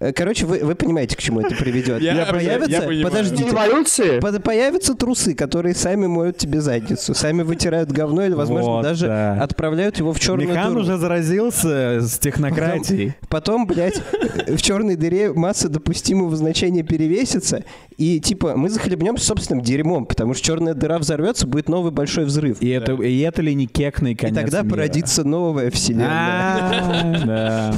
э, 0.00 0.12
Короче, 0.12 0.46
вы, 0.46 0.60
вы 0.64 0.74
понимаете, 0.74 1.16
к 1.16 1.20
чему 1.20 1.40
это 1.40 1.54
приведет. 1.54 2.00
Я- 2.00 2.14
я 2.14 2.26
появятся... 2.26 2.82
понимаю. 2.82 3.04
Подождите. 3.04 3.44
Революции? 3.44 4.20
Под- 4.20 4.42
Появятся 4.42 4.94
трусы, 4.94 5.34
которые 5.34 5.74
сами 5.74 6.06
моют 6.06 6.36
тебе 6.38 6.60
задницу, 6.60 7.14
сами 7.14 7.42
вытирают 7.42 7.90
говно 7.90 8.24
или, 8.24 8.34
возможно, 8.34 8.70
Вот, 8.70 8.82
даже 8.82 9.06
да. 9.06 9.42
отправляют 9.42 9.98
его 9.98 10.12
в 10.12 10.20
черную 10.20 10.48
Михан 10.48 10.70
дыру. 10.70 10.80
уже 10.82 10.96
заразился 10.98 12.00
с 12.00 12.18
технократией. 12.18 13.14
Потом, 13.28 13.66
блядь, 13.66 14.00
в 14.46 14.60
черной 14.62 14.96
дыре 14.96 15.32
масса 15.32 15.68
допустимого 15.68 16.34
значения 16.36 16.82
перевесится, 16.82 17.64
и 17.96 18.20
типа 18.20 18.56
мы 18.56 18.68
захлебнемся 18.68 19.24
собственным 19.26 19.62
дерьмом, 19.62 20.06
потому 20.06 20.34
что 20.34 20.44
черная 20.44 20.74
дыра 20.74 20.98
взорвется, 20.98 21.46
будет 21.46 21.68
новый 21.68 21.92
большой 21.92 22.24
взрыв. 22.24 22.60
И 22.60 22.68
это, 22.68 22.92
и 22.94 23.18
это 23.20 23.42
ли 23.42 23.54
не 23.54 23.66
кекный 23.66 24.12
И 24.12 24.14
конец 24.14 24.36
тогда 24.36 24.62
мира? 24.62 24.70
породится 24.74 25.24
новая 25.24 25.70
вселенная. 25.70 26.08
А, 26.10 27.72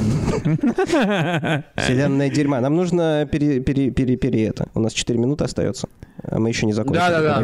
Да. 0.45 1.63
Вселенная 1.77 2.29
дерьма. 2.29 2.59
Нам 2.59 2.75
нужно 2.75 3.27
пере, 3.31 3.59
пере, 3.61 4.45
это. 4.45 4.67
У 4.73 4.79
нас 4.79 4.93
4 4.93 5.17
минуты 5.19 5.43
остается. 5.45 5.87
А 6.23 6.39
мы 6.39 6.49
еще 6.49 6.65
не 6.65 6.73
закончили. 6.73 6.99
Да-да-да. 6.99 7.35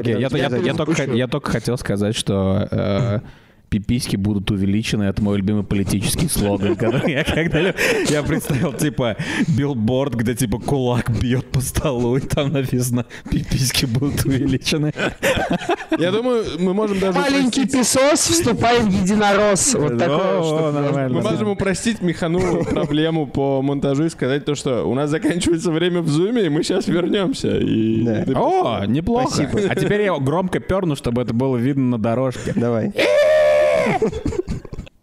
Только, 0.73 1.11
я 1.13 1.27
только 1.27 1.51
хотел 1.51 1.77
сказать, 1.77 2.15
что 2.15 2.67
э, 2.71 3.19
пиписьки 3.69 4.15
будут 4.15 4.51
увеличены. 4.51 5.03
Это 5.03 5.21
мой 5.21 5.37
любимый 5.37 5.63
политический 5.63 6.27
слоган, 6.27 6.75
который 6.75 7.11
я 7.11 7.23
когда 7.23 7.73
я 8.09 8.23
представил, 8.23 8.73
типа, 8.73 9.17
билборд, 9.47 10.15
где, 10.15 10.35
типа, 10.35 10.59
кулак 10.59 11.11
бьет 11.19 11.45
по 11.51 11.61
столу, 11.61 12.17
и 12.17 12.21
там 12.21 12.53
написано 12.53 13.05
«пиписьки 13.29 13.85
будут 13.85 14.25
увеличены». 14.25 14.93
Я 15.97 16.11
думаю, 16.11 16.43
мы 16.59 16.73
можем 16.73 16.99
даже 16.99 17.17
Маленький 17.17 17.65
песос, 17.65 18.19
вступай 18.19 18.81
в 18.81 18.87
единорос. 18.89 19.75
Вот 19.75 19.97
такое. 19.97 21.09
Мы 21.09 21.21
можем 21.21 21.49
упростить 21.49 22.01
Михану 22.01 22.63
проблему 22.65 23.27
по 23.27 23.61
монтажу 23.61 24.05
и 24.05 24.09
сказать 24.09 24.45
то, 24.45 24.55
что 24.55 24.83
у 24.85 24.93
нас 24.93 25.09
заканчивается 25.09 25.71
время 25.71 26.01
в 26.01 26.07
зуме, 26.07 26.45
и 26.45 26.49
мы 26.49 26.63
сейчас 26.63 26.87
вернемся. 26.87 27.49
О, 28.35 28.85
неплохо. 28.85 29.49
А 29.69 29.75
теперь 29.75 30.01
я 30.01 30.17
громко 30.19 30.59
перну, 30.59 30.95
чтобы 30.95 31.21
это 31.21 31.33
было 31.33 31.57
видно 31.57 31.97
на 31.97 31.97
дорожке. 31.97 32.53
Давай. 32.55 32.91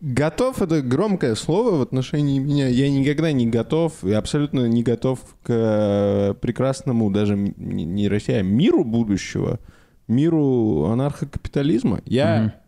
Готов 0.01 0.61
это 0.61 0.83
громкое 0.83 1.37
слово 1.37 1.77
в 1.77 1.81
отношении 1.81 2.41
меня. 2.41 2.67
Я 2.67 2.91
никогда 2.91 3.31
не 3.31 3.47
готов, 3.47 4.03
и 4.03 4.13
абсолютно 4.13 4.67
не 4.67 4.83
готов 4.83 5.21
к 5.45 5.49
э, 5.49 6.35
прекрасному 6.41 7.09
даже 7.09 7.37
не 7.37 8.09
Россия, 8.09 8.41
а 8.41 8.43
миру 8.43 8.85
будущего, 8.85 9.61
миру 10.09 10.87
анархокапитализма. 10.87 12.01
Я, 12.05 12.61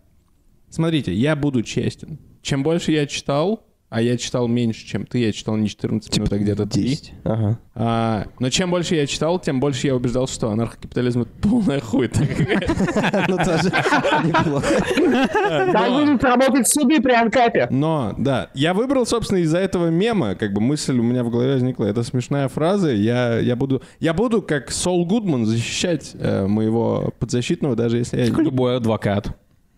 смотрите, 0.71 1.13
я 1.13 1.35
буду 1.35 1.63
честен. 1.63 2.21
Чем 2.41 2.63
больше 2.63 2.93
я 2.93 3.05
читал, 3.07 3.67
а 3.91 4.01
я 4.01 4.17
читал 4.17 4.49
меньше, 4.49 4.85
чем 4.87 5.07
ты, 5.07 5.19
я 5.19 5.33
читал 5.33 5.57
не 5.57 5.69
14 5.69 6.17
минут, 6.17 6.33
а 6.33 6.39
где-то 6.39 6.67
3. 6.67 6.83
10. 6.83 7.13
Ага. 7.25 7.59
А, 7.77 8.27
но 8.41 8.51
чем 8.51 8.71
больше 8.71 8.97
я 8.97 9.07
читал, 9.07 9.39
тем 9.39 9.61
больше 9.61 9.87
я 9.87 9.95
убеждался, 9.95 10.35
что 10.35 10.51
анархокапитализм 10.51 11.23
это 11.23 11.31
полная 11.41 11.81
хуйта. 11.81 12.21
Ну 13.29 13.37
тоже 13.39 13.73
неплохо. 14.25 14.67
Так 15.73 15.91
будут 15.93 16.25
работать 16.25 16.69
суды 16.69 17.01
при 17.01 17.13
анкапе. 17.13 17.69
Но, 17.71 18.15
да, 18.19 18.51
я 18.55 18.75
выбрал, 18.75 19.07
собственно, 19.07 19.39
из-за 19.39 19.59
этого 19.59 19.89
мема, 19.89 20.35
как 20.35 20.53
бы 20.53 20.61
мысль 20.61 20.99
у 20.99 21.03
меня 21.03 21.23
в 21.25 21.31
голове 21.31 21.55
возникла. 21.55 21.85
Это 21.85 22.03
смешная 22.03 22.49
фраза. 22.49 22.91
Я, 22.91 23.39
я 23.39 23.57
буду, 23.57 23.83
я 24.01 24.13
буду 24.13 24.43
как 24.43 24.71
Сол 24.71 25.07
Гудман 25.07 25.47
защищать 25.47 26.13
э, 26.15 26.47
моего 26.47 27.13
подзащитного, 27.19 27.77
даже 27.77 27.99
если 27.99 28.21
я... 28.21 28.31
Как 28.31 28.39
любой 28.39 28.77
адвокат. 28.77 29.29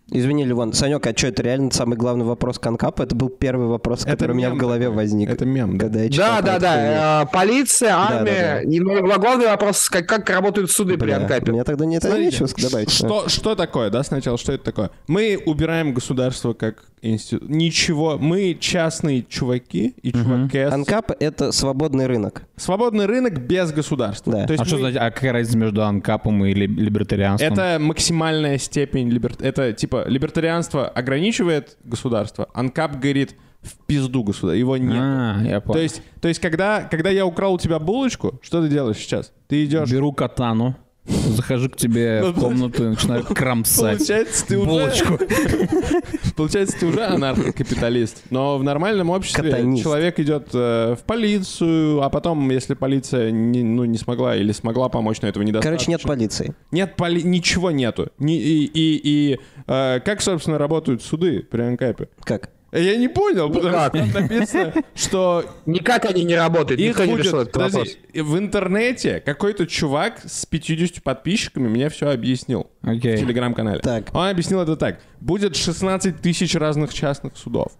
Извини, 0.09 0.45
Ливан. 0.45 0.71
Санек, 0.71 1.05
а 1.05 1.13
что, 1.15 1.27
это 1.27 1.43
реально 1.43 1.69
самый 1.71 1.97
главный 1.97 2.23
вопрос 2.23 2.59
Конкапа? 2.59 3.03
Это 3.03 3.13
был 3.13 3.29
первый 3.29 3.67
вопрос, 3.67 4.05
который 4.05 4.31
у 4.31 4.35
меня 4.35 4.49
в 4.49 4.53
мем 4.53 4.59
голове 4.59 4.89
возник. 4.89 5.29
Это 5.29 5.45
мем, 5.45 5.77
да. 5.77 5.85
Когда 5.85 6.01
я 6.03 6.09
читал 6.09 6.41
Да, 6.41 6.41
да, 6.41 6.59
да. 6.59 7.23
э, 7.23 7.33
Полиция, 7.33 7.89
да, 7.89 8.07
армия. 8.19 8.59
И 8.61 8.79
ну, 8.79 9.01
главный 9.19 9.47
вопрос, 9.47 9.89
как, 9.89 10.07
как 10.07 10.29
работают 10.29 10.71
суды 10.71 10.93
при 10.97 11.07
Бля, 11.07 11.17
Анкапе. 11.17 11.51
у 11.51 11.53
меня 11.53 11.65
тогда 11.65 11.85
нет 11.85 12.03
Смотрите, 12.03 12.43
нечего 12.43 12.61
добавить. 12.69 12.89
Что, 12.89 13.27
что 13.27 13.55
такое, 13.55 13.89
да, 13.89 14.01
сначала, 14.03 14.37
что 14.37 14.53
это 14.53 14.63
такое? 14.63 14.91
Мы 15.07 15.41
убираем 15.45 15.93
государство 15.93 16.53
как 16.53 16.85
институт. 17.01 17.49
Ничего, 17.49 18.17
мы 18.17 18.57
частные 18.59 19.23
чуваки 19.23 19.95
и 20.01 20.11
чувакес. 20.11 20.73
Анкап— 20.73 21.11
это 21.19 21.51
свободный 21.51 22.07
рынок. 22.07 22.43
Свободный 22.55 23.05
рынок 23.05 23.39
без 23.39 23.71
государства. 23.71 24.33
Да. 24.33 24.45
То 24.47 24.53
есть 24.53 24.63
А 24.63 24.65
что 24.65 24.75
мы- 24.75 24.81
значит, 24.81 24.97
а 25.01 25.11
какая 25.11 25.33
разница 25.33 25.57
между 25.57 25.83
анкапом 25.83 26.43
и 26.45 26.53
ли- 26.53 26.67
либертарианством? 26.67 27.53
Это 27.53 27.77
максимальная 27.79 28.57
степень 28.57 29.09
либерт... 29.09 29.41
Это 29.41 29.73
типа 29.73 30.05
либертарианство 30.07 30.87
ограничивает 30.87 31.77
государство, 31.83 32.47
анкап 32.53 32.99
говорит 32.99 33.35
в 33.61 33.77
пизду 33.85 34.23
государства, 34.23 34.57
его 34.57 34.77
нет. 34.77 34.97
А, 34.97 35.41
я 35.43 35.61
понял. 35.61 35.73
То 35.73 35.79
есть, 35.81 36.01
то 36.21 36.27
есть 36.27 36.39
когда, 36.39 36.81
когда 36.83 37.09
я 37.09 37.25
украл 37.25 37.55
у 37.55 37.59
тебя 37.59 37.79
булочку, 37.79 38.39
что 38.41 38.61
ты 38.61 38.69
делаешь 38.69 38.97
сейчас? 38.97 39.33
Ты 39.47 39.65
идешь... 39.65 39.91
Беру 39.91 40.13
катану, 40.13 40.75
захожу 41.07 41.69
к 41.69 41.77
тебе 41.77 42.21
в 42.23 42.33
комнату 42.39 42.83
и 42.85 42.87
начинаю 42.89 43.23
кромсать 43.29 43.97
Получается, 43.97 44.45
ты 44.45 44.57
уже... 44.57 44.67
булочку. 44.67 45.19
Получается, 46.35 46.77
ты 46.79 46.85
уже 46.85 47.05
анархокапиталист. 47.05 48.23
Но 48.29 48.57
в 48.57 48.63
нормальном 48.63 49.09
обществе 49.09 49.49
Катанист. 49.51 49.83
человек 49.83 50.19
идет 50.19 50.49
э, 50.53 50.95
в 50.99 51.03
полицию, 51.05 52.01
а 52.01 52.09
потом, 52.09 52.49
если 52.49 52.73
полиция 52.73 53.31
не, 53.31 53.63
ну, 53.63 53.85
не 53.85 53.97
смогла 53.97 54.35
или 54.35 54.51
смогла 54.51 54.89
помочь, 54.89 55.21
но 55.21 55.27
этого 55.27 55.43
недостаточно. 55.43 55.77
Короче, 55.77 55.91
нет 55.91 56.01
полиции. 56.03 56.53
Нет, 56.71 56.95
поли- 56.97 57.23
ничего 57.23 57.71
нету. 57.71 58.09
Ни- 58.19 58.37
и 58.37 58.65
и, 58.65 59.01
и, 59.03 59.39
э, 59.67 59.99
как, 60.01 60.21
собственно, 60.21 60.57
работают 60.57 61.01
суды 61.01 61.41
при 61.41 61.61
Анкапе? 61.61 62.09
Как? 62.23 62.49
Я 62.71 62.97
не 62.97 63.07
понял, 63.07 63.49
потому 63.49 63.69
Никак. 63.69 63.95
что 63.95 64.13
там 64.13 64.21
написано, 64.23 64.73
что 64.93 65.45
Никак 65.65 66.05
они 66.05 66.23
не 66.23 66.35
работают, 66.35 66.81
их 66.81 66.89
никто 66.89 67.05
не 67.05 67.11
будет... 67.13 67.25
решил 67.25 67.39
этот 67.39 67.53
Подожди, 67.53 67.77
вопрос. 67.77 67.97
в 68.13 68.37
интернете 68.37 69.21
какой-то 69.21 69.65
чувак 69.67 70.21
с 70.25 70.45
50 70.45 71.01
подписчиками 71.01 71.67
мне 71.69 71.89
все 71.89 72.09
объяснил 72.09 72.69
в 72.81 72.89
Окей. 72.89 73.17
телеграм-канале. 73.17 73.79
Так. 73.79 74.09
Он 74.13 74.27
объяснил 74.27 74.59
это 74.61 74.75
так. 74.75 74.99
Будет 75.21 75.55
16 75.55 76.19
тысяч 76.19 76.55
разных 76.55 76.93
частных 76.93 77.37
судов. 77.37 77.71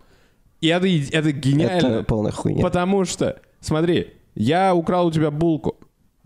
И 0.62 0.68
это, 0.68 0.88
это 0.88 1.32
гениально. 1.32 1.88
Это 1.88 2.04
полная 2.04 2.32
хуйня. 2.32 2.62
Потому 2.64 3.04
что, 3.06 3.42
смотри, 3.60 4.14
я 4.36 4.74
украл 4.74 5.08
у 5.08 5.12
тебя 5.12 5.32
булку. 5.32 5.76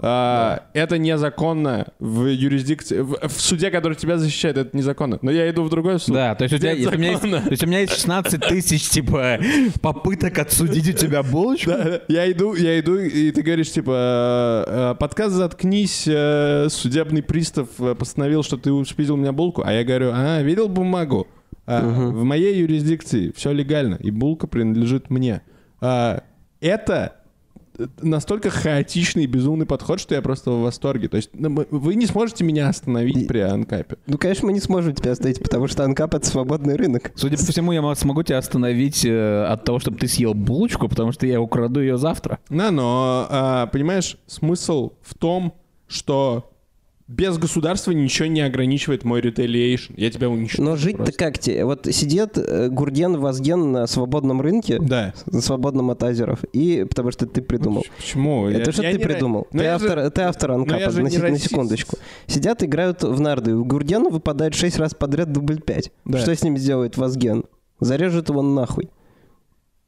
А, 0.03 0.63
Это 0.73 0.97
незаконно 0.97 1.87
в 1.99 2.25
юрисдикции, 2.25 3.01
в, 3.01 3.27
в 3.27 3.39
суде, 3.39 3.69
который 3.69 3.95
тебя 3.95 4.17
защищает, 4.17 4.57
это 4.57 4.75
незаконно. 4.75 5.19
Но 5.21 5.29
я 5.29 5.49
иду 5.49 5.63
в 5.63 5.69
другой 5.69 5.99
суд. 5.99 6.15
Да, 6.15 6.33
то 6.33 6.43
есть, 6.43 6.55
у 6.55 6.57
тебя, 6.57 6.71
если 6.71 6.95
у 6.95 6.99
меня 6.99 7.11
есть, 7.11 7.21
то 7.21 7.51
есть 7.51 7.63
у 7.63 7.67
меня 7.67 7.79
есть 7.81 7.93
16 7.93 8.41
тысяч, 8.41 8.89
типа, 8.89 9.39
попыток 9.81 10.39
отсудить 10.39 10.89
у 10.89 10.93
тебя 10.93 11.21
булочку. 11.21 11.69
Да, 11.69 11.83
да. 11.83 12.01
я 12.07 12.31
иду, 12.31 12.55
я 12.55 12.79
иду, 12.79 12.97
и 12.97 13.31
ты 13.31 13.43
говоришь, 13.43 13.71
типа, 13.71 14.65
э, 14.67 14.91
э, 14.91 14.95
подкаст 14.99 15.35
«Заткнись», 15.35 16.05
э, 16.07 16.67
судебный 16.69 17.21
пристав 17.21 17.67
постановил, 17.97 18.43
что 18.43 18.57
ты 18.57 18.71
спиздил 18.85 19.15
у 19.15 19.17
меня 19.17 19.31
булку, 19.31 19.61
а 19.63 19.71
я 19.71 19.83
говорю, 19.83 20.11
а, 20.13 20.41
видел 20.41 20.67
бумагу? 20.67 21.27
А, 21.67 21.81
В 21.81 22.23
моей 22.23 22.59
юрисдикции 22.59 23.31
все 23.35 23.51
легально, 23.51 23.95
и 23.95 24.09
булка 24.09 24.47
принадлежит 24.47 25.09
мне. 25.11 25.41
А, 25.79 26.23
Это 26.59 27.20
настолько 28.01 28.49
хаотичный 28.49 29.23
и 29.23 29.27
безумный 29.27 29.65
подход, 29.65 29.99
что 29.99 30.15
я 30.15 30.21
просто 30.21 30.51
в 30.51 30.61
восторге. 30.61 31.07
То 31.07 31.17
есть 31.17 31.29
ну, 31.33 31.65
вы 31.71 31.95
не 31.95 32.05
сможете 32.05 32.43
меня 32.43 32.69
остановить 32.69 33.27
при 33.27 33.39
анкапе. 33.39 33.97
Ну, 34.07 34.17
конечно, 34.17 34.47
мы 34.47 34.53
не 34.53 34.59
сможем 34.59 34.93
тебя 34.93 35.11
остановить, 35.11 35.41
потому 35.41 35.67
что 35.67 35.83
Анкап— 35.83 36.13
это 36.15 36.25
свободный 36.25 36.75
рынок. 36.75 37.11
Судя 37.15 37.37
по 37.37 37.43
всему, 37.43 37.71
я 37.71 37.81
мо- 37.81 37.95
смогу 37.95 38.23
тебя 38.23 38.37
остановить 38.37 39.05
э, 39.05 39.45
от 39.45 39.63
того, 39.63 39.79
чтобы 39.79 39.97
ты 39.97 40.07
съел 40.07 40.33
булочку, 40.33 40.87
потому 40.87 41.11
что 41.11 41.25
я 41.25 41.41
украду 41.41 41.81
ее 41.81 41.97
завтра. 41.97 42.39
Да, 42.49 42.71
но, 42.71 43.27
а, 43.29 43.67
понимаешь, 43.67 44.17
смысл 44.27 44.93
в 45.01 45.15
том, 45.15 45.53
что 45.87 46.51
без 47.11 47.37
государства 47.37 47.91
ничего 47.91 48.27
не 48.27 48.41
ограничивает 48.41 49.03
мой 49.03 49.21
retaliation. 49.21 49.93
Я 49.97 50.09
тебя 50.11 50.29
уничтожу. 50.29 50.63
Но 50.63 50.75
жить-то 50.75 51.11
как 51.11 51.37
тебе? 51.39 51.65
Вот 51.65 51.85
сидит 51.91 52.37
э, 52.37 52.69
Гурген 52.69 53.17
Вазген 53.17 53.71
на 53.71 53.87
свободном 53.87 54.41
рынке, 54.41 54.79
Да. 54.79 55.13
свободном 55.39 55.91
от 55.91 56.01
азеров, 56.03 56.43
и 56.53 56.85
потому 56.89 57.11
что 57.11 57.25
ты 57.25 57.41
придумал. 57.41 57.83
Почему? 57.97 58.47
Это 58.47 58.69
Я- 58.69 58.71
что 58.71 58.83
я 58.83 58.91
ты 58.91 58.97
не 58.97 59.03
придумал? 59.03 59.47
Но 59.51 59.59
Ты 59.61 59.65
автор, 59.67 59.99
же- 59.99 60.09
ты 60.11 60.21
автор 60.21 60.51
анкапа, 60.51 60.91
на, 60.91 61.01
на 61.01 61.09
расист. 61.21 61.49
секундочку. 61.49 61.97
Сидят, 62.27 62.63
играют 62.63 63.03
в 63.03 63.19
нарды. 63.19 63.55
У 63.55 63.65
Гургена 63.65 64.09
выпадает 64.09 64.55
6 64.55 64.77
раз 64.77 64.93
подряд 64.93 65.31
дубль 65.31 65.59
5. 65.61 65.91
Да. 66.05 66.19
Что 66.19 66.35
с 66.35 66.43
ним 66.43 66.57
сделает 66.57 66.97
Вазген? 66.97 67.43
Зарежет 67.79 68.29
его 68.29 68.41
нахуй. 68.41 68.89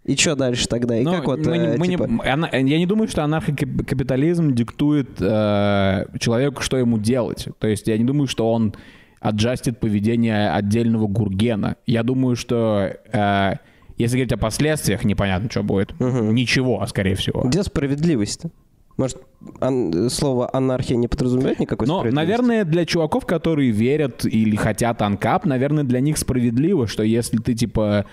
И 0.06 0.16
что 0.18 0.36
дальше 0.36 0.68
тогда? 0.68 0.98
И 0.98 1.04
Но 1.04 1.14
как 1.14 1.26
вот, 1.28 1.46
мы 1.46 1.58
не- 1.58 1.66
э, 1.66 1.78
мы 1.78 1.88
не- 1.88 1.96
типа, 1.96 2.04
ана- 2.26 2.50
я 2.52 2.78
не 2.78 2.86
думаю, 2.86 3.08
что 3.08 3.24
анархокапитализм 3.24 4.54
диктует 4.54 5.10
э, 5.22 6.06
человеку, 6.20 6.62
что 6.62 6.78
ему 6.78 6.98
делать. 6.98 7.48
То 7.60 7.68
есть 7.68 7.88
я 7.88 7.98
не 7.98 8.04
думаю, 8.04 8.28
что 8.28 8.52
он 8.52 8.74
аджастит 9.22 9.80
поведение 9.80 10.50
отдельного 10.50 11.08
гургена. 11.08 11.78
Я 11.88 12.04
думаю, 12.04 12.36
что 12.36 12.92
э, 13.14 13.54
если 13.98 14.18
говорить 14.18 14.34
о 14.34 14.38
последствиях, 14.38 15.06
непонятно, 15.06 15.50
что 15.50 15.64
будет. 15.64 15.98
Ничего, 16.00 16.86
скорее 16.88 17.16
всего. 17.16 17.42
где 17.44 17.64
справедливость-то? 17.64 18.50
Может, 18.98 19.18
ан- 19.60 20.10
слово 20.10 20.50
анархия 20.54 20.98
не 20.98 21.08
подразумевает 21.08 21.60
никакой 21.60 21.88
Но, 21.88 22.04
наверное, 22.04 22.64
для 22.66 22.86
чуваков, 22.86 23.26
которые 23.26 23.72
верят 23.72 24.24
или 24.26 24.56
хотят 24.56 25.02
анкап, 25.02 25.46
наверное, 25.46 25.84
для 25.84 26.00
них 26.00 26.18
справедливо, 26.18 26.86
что 26.88 27.02
если 27.02 27.38
ты, 27.38 27.56
типа, 27.56 28.06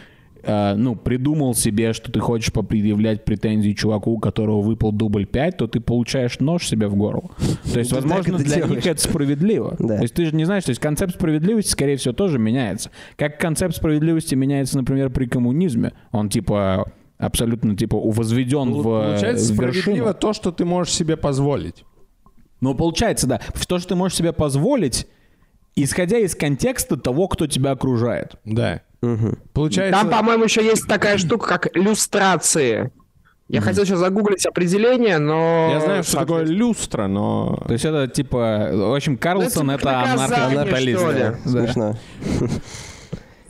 э, 0.43 0.75
ну, 0.75 0.97
придумал 0.97 1.55
себе, 1.55 1.93
что 1.93 2.11
ты 2.11 2.21
хочешь 2.21 2.53
попредъявлять 2.53 3.25
претензии 3.25 3.73
чуваку, 3.73 4.13
у 4.13 4.19
которого 4.19 4.61
выпал 4.61 4.93
дубль 4.93 5.27
5, 5.27 5.57
то 5.57 5.67
ты 5.67 5.81
получаешь 5.81 6.39
нож 6.41 6.67
себе 6.67 6.89
в 6.89 6.97
горло. 6.97 7.31
То 7.73 7.79
есть, 7.79 7.93
возможно, 7.93 8.39
для 8.39 8.57
делаешь. 8.57 8.71
них 8.77 8.87
это 8.87 9.01
справедливо. 9.01 9.77
Да. 9.79 9.97
То 9.97 10.03
есть 10.03 10.15
ты 10.15 10.27
же 10.27 10.35
не 10.35 10.45
знаешь, 10.45 10.65
то 10.65 10.71
есть 10.71 10.81
концепт 10.81 11.15
справедливости, 11.15 11.71
скорее 11.71 11.97
всего, 11.97 12.15
тоже 12.15 12.39
меняется. 12.39 12.91
Как 13.17 13.39
концепт 13.39 13.77
справедливости 13.77 14.35
меняется, 14.35 14.77
например, 14.77 15.11
при 15.11 15.27
коммунизме. 15.27 15.93
Он, 16.13 16.29
типа, 16.29 16.93
абсолютно, 17.19 17.77
типа, 17.77 17.99
возведен 17.99 18.73
в, 18.73 18.83
Получается, 18.83 19.53
в 19.53 19.57
вершину. 19.57 19.83
справедливо 19.83 20.15
то, 20.15 20.33
что 20.33 20.53
ты 20.53 20.65
можешь 20.65 20.93
себе 20.95 21.17
позволить. 21.17 21.85
Ну, 22.61 22.75
получается, 22.75 23.27
да. 23.27 23.41
То, 23.69 23.79
что 23.79 23.91
ты 23.91 23.95
можешь 23.95 24.19
себе 24.19 24.33
позволить, 24.33 25.07
исходя 25.77 26.19
из 26.19 26.35
контекста 26.35 26.97
того, 26.97 27.29
кто 27.29 27.47
тебя 27.47 27.73
окружает. 27.73 28.37
Да. 28.45 28.83
Получается... 29.53 30.01
Там, 30.01 30.11
по-моему, 30.11 30.45
еще 30.45 30.65
есть 30.65 30.87
такая 30.87 31.19
штука, 31.19 31.47
как 31.59 31.77
люстрации. 31.77 32.93
Я 33.49 33.61
хотел 33.61 33.85
сейчас 33.85 33.99
загуглить 33.99 34.47
определение, 34.47 35.19
но... 35.19 35.71
Я 35.73 35.81
знаю, 35.81 36.05
что 36.05 36.19
такое 36.19 36.45
люстра, 36.45 37.09
но... 37.09 37.61
То 37.67 37.73
есть 37.73 37.85
это 37.85 38.07
типа, 38.07 38.71
в 38.73 38.95
общем, 38.95 39.19
Карлсон 39.19 39.67
Ну, 39.67 39.73
это 39.73 39.81
типа 39.81 40.77
ли? 40.79 40.95
да. 40.95 41.35
Да. 41.45 41.65
Смешно. 41.65 41.97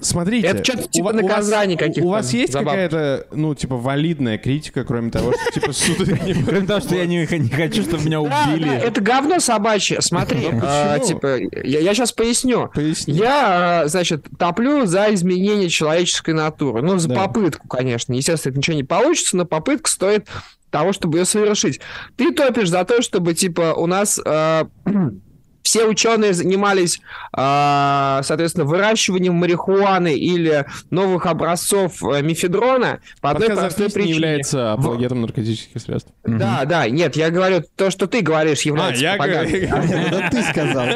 Смотрите, 0.00 0.46
Это 0.46 0.64
что-то 0.64 0.88
типа 0.88 1.08
у- 1.08 1.76
каких-то 1.76 2.06
У 2.06 2.10
вас 2.10 2.32
есть 2.32 2.52
какая-то, 2.52 3.26
ну, 3.32 3.54
типа, 3.54 3.76
валидная 3.76 4.38
критика, 4.38 4.84
кроме 4.84 5.10
того, 5.10 5.32
что, 5.32 5.60
типа, 5.60 5.72
суды 5.72 6.18
не 6.26 6.34
Кроме 6.42 6.66
того, 6.66 6.80
что 6.80 6.94
я 6.96 7.06
не, 7.06 7.26
хочу, 7.26 7.82
чтобы 7.82 8.04
меня 8.04 8.20
убили. 8.20 8.70
это 8.76 9.00
говно 9.00 9.40
собачье. 9.40 10.00
Смотри, 10.00 10.46
а, 10.62 10.98
почему? 10.98 11.06
типа, 11.08 11.38
я, 11.66 11.94
сейчас 11.94 12.12
поясню. 12.12 12.70
Я, 13.06 13.82
а, 13.82 13.88
значит, 13.88 14.26
топлю 14.38 14.86
за 14.86 15.12
изменение 15.14 15.68
человеческой 15.68 16.34
натуры. 16.34 16.82
Ну, 16.82 16.98
за 16.98 17.08
попытку, 17.10 17.68
конечно. 17.68 18.12
Естественно, 18.12 18.56
ничего 18.56 18.76
не 18.76 18.84
получится, 18.84 19.36
но 19.36 19.44
попытка 19.44 19.90
стоит 19.90 20.28
того, 20.70 20.92
чтобы 20.92 21.18
ее 21.18 21.24
совершить. 21.24 21.80
Ты 22.16 22.32
топишь 22.32 22.68
за 22.70 22.84
то, 22.84 23.02
чтобы, 23.02 23.34
типа, 23.34 23.74
у 23.74 23.86
нас... 23.86 24.20
а, 24.24 24.66
все 25.62 25.84
ученые 25.86 26.32
занимались, 26.34 27.00
а, 27.32 28.20
соответственно, 28.24 28.64
выращиванием 28.64 29.34
марихуаны 29.34 30.14
или 30.14 30.66
новых 30.90 31.26
образцов 31.26 32.02
э, 32.02 32.22
мефедрона 32.22 33.00
по 33.20 33.30
одной 33.30 33.48
Подкаст 33.48 33.60
простой 33.76 33.84
«Заткнись» 33.86 33.94
не 33.96 34.02
причине. 34.02 34.14
является 34.14 34.72
апологетом 34.72 35.20
наркотических 35.22 35.80
средств. 35.80 36.10
Да, 36.24 36.64
да, 36.64 36.88
нет, 36.88 37.16
я 37.16 37.30
говорю, 37.30 37.62
то, 37.76 37.90
что 37.90 38.06
ты 38.06 38.20
говоришь, 38.20 38.62
является 38.62 39.00
А, 39.00 39.04
я 39.12 39.16
пропагандой. 39.16 39.66
говорю- 39.66 39.90
Это 40.10 40.30
ты 40.30 40.42
сказал. 40.42 40.86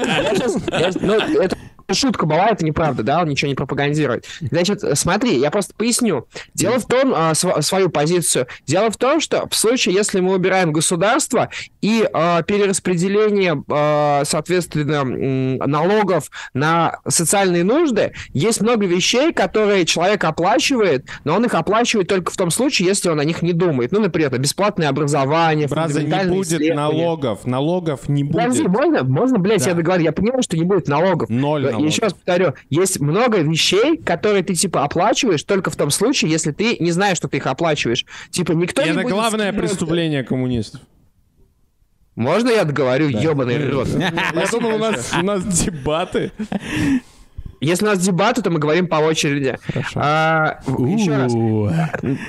Ну, 1.00 1.14
это 1.14 1.56
шутка 1.92 2.26
была, 2.26 2.48
это 2.48 2.64
неправда, 2.64 3.02
да, 3.02 3.20
он 3.22 3.28
ничего 3.28 3.48
не 3.48 3.54
пропагандирует. 3.54 4.24
Значит, 4.40 4.80
смотри, 4.94 5.38
я 5.38 5.50
просто 5.50 5.74
поясню. 5.74 6.26
Дело 6.54 6.78
в 6.78 6.86
том, 6.86 7.12
а, 7.14 7.34
св- 7.34 7.64
свою 7.64 7.90
позицию, 7.90 8.46
дело 8.66 8.90
в 8.90 8.96
том, 8.96 9.20
что 9.20 9.46
в 9.48 9.54
случае, 9.54 9.94
если 9.94 10.20
мы 10.20 10.34
убираем 10.34 10.72
государство 10.72 11.50
и 11.82 12.08
а, 12.12 12.42
перераспределение, 12.42 13.62
а, 13.70 14.22
соответственно, 14.24 15.04
налогов 15.66 16.30
на 16.54 16.98
социальные 17.08 17.64
нужды, 17.64 18.12
есть 18.32 18.60
много 18.60 18.86
вещей, 18.86 19.32
которые 19.32 19.84
человек 19.84 20.24
оплачивает, 20.24 21.06
но 21.24 21.34
он 21.36 21.44
их 21.44 21.54
оплачивает 21.54 22.08
только 22.08 22.32
в 22.32 22.36
том 22.36 22.50
случае, 22.50 22.88
если 22.88 23.08
он 23.10 23.20
о 23.20 23.24
них 23.24 23.42
не 23.42 23.52
думает. 23.52 23.92
Ну, 23.92 24.00
например, 24.00 24.28
это 24.28 24.38
бесплатное 24.38 24.88
образование, 24.88 25.68
Браза, 25.68 26.02
не 26.02 26.24
будет 26.28 26.74
налогов. 26.74 27.44
Налогов 27.44 28.08
не 28.08 28.24
Подожди, 28.24 28.62
будет. 28.62 28.72
можно, 28.72 29.04
можно, 29.04 29.38
блядь, 29.38 29.64
Да. 29.64 29.70
я 29.70 29.76
договорю, 29.76 30.04
я 30.04 30.12
понимаю, 30.12 30.42
что 30.42 30.56
не 30.56 30.64
будет 30.64 30.88
налогов. 30.88 31.28
Ноль 31.28 31.73
налогов. 31.74 31.92
еще 31.92 32.02
раз 32.02 32.12
повторю, 32.14 32.54
есть 32.70 33.00
много 33.00 33.38
вещей, 33.38 33.96
которые 33.98 34.42
ты 34.42 34.54
типа 34.54 34.84
оплачиваешь 34.84 35.42
только 35.42 35.70
в 35.70 35.76
том 35.76 35.90
случае, 35.90 36.30
если 36.30 36.52
ты 36.52 36.76
не 36.80 36.90
знаешь, 36.90 37.16
что 37.16 37.28
ты 37.28 37.36
их 37.38 37.46
оплачиваешь. 37.46 38.04
Типа 38.30 38.52
никто 38.52 38.82
И 38.82 38.86
не 38.86 38.90
это 38.92 39.02
будет 39.02 39.12
главное 39.12 39.50
скидывать- 39.52 39.68
преступление 39.70 40.24
коммунистов. 40.24 40.80
Можно 42.16 42.50
я 42.50 42.64
договорю, 42.64 43.08
ебаный 43.08 43.70
рот? 43.70 43.88
Я 43.88 44.46
думал, 44.50 44.76
у 44.76 44.78
нас, 44.78 45.12
у 45.20 45.24
нас 45.24 45.44
дебаты. 45.44 46.30
Если 47.60 47.84
у 47.84 47.88
нас 47.88 47.98
дебаты, 47.98 48.42
то 48.42 48.50
мы 48.50 48.58
говорим 48.58 48.86
по 48.88 48.96
очереди. 48.96 49.58
А, 49.94 50.60
еще 50.66 51.16
раз. 51.16 51.32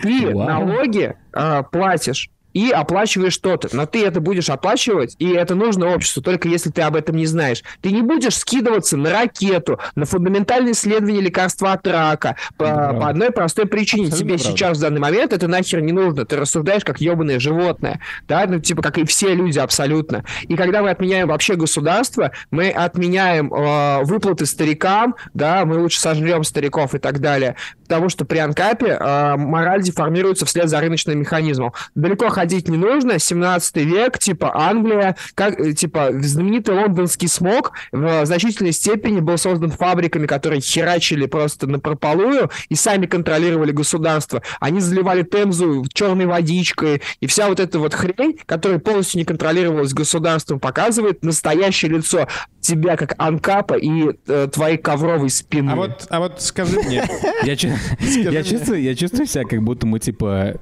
Ты 0.02 0.34
Вау. 0.34 0.48
налоги 0.48 1.14
а, 1.34 1.64
платишь 1.64 2.30
и 2.56 2.72
оплачиваешь 2.72 3.34
что-то. 3.34 3.68
Но 3.74 3.86
ты 3.86 4.04
это 4.06 4.22
будешь 4.22 4.50
оплачивать, 4.50 5.16
и 5.20 5.30
это 5.30 5.56
нужно 5.56 5.94
обществу, 5.94 6.24
только 6.24 6.48
если 6.48 6.72
ты 6.72 6.82
об 6.82 6.96
этом 6.96 7.18
не 7.18 7.26
знаешь. 7.26 7.62
Ты 7.82 7.92
не 7.92 8.02
будешь 8.02 8.38
скидываться 8.38 8.96
на 8.96 9.12
ракету, 9.12 9.78
на 9.96 10.06
фундаментальные 10.06 10.72
исследования 10.72 11.20
лекарства 11.20 11.74
от 11.74 11.86
рака 11.86 12.38
по, 12.58 12.66
правда. 12.66 13.00
по 13.02 13.10
одной 13.10 13.32
простой 13.32 13.66
причине. 13.66 14.06
Абсолютно 14.06 14.18
Тебе 14.18 14.38
правда. 14.38 14.58
сейчас 14.58 14.78
в 14.78 14.82
данный 14.82 15.02
момент 15.02 15.34
это 15.34 15.50
нахер 15.50 15.82
не 15.82 15.92
нужно. 15.92 16.26
Ты 16.26 16.38
рассуждаешь 16.38 16.86
как 16.86 17.02
ебаное 17.02 17.40
животное. 17.40 18.00
Да, 18.26 18.46
ну 18.48 18.60
типа 18.60 18.82
как 18.82 18.98
и 18.98 19.06
все 19.06 19.36
люди 19.36 19.60
абсолютно. 19.60 20.24
И 20.44 20.56
когда 20.56 20.82
мы 20.82 20.92
отменяем 20.92 21.28
вообще 21.28 21.56
государство, 21.56 22.32
мы 22.52 22.70
отменяем 22.70 23.54
э, 23.54 24.04
выплаты 24.06 24.46
старикам, 24.46 25.16
да, 25.34 25.66
мы 25.66 25.78
лучше 25.78 26.00
сожрем 26.00 26.46
стариков 26.46 26.96
и 26.96 27.00
так 27.00 27.20
далее. 27.20 27.58
Потому 27.88 28.10
что 28.10 28.26
при 28.26 28.40
анкапе 28.40 28.98
э, 29.00 29.36
мораль 29.38 29.82
деформируется 29.82 30.46
вслед 30.46 30.70
за 30.70 30.80
рыночным 30.80 31.20
механизмом. 31.20 31.74
Далеко 31.96 32.30
ходить 32.30 32.68
не 32.68 32.78
нужно. 32.78 33.20
17 33.20 33.76
век, 33.78 34.20
типа 34.20 34.52
Англия, 34.56 35.16
как, 35.36 35.60
э, 35.60 35.74
типа 35.74 36.10
знаменитый 36.14 36.76
лондонский 36.76 37.28
смог 37.28 37.74
в 37.92 38.26
значительной 38.26 38.72
степени 38.72 39.20
был 39.20 39.38
создан 39.38 39.72
фабриками, 39.72 40.28
которые 40.28 40.62
херачили 40.62 41.26
просто 41.26 41.68
на 41.68 41.80
прополую 41.80 42.50
и 42.70 42.76
сами 42.76 43.06
контролировали 43.06 43.72
государство. 43.72 44.42
Они 44.60 44.80
заливали 44.80 45.24
Темзу 45.24 45.86
черной 45.94 46.26
водичкой, 46.26 47.02
и 47.20 47.28
вся 47.28 47.48
вот 47.48 47.60
эта 47.60 47.80
вот 47.80 47.94
хрень, 47.94 48.40
которая 48.46 48.80
полностью 48.80 49.20
не 49.20 49.26
контролировалась 49.26 49.94
государством, 49.94 50.60
показывает 50.60 51.24
настоящее 51.24 51.92
лицо 51.92 52.28
тебя 52.66 52.98
как 52.98 53.14
анкапа 53.18 53.76
и 53.76 54.16
э, 54.28 54.48
твоей 54.52 54.78
ковровой 54.78 55.30
спины. 55.30 55.72
А 55.72 55.76
вот, 55.76 56.08
а 56.10 56.20
вот 56.20 56.42
скажи 56.42 56.80
мне, 56.80 57.08
Я, 57.44 57.56
я 58.00 58.44
чувствую, 58.44 58.82
я 58.82 58.96
чувствую 58.96 59.26
себя, 59.28 59.44
как 59.44 59.62
будто 59.64 59.86
мы 59.88 60.00
типа 60.00 60.56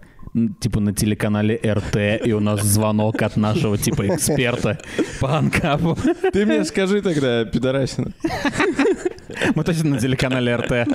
типа 0.59 0.80
на 0.80 0.93
телеканале 0.95 1.59
РТ, 1.64 2.26
и 2.26 2.34
у 2.34 2.39
нас 2.39 2.64
звонок 2.64 3.22
от 3.22 3.38
нашего 3.38 3.78
типа 3.78 4.07
эксперта 4.07 4.80
по 5.20 5.38
анкапу. 5.38 5.95
ты 6.32 6.45
мне 6.45 6.66
скажи 6.66 7.01
тогда, 7.03 7.45
пидорасина. 7.45 8.14
Мы 9.55 9.64
точно 9.64 9.91
на 9.91 9.99
телеканале 9.99 10.55
РТ. 10.55 10.88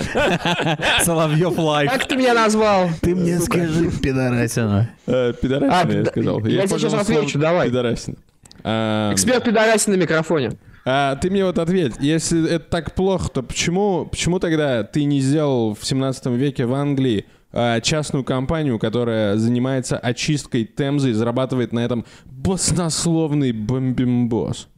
Соловьев 1.04 1.56
Live. 1.58 1.90
Как 1.92 2.06
ты 2.06 2.16
меня 2.16 2.34
назвал? 2.34 2.90
Ты 3.00 3.14
мне 3.14 3.38
скажи, 3.38 3.90
пидорасина. 3.90 4.90
Э, 5.06 5.32
Пидорасина, 5.40 5.80
А, 5.82 5.92
я 5.92 6.04
сказал. 6.04 6.40
я 6.46 6.66
тебе 6.66 6.78
сейчас 6.78 6.94
отвечу, 6.94 7.38
давай. 7.38 7.68
Пидорасина. 7.68 8.16
А, 8.64 9.12
Эксперт 9.12 9.44
пидорасин 9.44 9.92
на 9.92 9.96
микрофоне. 9.96 10.52
А 10.90 11.16
ты 11.16 11.28
мне 11.28 11.44
вот 11.44 11.58
ответь, 11.58 11.96
если 12.00 12.48
это 12.48 12.64
так 12.64 12.94
плохо, 12.94 13.28
то 13.28 13.42
почему, 13.42 14.06
почему 14.06 14.38
тогда 14.38 14.84
ты 14.84 15.04
не 15.04 15.20
сделал 15.20 15.74
в 15.74 15.84
17 15.86 16.26
веке 16.28 16.64
в 16.64 16.72
Англии 16.72 17.26
а, 17.52 17.82
частную 17.82 18.24
компанию, 18.24 18.78
которая 18.78 19.36
занимается 19.36 19.98
очисткой 19.98 20.64
Темзы 20.64 21.10
и 21.10 21.12
зарабатывает 21.12 21.74
на 21.74 21.80
этом 21.80 22.06
баснословный 22.24 23.52
бомбимбос? 23.52 24.68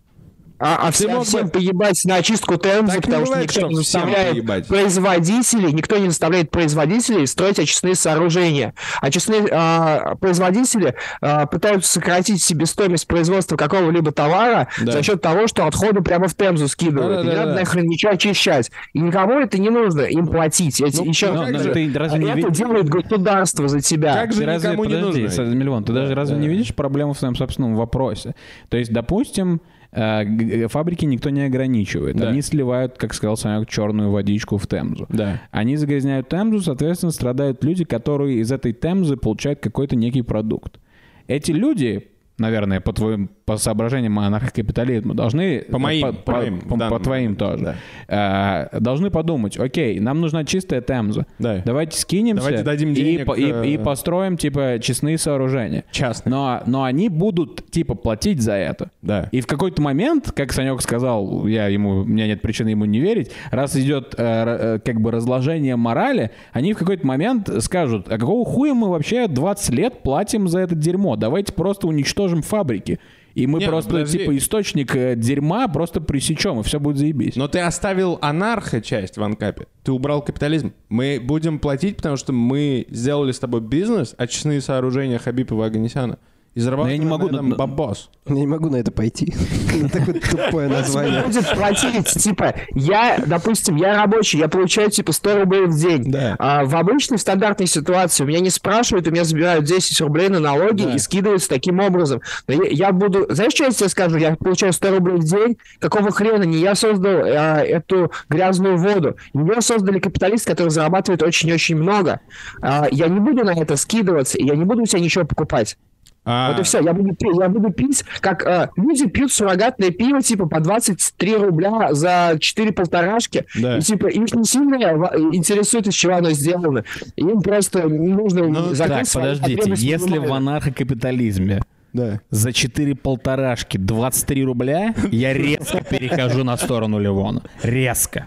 А, 0.60 0.76
а 0.82 0.86
Ты 0.88 0.92
всем, 0.92 1.10
мог 1.12 1.18
бы- 1.20 1.24
всем 1.24 1.48
поебать 1.48 2.00
на 2.04 2.16
очистку 2.16 2.52
не 2.54 2.58
потому 3.00 3.24
что 3.24 3.32
бывает, 3.34 3.50
никто 3.50 3.66
не 3.68 3.74
заставляет 3.76 4.30
поебать. 4.32 4.66
производителей, 4.68 5.72
никто 5.72 5.96
не 5.96 6.08
заставляет 6.08 6.50
производителей 6.50 7.26
строить 7.26 7.58
очистные 7.58 7.94
сооружения. 7.94 8.74
Очистные 9.00 9.46
а, 9.50 10.16
производители 10.16 10.94
а, 11.20 11.46
пытаются 11.46 11.90
сократить 11.92 12.42
себестоимость 12.42 13.06
производства 13.06 13.56
какого-либо 13.56 14.12
товара 14.12 14.68
Да. 14.82 14.92
за 14.92 15.02
счет 15.02 15.20
того, 15.22 15.46
что 15.46 15.66
отходы 15.66 16.02
прямо 16.02 16.28
в 16.28 16.34
Темзу 16.34 16.68
скидывают. 16.68 17.20
И 17.20 17.24
не 17.24 17.30
Да-да-да-да. 17.30 17.46
надо 17.50 17.60
нахрен 17.60 17.86
ничего 17.86 18.12
очищать. 18.12 18.70
И 18.92 19.00
никому 19.00 19.40
это 19.40 19.58
не 19.58 19.70
нужно, 19.70 20.02
им 20.02 20.26
платить. 20.26 20.80
Эти- 20.80 20.98
Ну, 20.98 21.04
еще 21.06 21.28
как 21.32 21.50
ну, 21.50 21.58
же, 21.58 21.72
ты 21.72 21.90
разве 21.94 22.18
не 22.18 22.26
это 22.26 22.36
видишь- 22.36 22.56
делает 22.58 22.88
государство 22.88 23.66
за 23.68 23.80
тебя. 23.80 24.14
Как 24.14 24.32
же 24.32 24.40
Ты 24.40 24.46
разве, 24.46 24.68
никому 24.70 24.84
не 24.84 24.94
подожди, 24.96 25.22
нужно? 25.22 25.42
Са- 25.42 25.54
Миллион, 25.54 25.84
ты 25.84 25.92
даже 25.94 26.10
Да, 26.10 26.14
разве 26.16 26.36
да. 26.36 26.42
не 26.42 26.48
видишь 26.48 26.74
проблему 26.74 27.14
в 27.14 27.18
своем 27.18 27.34
собственном 27.34 27.76
вопросе? 27.76 28.34
То 28.68 28.76
есть, 28.76 28.92
допустим, 28.92 29.60
фабрики 29.92 31.04
никто 31.04 31.30
не 31.30 31.42
ограничивает. 31.42 32.16
Да. 32.16 32.28
Они 32.28 32.42
сливают, 32.42 32.96
как 32.96 33.14
сказал 33.14 33.36
Санек, 33.36 33.68
черную 33.68 34.10
водичку 34.10 34.56
в 34.56 34.66
Темзу. 34.66 35.06
Да. 35.08 35.40
Они 35.50 35.76
загрязняют 35.76 36.28
Темзу, 36.28 36.60
соответственно, 36.60 37.12
страдают 37.12 37.64
люди, 37.64 37.84
которые 37.84 38.38
из 38.38 38.52
этой 38.52 38.72
Темзы 38.72 39.16
получают 39.16 39.60
какой-то 39.60 39.96
некий 39.96 40.22
продукт. 40.22 40.78
Эти 41.26 41.52
люди, 41.52 42.08
наверное, 42.38 42.80
по 42.80 42.92
твоим 42.92 43.30
по 43.50 43.56
соображениям 43.56 44.16
анархокапитализма, 44.16 45.12
должны... 45.12 45.62
По 45.62 45.80
моим, 45.80 46.06
по, 46.06 46.12
по 46.12 46.32
моим, 46.38 46.60
по- 46.60 46.76
данном 46.76 46.98
по 46.98 47.02
твоим 47.02 47.34
тоже. 47.34 47.74
э, 48.06 48.78
должны 48.78 49.10
подумать, 49.10 49.58
окей, 49.58 49.98
нам 49.98 50.20
нужна 50.20 50.44
чистая 50.44 50.80
Темза. 50.80 51.26
Да. 51.40 51.60
Давайте 51.64 51.98
скинемся 51.98 52.44
Давайте 52.44 52.62
дадим 52.62 52.92
и, 52.92 52.94
денег, 52.94 53.26
по- 53.26 53.34
и- 53.34 53.50
э, 53.50 53.66
и 53.66 53.76
построим, 53.76 54.36
типа, 54.36 54.78
честные 54.80 55.18
сооружения. 55.18 55.82
Частные. 55.90 56.30
Но, 56.30 56.62
но 56.66 56.84
они 56.84 57.08
будут, 57.08 57.68
типа, 57.72 57.96
платить 57.96 58.40
за 58.40 58.52
это. 58.52 58.90
Да. 59.02 59.28
И 59.32 59.40
в 59.40 59.48
какой-то 59.48 59.82
момент, 59.82 60.30
как 60.30 60.52
Санек 60.52 60.80
сказал, 60.80 61.44
я 61.48 61.66
ему, 61.66 62.02
у 62.02 62.04
меня 62.04 62.28
нет 62.28 62.42
причины 62.42 62.68
ему 62.68 62.84
не 62.84 63.00
верить, 63.00 63.32
раз 63.50 63.74
идет 63.76 64.14
э, 64.16 64.76
э, 64.76 64.78
как 64.78 65.00
бы 65.00 65.10
разложение 65.10 65.74
морали, 65.74 66.30
они 66.52 66.72
в 66.72 66.78
какой-то 66.78 67.04
момент 67.04 67.50
скажут, 67.64 68.06
а 68.12 68.16
какого 68.16 68.44
хуя 68.44 68.74
мы 68.74 68.90
вообще 68.90 69.26
20 69.26 69.74
лет 69.74 70.02
платим 70.04 70.46
за 70.46 70.60
это 70.60 70.76
дерьмо? 70.76 71.16
Давайте 71.16 71.52
просто 71.52 71.88
уничтожим 71.88 72.42
фабрики. 72.42 73.00
И 73.34 73.46
мы 73.46 73.60
Не, 73.60 73.66
ну 73.66 73.70
просто, 73.72 73.90
подожди. 73.90 74.18
типа, 74.18 74.36
источник 74.36 74.94
э, 74.96 75.14
дерьма 75.16 75.68
просто 75.68 76.00
пресечем, 76.00 76.60
и 76.60 76.62
все 76.62 76.80
будет 76.80 76.98
заебись. 76.98 77.36
Но 77.36 77.48
ты 77.48 77.60
оставил 77.60 78.18
анархо 78.20 78.80
часть 78.80 79.16
в 79.16 79.22
анкапе. 79.22 79.66
Ты 79.82 79.92
убрал 79.92 80.22
капитализм. 80.22 80.72
Мы 80.88 81.20
будем 81.22 81.58
платить, 81.58 81.96
потому 81.96 82.16
что 82.16 82.32
мы 82.32 82.86
сделали 82.90 83.32
с 83.32 83.38
тобой 83.38 83.60
бизнес, 83.60 84.14
очистные 84.18 84.60
сооружения 84.60 85.18
Хабипа 85.18 85.54
Аганесяна. 85.64 86.18
И 86.54 86.60
зарабатываем 86.60 87.00
не 87.00 87.06
могу, 87.06 87.28
на 87.28 87.36
этом 87.36 87.50
бабос. 87.50 88.10
Я 88.26 88.34
не 88.34 88.46
могу 88.46 88.70
на 88.70 88.76
это 88.76 88.90
пойти. 88.90 89.32
На 89.80 89.88
такое 89.88 90.20
тупое 90.20 90.68
название. 90.68 91.22
будет 91.22 91.48
платить, 91.54 92.06
типа, 92.08 92.54
я, 92.74 93.22
допустим, 93.24 93.76
я 93.76 93.96
рабочий, 93.96 94.38
я 94.38 94.48
получаю, 94.48 94.90
типа, 94.90 95.12
100 95.12 95.38
рублей 95.38 95.66
в 95.66 95.76
день. 95.76 96.12
А 96.38 96.64
в 96.64 96.74
обычной 96.74 97.18
стандартной 97.18 97.66
ситуации 97.66 98.24
у 98.24 98.26
меня 98.26 98.40
не 98.40 98.50
спрашивают, 98.50 99.06
у 99.06 99.10
меня 99.10 99.24
забирают 99.24 99.64
10 99.64 100.00
рублей 100.00 100.28
на 100.28 100.40
налоги 100.40 100.94
и 100.94 100.98
скидываются 100.98 101.48
таким 101.48 101.78
образом. 101.78 102.20
Я, 102.48 102.64
я 102.68 102.92
буду... 102.92 103.26
Знаешь, 103.32 103.52
что 103.52 103.64
я 103.64 103.70
тебе 103.70 103.88
скажу? 103.88 104.16
Я 104.18 104.34
получаю 104.34 104.72
100 104.72 104.90
рублей 104.90 105.16
в 105.16 105.24
день. 105.24 105.56
Какого 105.78 106.10
хрена? 106.10 106.42
Не 106.42 106.58
я 106.58 106.74
создал 106.74 107.12
а, 107.12 107.62
эту 107.62 108.10
грязную 108.28 108.76
воду. 108.76 109.16
Ее 109.34 109.60
создали 109.60 110.00
капиталисты, 110.00 110.50
которые 110.50 110.70
зарабатывают 110.70 111.22
очень-очень 111.22 111.76
много. 111.76 112.20
А, 112.60 112.88
я 112.90 113.06
не 113.06 113.20
буду 113.20 113.44
на 113.44 113.54
это 113.54 113.76
скидываться, 113.76 114.36
и 114.36 114.44
я 114.44 114.56
не 114.56 114.64
буду 114.64 114.82
у 114.82 114.86
себя 114.86 115.00
ничего 115.00 115.24
покупать. 115.24 115.76
А, 116.24 116.50
Вот 116.52 116.60
и 116.60 116.62
все, 116.64 116.80
я 116.80 116.92
буду, 116.92 117.14
пить, 117.14 117.32
я 117.40 117.48
буду 117.48 117.72
пить, 117.72 118.04
как 118.20 118.44
э, 118.46 118.68
люди 118.76 119.08
пьют 119.08 119.32
суррогатное 119.32 119.90
пиво, 119.90 120.20
типа, 120.20 120.46
по 120.46 120.60
23 120.60 121.36
рубля 121.36 121.94
за 121.94 122.36
4 122.38 122.72
полторашки. 122.72 123.46
Да. 123.58 123.78
И, 123.78 123.80
типа, 123.80 124.06
их 124.08 124.34
не 124.34 124.44
сильно 124.44 124.78
ва- 124.96 125.14
интересует, 125.32 125.86
из 125.86 125.94
чего 125.94 126.14
оно 126.16 126.30
сделано. 126.32 126.84
Им 127.16 127.40
просто 127.40 127.88
нужно 127.88 128.42
Ну, 128.48 128.74
закрыть 128.74 129.10
Так, 129.12 129.22
подождите, 129.22 129.72
если 129.76 130.18
в 130.18 130.30
анархокапитализме 130.32 131.62
Да. 131.92 132.20
за 132.30 132.52
4 132.52 132.94
полторашки 132.94 133.76
23 133.76 134.44
рубля, 134.44 134.94
я 135.10 135.32
резко 135.34 135.82
перехожу 135.82 136.44
на 136.44 136.56
сторону 136.56 136.98
Ливона. 136.98 137.42
Резко. 137.62 138.26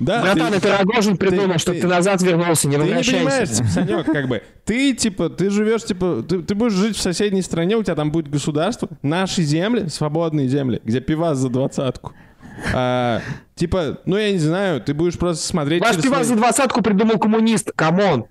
Да, 0.00 0.22
Братан, 0.22 0.50
ты- 0.50 0.56
это 0.56 0.78
Рогожин 0.78 1.16
придумал, 1.16 1.52
ты- 1.54 1.58
чтобы 1.58 1.76
ты- 1.76 1.82
ты 1.82 1.88
назад 1.88 2.22
вернулся, 2.22 2.66
не 2.68 2.76
Ты 2.76 2.82
не 2.82 2.88
возвращайся. 2.88 3.18
понимаешь, 3.18 3.48
Санек, 3.72 4.06
как 4.06 4.28
бы, 4.28 4.42
ты, 4.64 4.94
типа, 4.94 5.28
ты 5.28 5.50
живешь, 5.50 5.84
типа, 5.84 6.24
ты, 6.26 6.40
ты 6.42 6.54
будешь 6.54 6.72
жить 6.72 6.96
в 6.96 7.00
соседней 7.00 7.42
стране, 7.42 7.76
у 7.76 7.82
тебя 7.82 7.94
там 7.94 8.10
будет 8.10 8.28
государство, 8.28 8.88
наши 9.02 9.42
земли, 9.42 9.88
свободные 9.88 10.48
земли, 10.48 10.80
где 10.84 11.00
пивас 11.00 11.38
за 11.38 11.50
двадцатку. 11.50 12.12
А, 12.74 13.20
типа, 13.54 13.98
ну, 14.06 14.16
я 14.16 14.32
не 14.32 14.38
знаю, 14.38 14.80
ты 14.80 14.92
будешь 14.94 15.18
просто 15.18 15.46
смотреть... 15.46 15.82
Ваш 15.82 15.96
пивас 16.00 16.20
за 16.20 16.24
свои- 16.32 16.38
двадцатку 16.38 16.82
придумал 16.82 17.18
коммунист, 17.18 17.70
come 17.74 18.04
on. 18.04 18.26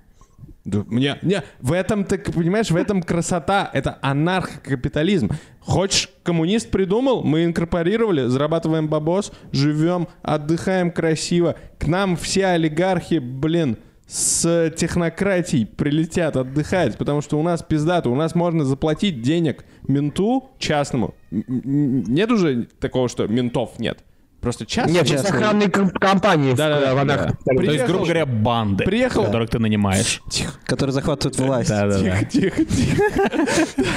Да, 0.70 0.84
мне, 0.86 1.18
не, 1.24 1.42
в 1.62 1.72
этом, 1.72 2.06
ты 2.06 2.20
понимаешь, 2.20 2.70
в 2.70 2.76
этом 2.76 3.02
красота, 3.02 3.72
это 3.74 3.98
анархокапитализм. 4.02 5.32
Хочешь, 5.62 6.10
коммунист 6.22 6.70
придумал, 6.70 7.24
мы 7.24 7.46
инкорпорировали, 7.46 8.28
зарабатываем 8.28 8.88
бабос, 8.88 9.32
живем, 9.52 10.08
отдыхаем 10.22 10.92
красиво. 10.92 11.56
К 11.80 11.88
нам 11.88 12.16
все 12.16 12.48
олигархи, 12.48 13.18
блин, 13.18 13.78
с 14.06 14.72
технократией 14.78 15.66
прилетят 15.66 16.38
отдыхать, 16.38 16.98
потому 16.98 17.22
что 17.22 17.40
у 17.40 17.44
нас 17.44 17.64
пиздато, 17.64 18.12
у 18.12 18.16
нас 18.16 18.36
можно 18.36 18.64
заплатить 18.64 19.24
денег 19.24 19.66
менту 19.88 20.52
частному. 20.60 21.16
Нет 21.32 22.32
уже 22.32 22.68
такого, 22.80 23.10
что 23.10 23.28
ментов 23.28 23.80
нет. 23.80 24.04
Просто 24.42 24.66
частный. 24.66 24.94
Нет, 24.94 25.08
сейчас 25.08 25.26
охранные 25.30 25.70
ком- 25.70 25.90
компании 25.90 26.52
э, 26.52 26.54
в 26.54 26.58
Да. 26.58 26.94
анархо- 26.94 27.36
То 27.46 27.52
есть, 27.52 27.58
Приехал- 27.58 27.88
грубо 27.88 28.04
говоря, 28.06 28.26
банды, 28.26 28.84
Приехал- 28.86 29.26
которых 29.26 29.50
ты 29.50 29.60
нанимаешь. 29.60 30.22
Которые 30.66 30.94
захватывают 30.94 31.38
власть. 31.40 31.70
Да-да-да. 31.70 32.24
Тихо, 32.24 32.26
тихо, 32.26 32.66
тихо. 32.66 33.30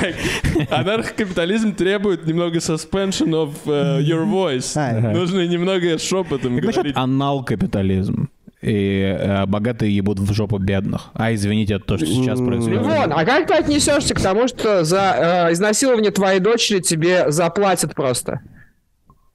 Так, 0.01 0.70
Анархокапитализм 0.70 1.74
требует 1.74 2.26
немного 2.26 2.59
suspension 2.59 3.30
of 3.30 3.51
uh, 3.66 4.01
your 4.01 4.24
voice. 4.26 5.12
Нужно 5.12 5.47
немного 5.47 5.99
шепотом 5.99 6.57
говорить. 6.57 6.97
анал-капитализм? 6.97 8.28
И 8.62 9.16
э, 9.18 9.45
богатые 9.47 9.95
ебут 9.97 10.20
в 10.20 10.32
жопу 10.32 10.59
бедных. 10.59 11.11
А, 11.14 11.34
извините, 11.34 11.74
это 11.74 11.84
то, 11.84 11.97
что 11.97 12.07
сейчас 12.07 12.38
происходит. 12.40 12.80
Левон, 12.82 13.12
а 13.12 13.24
как 13.24 13.49
ты 13.49 13.55
отнесешься 13.55 14.14
к 14.14 14.20
тому, 14.20 14.47
что 14.47 14.84
за 14.84 15.49
э, 15.49 15.53
изнасилование 15.53 16.12
твоей 16.12 16.38
дочери 16.38 16.78
тебе 16.78 17.32
заплатят 17.32 17.95
просто? 17.97 18.40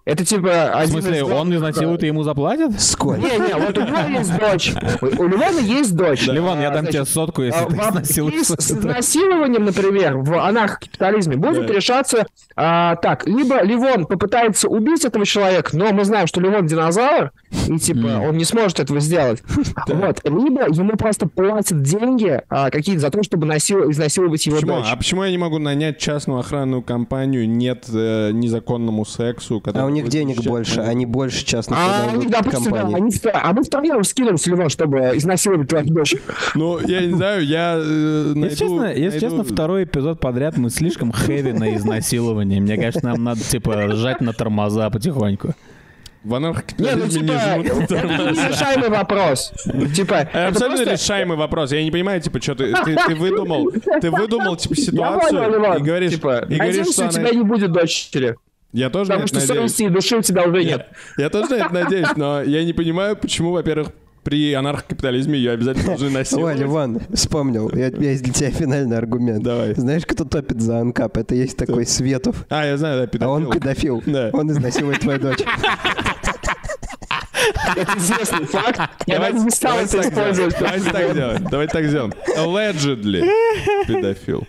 Это 0.08 0.24
типа... 0.24 0.72
В 0.86 0.88
смысле, 0.88 1.18
из 1.18 1.24
он 1.24 1.54
изнасилует 1.54 2.02
и 2.02 2.08
ему 2.08 2.24
заплатят? 2.24 2.80
Сколько? 2.80 3.20
Не-не, 3.20 3.56
вот 3.56 3.78
у 3.78 3.82
него 3.82 4.20
есть 4.20 4.38
дочь. 4.38 4.74
У 5.02 5.28
Левона 5.28 5.60
есть 5.60 5.96
дочь. 5.98 6.28
Ливан, 6.28 6.62
я 6.62 6.72
дам 6.72 6.88
тебе 6.88 7.04
сотку, 7.04 7.42
если 7.42 7.60
а, 7.60 7.66
ты 7.66 7.76
изнасилуешь. 7.76 8.46
с, 8.46 8.72
изнасилованием, 8.72 9.66
например, 9.66 10.16
в 10.20 10.40
анархокапитализме 10.40 11.36
будет 11.36 11.68
Да. 11.68 11.74
решаться 11.74 12.26
а, 12.56 12.96
так. 12.96 13.28
Либо 13.28 13.62
Ливон 13.62 14.06
попытается 14.06 14.70
убить 14.70 15.04
этого 15.04 15.26
человека, 15.26 15.76
но 15.78 15.92
мы 15.92 16.06
знаем, 16.06 16.26
что 16.28 16.40
Ливон 16.40 16.68
динозавр, 16.68 17.34
и 17.68 17.78
типа 17.78 18.22
он 18.26 18.38
не 18.38 18.46
сможет 18.46 18.80
этого 18.80 19.02
сделать. 19.02 19.44
Вот. 19.88 20.22
Либо 20.24 20.66
ему 20.70 20.96
просто 20.96 21.28
платят 21.28 21.82
деньги 21.82 22.42
а, 22.50 22.70
какие-то 22.70 23.02
за 23.02 23.10
то, 23.10 23.24
чтобы 23.24 23.46
насил- 23.48 23.90
изнасиловать 23.92 24.46
его 24.46 24.60
дочь. 24.62 24.86
А 24.90 24.96
почему 24.96 25.24
я 25.24 25.32
не 25.32 25.38
могу 25.38 25.58
нанять 25.60 25.98
частную 25.98 26.40
охранную 26.40 26.82
компанию 26.82 27.50
нет 27.50 27.86
э, 27.92 28.32
незаконному 28.32 29.06
сексу? 29.06 29.60
Который 29.60 29.97
них 30.02 30.10
денег 30.10 30.42
больше, 30.44 30.82
они 30.82 31.06
больше 31.06 31.46
частных 31.46 31.78
А, 31.80 32.06
найдут 32.06 32.22
они, 32.24 32.32
допустим, 32.32 32.72
да, 32.72 32.82
компаний. 32.82 32.96
они 32.96 33.10
втро- 33.12 33.32
а 33.34 33.54
мы 33.54 33.64
втроем 33.64 34.04
скидываемся, 34.04 34.50
Ливон, 34.50 34.70
чтобы 34.70 34.98
изнасиловать 35.16 35.68
твою 35.70 35.86
дочь. 35.88 36.16
Ну, 36.56 36.80
я 36.88 37.02
не 37.02 37.14
знаю, 37.14 37.46
я 37.46 37.76
э, 37.78 38.34
найду... 38.36 38.44
Если 38.46 38.56
честно, 38.58 38.84
если 38.94 39.04
найду- 39.04 39.20
честно, 39.20 39.44
второй 39.44 39.84
эпизод 39.84 40.20
подряд 40.20 40.58
мы 40.58 40.70
слишком 40.70 41.12
хэви 41.12 41.54
на 41.54 41.76
изнасилование. 41.76 42.62
Мне 42.62 42.78
кажется, 42.78 43.06
нам 43.06 43.24
надо, 43.24 43.42
типа, 43.42 43.90
сжать 43.92 44.22
на 44.22 44.34
тормоза 44.34 44.90
потихоньку. 44.90 45.54
В 46.24 46.30
Не, 46.30 46.40
ну 46.40 46.48
анархокапитализме 46.48 47.10
типа, 47.10 47.24
не 47.24 47.70
жмут 47.70 47.92
это 47.92 48.06
нерешаемый 48.32 48.90
вопрос. 48.90 49.54
Типа, 49.96 50.14
Это 50.16 50.30
это 50.32 50.48
абсолютно 50.48 50.78
просто- 50.86 50.92
решаемый 51.06 51.38
вопрос. 51.38 51.72
Я 51.72 51.84
не 51.84 51.92
понимаю, 51.92 52.20
типа, 52.20 52.42
что 52.42 52.56
ты, 52.56 52.74
ты, 52.84 52.98
ты 53.08 53.16
выдумал, 53.16 53.72
ты 54.02 54.12
выдумал, 54.12 54.58
типа, 54.58 54.74
Я 54.76 54.84
ситуацию 54.84 55.44
понял, 55.54 55.74
и 55.76 55.82
говоришь, 55.82 56.12
типа, 56.12 56.46
и 56.50 56.56
говоришь, 56.56 56.88
что 56.92 57.02
у 57.02 57.06
она... 57.06 57.14
тебя 57.14 57.30
не 57.32 57.44
будет 57.44 57.72
дочери. 57.72 58.36
Я 58.78 58.90
тоже 58.90 59.08
Потому 59.10 59.28
что 59.28 59.40
надеюсь. 59.40 59.58
совести 59.60 59.84
и 59.84 59.90
души 59.90 60.18
у 60.18 60.22
тебя 60.22 60.44
уже 60.44 60.62
Я, 60.62 60.70
нет. 60.78 60.88
я 61.18 61.30
тоже 61.30 61.50
на 61.50 61.56
это 61.56 61.74
надеюсь, 61.74 62.10
но 62.16 62.42
я 62.44 62.64
не 62.64 62.74
понимаю, 62.74 63.16
почему, 63.16 63.52
во-первых, 63.52 63.90
при 64.24 64.54
анархокапитализме 64.54 65.38
ее 65.40 65.52
обязательно 65.52 65.86
должны 65.88 66.08
Ой, 66.08 66.14
насиловать. 66.14 66.60
Ливан, 66.60 67.00
вспомнил. 67.14 67.72
Я, 67.74 67.88
есть 67.88 68.24
для 68.24 68.34
тебя 68.34 68.52
финальный 68.52 68.98
аргумент. 68.98 69.42
Давай. 69.42 69.74
Знаешь, 69.74 70.06
кто 70.06 70.26
топит 70.26 70.62
за 70.62 70.80
анкап? 70.80 71.18
Это 71.18 71.34
есть 71.34 71.56
такой 71.58 71.86
Светов. 71.86 72.46
А, 72.50 72.66
я 72.66 72.76
знаю, 72.78 72.98
да, 72.98 73.04
А 73.04 73.08
педофил. 73.08 73.32
он 73.32 73.50
педофил. 73.50 74.04
Да. 74.06 74.30
Он 74.34 74.52
изнасилует 74.52 75.00
твою 75.00 75.20
дочь. 75.20 75.40
Это 77.76 77.98
известный 77.98 78.46
факт. 78.46 78.80
Я 79.06 79.16
Давайте- 79.16 79.40
не 79.40 79.50
стал 79.50 79.80
это 79.80 80.02
использовать. 80.02 80.56
Давайте 80.60 80.90
так 80.92 81.12
сделаем. 81.12 81.48
Давайте 81.50 81.74
так 81.74 81.86
сделаем. 81.86 82.14
Allegedly 82.38 83.30
педофил. 83.88 84.48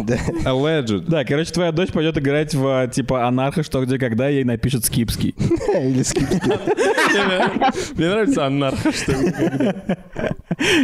Да. 0.00 0.16
Alleged. 0.44 1.04
Да, 1.08 1.24
короче, 1.24 1.52
твоя 1.52 1.72
дочь 1.72 1.90
пойдет 1.90 2.16
играть 2.18 2.54
в, 2.54 2.88
типа, 2.88 3.26
анархо, 3.26 3.62
что 3.62 3.84
где 3.84 3.98
когда, 3.98 4.28
ей 4.28 4.44
напишет 4.44 4.84
скипский. 4.84 5.34
Или 5.74 6.02
скипки. 6.02 6.40
Мне 7.96 8.08
нравится 8.08 8.46
анархо, 8.46 8.92
что 8.92 9.12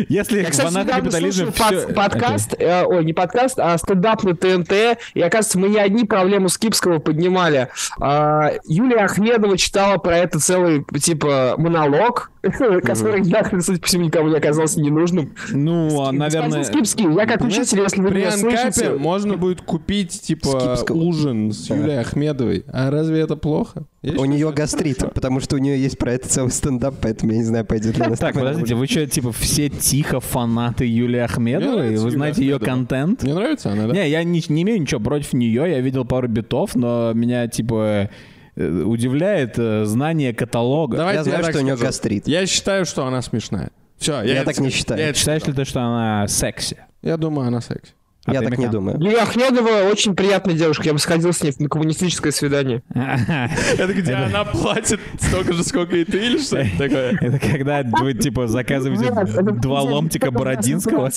Если 0.09 0.41
Я, 0.41 0.47
в 0.47 0.51
кстати, 0.51 0.69
недавно 0.71 0.81
анархокапитализме 0.81 1.53
все... 1.53 1.89
подкаст, 1.93 2.55
э, 2.59 2.85
ой, 2.85 3.05
не 3.05 3.13
подкаст, 3.13 3.59
а 3.59 3.77
стендап 3.79 4.23
на 4.23 4.37
ТНТ, 4.37 4.99
и, 5.15 5.21
оказывается, 5.21 5.59
мы 5.59 5.69
не 5.69 5.79
одни 5.79 6.05
проблему 6.05 6.49
Скипского 6.49 6.99
поднимали. 6.99 7.69
А, 8.01 8.53
Юлия 8.67 9.05
Ахмедова 9.05 9.57
читала 9.59 9.99
про 9.99 10.19
это 10.19 10.39
целый, 10.39 10.85
типа, 11.03 11.54
монолог, 11.57 12.31
который, 12.43 13.23
нахрен, 13.23 13.61
судя 13.61 13.81
по 13.81 13.87
всему, 13.87 14.05
никому 14.05 14.29
не 14.29 14.37
оказался 14.37 14.81
ненужным. 14.81 15.35
Ну, 15.51 16.03
а, 16.03 16.13
наверное... 16.13 16.65
Скипский, 16.65 17.13
я 17.13 17.27
как 17.27 17.43
учитель, 17.43 17.81
если 17.81 18.01
вы 18.01 18.11
меня 18.11 18.31
слышите... 18.33 18.91
можно 18.91 19.37
будет 19.37 19.63
купить, 19.63 20.21
типа, 20.21 20.85
ужин 20.91 21.53
с. 21.53 21.71
Юлией 21.71 22.01
Ахмедовой. 22.01 22.65
А 22.73 22.91
разве 22.91 23.21
это 23.21 23.37
плохо? 23.37 23.87
У 24.03 24.25
нее 24.27 24.53
гастрит, 24.53 24.99
потому 25.15 25.41
что 25.41 25.57
у 25.57 25.59
нее 25.59 25.81
есть 25.81 25.99
про 25.99 26.13
это 26.13 26.29
целый 26.29 26.51
стендап, 26.51 26.97
поэтому 27.01 27.33
я 27.33 27.39
не 27.39 27.45
знаю, 27.45 27.65
пойдет 27.65 27.97
ли 27.97 28.05
она 28.05 28.17
Так, 28.17 28.35
подождите, 28.35 28.75
вы 28.75 28.87
что, 28.87 29.07
типа, 29.07 29.33
все 29.33 29.69
тихо 29.69 30.21
фанаты 30.21 30.85
Юлии 30.85 31.21
Ахмедовой? 31.21 31.97
Вы 31.97 32.11
знаете 32.11 32.43
ее 32.43 32.59
контент? 32.59 33.23
Мне 33.23 33.35
нравится 33.35 33.73
она, 33.73 33.87
да? 33.87 33.95
Не, 33.95 34.09
я 34.11 34.23
не, 34.25 34.41
имею 34.41 34.81
ничего 34.81 35.01
против 35.01 35.33
нее, 35.33 35.71
я 35.71 35.81
видел 35.81 36.05
пару 36.05 36.29
битов, 36.29 36.75
но 36.75 37.13
меня, 37.15 37.49
типа, 37.49 38.11
удивляет 38.57 39.59
э, 39.59 39.85
знание 39.85 40.33
каталога. 40.33 40.97
Давайте 40.97 41.19
Я 41.19 41.25
знаю, 41.25 41.43
так 41.43 41.53
что 41.53 41.61
у 41.61 41.65
нее 41.65 41.77
гастрит. 41.77 42.27
Я 42.29 42.47
считаю, 42.47 42.85
что 42.85 43.07
она 43.07 43.21
смешная. 43.23 43.71
Все, 43.99 44.23
Я 44.23 44.37
это 44.37 44.47
так 44.47 44.59
не 44.59 44.71
считаю. 44.71 45.01
Я, 45.01 45.09
это 45.09 45.19
Считаешь 45.19 45.43
ли 45.43 45.47
считаю. 45.47 45.65
ты, 45.65 45.71
что 45.71 45.81
она 45.81 46.29
секси? 46.29 46.77
Я 47.03 47.17
думаю, 47.17 47.49
она 47.49 47.61
секси. 47.61 47.93
А 48.27 48.33
Я 48.33 48.41
ты, 48.41 48.47
так 48.47 48.59
не 48.59 48.65
Михан? 48.65 48.73
думаю. 48.73 48.99
Юлия 49.01 49.21
Ахмедова 49.21 49.91
очень 49.91 50.17
приятная 50.17 50.55
девушка, 50.55 50.85
я 50.85 50.95
бы 50.95 50.99
сходил 50.99 51.33
с 51.33 51.43
ней 51.43 51.53
на 51.59 51.69
коммунистическое 51.69 52.33
свидание. 52.33 52.83
Это 52.95 53.93
где 53.93 54.15
она 54.15 54.45
платит 54.45 54.99
столько 55.21 55.53
же, 55.53 55.63
сколько 55.63 55.95
и 55.97 56.05
ты, 56.05 56.25
или 56.25 56.39
что 56.39 56.57
это 56.57 56.71
такое? 56.79 57.13
Это 57.21 57.39
когда 57.39 57.83
вы, 58.01 58.15
типа, 58.15 58.47
заказываете 58.49 59.13
два 59.61 59.83
ломтика 59.83 60.31
Бородинского. 60.31 61.11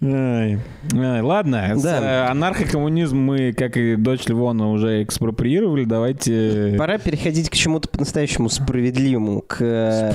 Ладно, 0.00 1.74
Да. 1.82 2.26
э, 2.26 2.30
анархокоммунизм 2.30 3.16
мы, 3.18 3.52
как 3.52 3.76
и 3.76 3.96
дочь 3.96 4.26
Ливона, 4.26 4.70
уже 4.70 5.02
экспроприировали. 5.02 5.84
Давайте... 5.84 6.74
Пора 6.78 6.98
переходить 6.98 7.50
к 7.50 7.54
чему-то 7.54 7.88
по-настоящему 7.88 8.48
справедливому. 8.48 9.42
К... 9.46 9.56
э, 9.60 10.12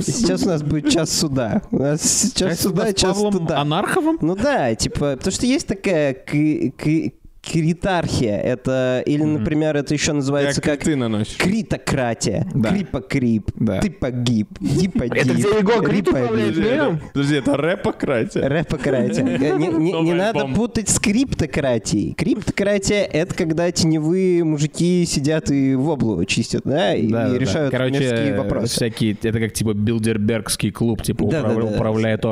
Сейчас 0.00 0.44
у 0.44 0.48
нас 0.48 0.62
будет 0.62 0.90
час 0.90 1.10
суда. 1.12 1.62
У 1.70 1.78
нас 1.78 2.02
сейчас 2.02 2.60
суда, 2.60 2.86
суда 2.86 2.92
час 2.92 3.18
стыда. 3.18 3.60
Анарховым? 3.60 4.18
Ну 4.20 4.34
да, 4.36 4.74
типа, 4.74 5.16
потому 5.16 5.32
что 5.32 5.46
есть 5.46 5.66
такая 5.66 6.14
к- 6.14 6.72
к- 6.76 7.12
критархия. 7.42 8.38
Это, 8.38 9.02
или, 9.06 9.22
например, 9.22 9.76
это 9.76 9.94
еще 9.94 10.12
называется 10.12 10.60
Как 10.60 10.80
ты 10.80 10.96
наносишь. 10.96 11.36
критократия. 11.36 12.46
Да. 12.54 12.70
Крипокрип. 12.70 13.50
Да. 13.54 13.80
Ты 13.80 13.90
погиб. 13.90 14.48
Диподип. 14.60 15.14
Это 15.14 15.34
где 15.34 15.42
Егор 15.42 15.84
Крид 15.84 16.08
управляет? 16.08 17.00
Подожди, 17.12 17.36
это 17.36 17.56
рэпократия? 17.56 18.48
Рэпократия. 18.48 19.24
Э, 19.24 19.58
Не, 19.58 20.12
надо 20.14 20.46
путать 20.48 20.88
с 20.88 20.98
криптократией. 20.98 22.14
Криптократия— 22.14 23.04
это 23.12 23.34
когда 23.34 23.70
теневые 23.70 24.44
мужики 24.44 25.04
сидят 25.06 25.50
и 25.50 25.74
воблу 25.74 26.24
чистят, 26.24 26.62
да, 26.64 26.94
и, 26.94 27.08
решают 27.38 27.72
мирские 27.72 28.34
э, 28.34 28.38
вопросы. 28.38 28.66
всякие, 28.74 29.16
это 29.22 29.38
как 29.40 29.52
типа 29.52 29.72
билдербергский 29.74 30.70
клуб, 30.70 31.02
типа 31.02 31.24
управляет 31.24 32.24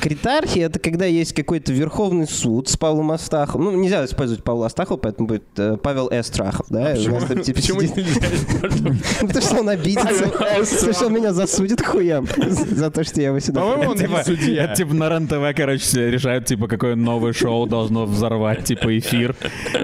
критархия— 0.00 0.66
это 0.66 0.78
когда 0.78 1.04
есть 1.04 1.32
какой-то 1.32 1.72
верховный 1.72 2.26
суд 2.26 2.68
с 2.68 2.76
Павлом 2.76 3.12
Астаховым. 3.42 3.72
Ну, 3.72 3.80
нельзя 3.82 4.04
использовать 4.04 4.42
Павла 4.44 4.66
Астахова, 4.66 4.96
поэтому 4.96 5.28
будет 5.28 5.44
э, 5.56 5.76
Павел 5.82 6.08
Эстрахов, 6.10 6.66
да? 6.70 6.94
У 7.06 7.10
нас 7.10 7.24
там, 7.24 7.42
типа, 7.42 7.60
Почему 7.60 7.80
сидит- 7.80 7.96
нельзя 7.96 8.20
использовать? 8.34 8.98
Потому 9.20 9.40
что 9.42 9.60
он 9.60 9.68
обидится. 9.68 10.24
Потому 10.28 10.92
что 10.94 11.06
он 11.06 11.12
меня 11.14 11.32
засудит 11.32 11.84
хуям 11.84 12.26
за 12.36 12.90
то, 12.90 13.04
что 13.04 13.20
я 13.20 13.28
его 13.28 13.40
сюда... 13.40 13.60
По-моему, 13.60 13.90
он 13.92 13.96
Типа, 13.98 14.18
не 14.18 14.24
судья. 14.24 14.74
типа 14.74 14.94
на 14.94 15.08
РЕН-ТВ, 15.08 15.56
короче, 15.56 16.10
решают, 16.10 16.46
типа, 16.46 16.66
какое 16.68 16.94
новое 16.96 17.32
шоу 17.32 17.66
должно 17.66 18.06
взорвать, 18.06 18.64
типа, 18.64 18.98
эфир. 18.98 19.34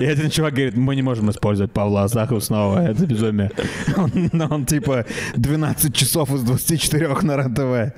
И 0.00 0.04
один 0.04 0.30
чувак 0.30 0.54
говорит, 0.54 0.76
мы 0.76 0.96
не 0.96 1.02
можем 1.02 1.30
использовать 1.30 1.72
Павла 1.72 2.04
Астахова 2.04 2.40
снова, 2.40 2.80
это 2.88 3.06
безумие. 3.06 3.50
Он, 3.96 4.30
он, 4.50 4.66
типа, 4.66 5.04
12 5.36 5.94
часов 5.94 6.32
из 6.32 6.42
24 6.42 7.09
на 7.22 7.36
РЕН-ТВ. 7.36 7.94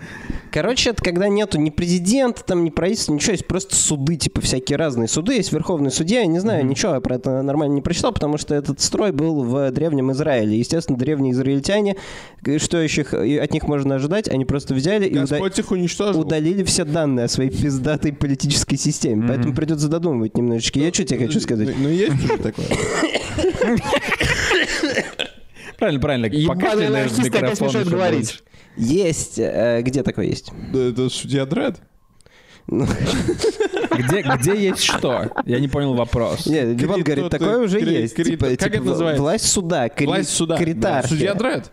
Короче, 0.50 0.90
это 0.90 1.02
когда 1.02 1.28
нету 1.28 1.58
ни 1.58 1.70
президента, 1.70 2.42
там, 2.44 2.64
ни 2.64 2.70
правительства, 2.70 3.12
ничего, 3.14 3.32
есть 3.32 3.46
просто 3.46 3.76
суды, 3.76 4.16
типа 4.16 4.40
всякие 4.40 4.76
разные 4.76 5.06
суды, 5.08 5.34
есть 5.34 5.49
верховный 5.53 5.90
судья, 5.90 6.20
я 6.20 6.26
не 6.26 6.38
знаю, 6.38 6.64
ничего 6.66 6.94
я 6.94 7.01
про 7.01 7.16
это 7.16 7.42
нормально 7.42 7.74
не 7.74 7.80
прочитал, 7.82 8.12
потому 8.12 8.38
что 8.38 8.55
этот 8.55 8.80
строй 8.80 9.12
был 9.12 9.42
в 9.44 9.70
древнем 9.70 10.12
Израиле. 10.12 10.59
Естественно, 10.59 10.96
древние 10.98 11.32
израильтяне, 11.32 11.96
что 12.59 12.78
еще 12.78 13.05
и 13.26 13.36
от 13.36 13.53
них 13.53 13.64
можно 13.64 13.94
ожидать, 13.96 14.28
они 14.28 14.44
просто 14.44 14.74
взяли 14.74 15.07
и 15.07 15.12
уда- 15.12 15.20
Господь 15.22 15.59
их 15.59 15.70
уничтожил. 15.70 16.20
удалили 16.20 16.62
все 16.64 16.84
данные 16.84 17.24
о 17.24 17.28
своей 17.28 17.51
пиздатой 17.51 18.12
политической 18.12 18.76
системе, 18.76 19.24
поэтому 19.28 19.55
придется 19.55 19.88
додумывать 19.88 20.36
немножечко. 20.36 20.78
Я 20.78 20.92
что 20.92 21.05
тебе 21.05 21.26
хочу 21.26 21.40
сказать? 21.40 21.68
Ну, 21.68 21.74
ну, 21.84 21.88
есть 21.88 22.12
уже 22.24 22.38
такое. 22.38 22.66
Правильно, 25.78 26.01
правильно. 26.01 26.26
Ебаный 26.26 26.86
анархист 26.88 27.20
опять 27.20 27.32
микрофон, 27.42 27.68
мешает 27.68 27.88
говорить. 27.88 28.42
Есть, 28.76 29.38
э, 29.38 29.80
где 29.82 30.03
такое 30.03 30.26
есть? 30.26 30.53
Это 30.74 31.09
судья 31.09 31.46
Дред. 31.46 31.76
Где, 32.70 34.22
где 34.22 34.56
есть 34.68 34.82
что? 34.84 35.30
Я 35.44 35.58
не 35.60 35.68
понял 35.68 35.94
вопрос. 35.94 36.46
Не, 36.46 36.60
Левон 36.74 36.76
Крит- 37.00 37.04
говорит, 37.04 37.24
кто-то- 37.26 37.38
такое 37.38 37.58
уже 37.58 37.80
кри- 37.80 38.02
есть. 38.02 38.16
Типа, 38.16 38.46
как 38.46 38.58
типа, 38.58 38.74
это 38.74 38.82
называется? 38.84 39.22
Власть 39.22 39.46
суда. 39.50 39.88
кри- 39.88 40.06
Власть 40.06 40.30
суда. 40.30 40.56
критархия. 40.56 41.08
Судья 41.08 41.34
Дред. 41.34 41.70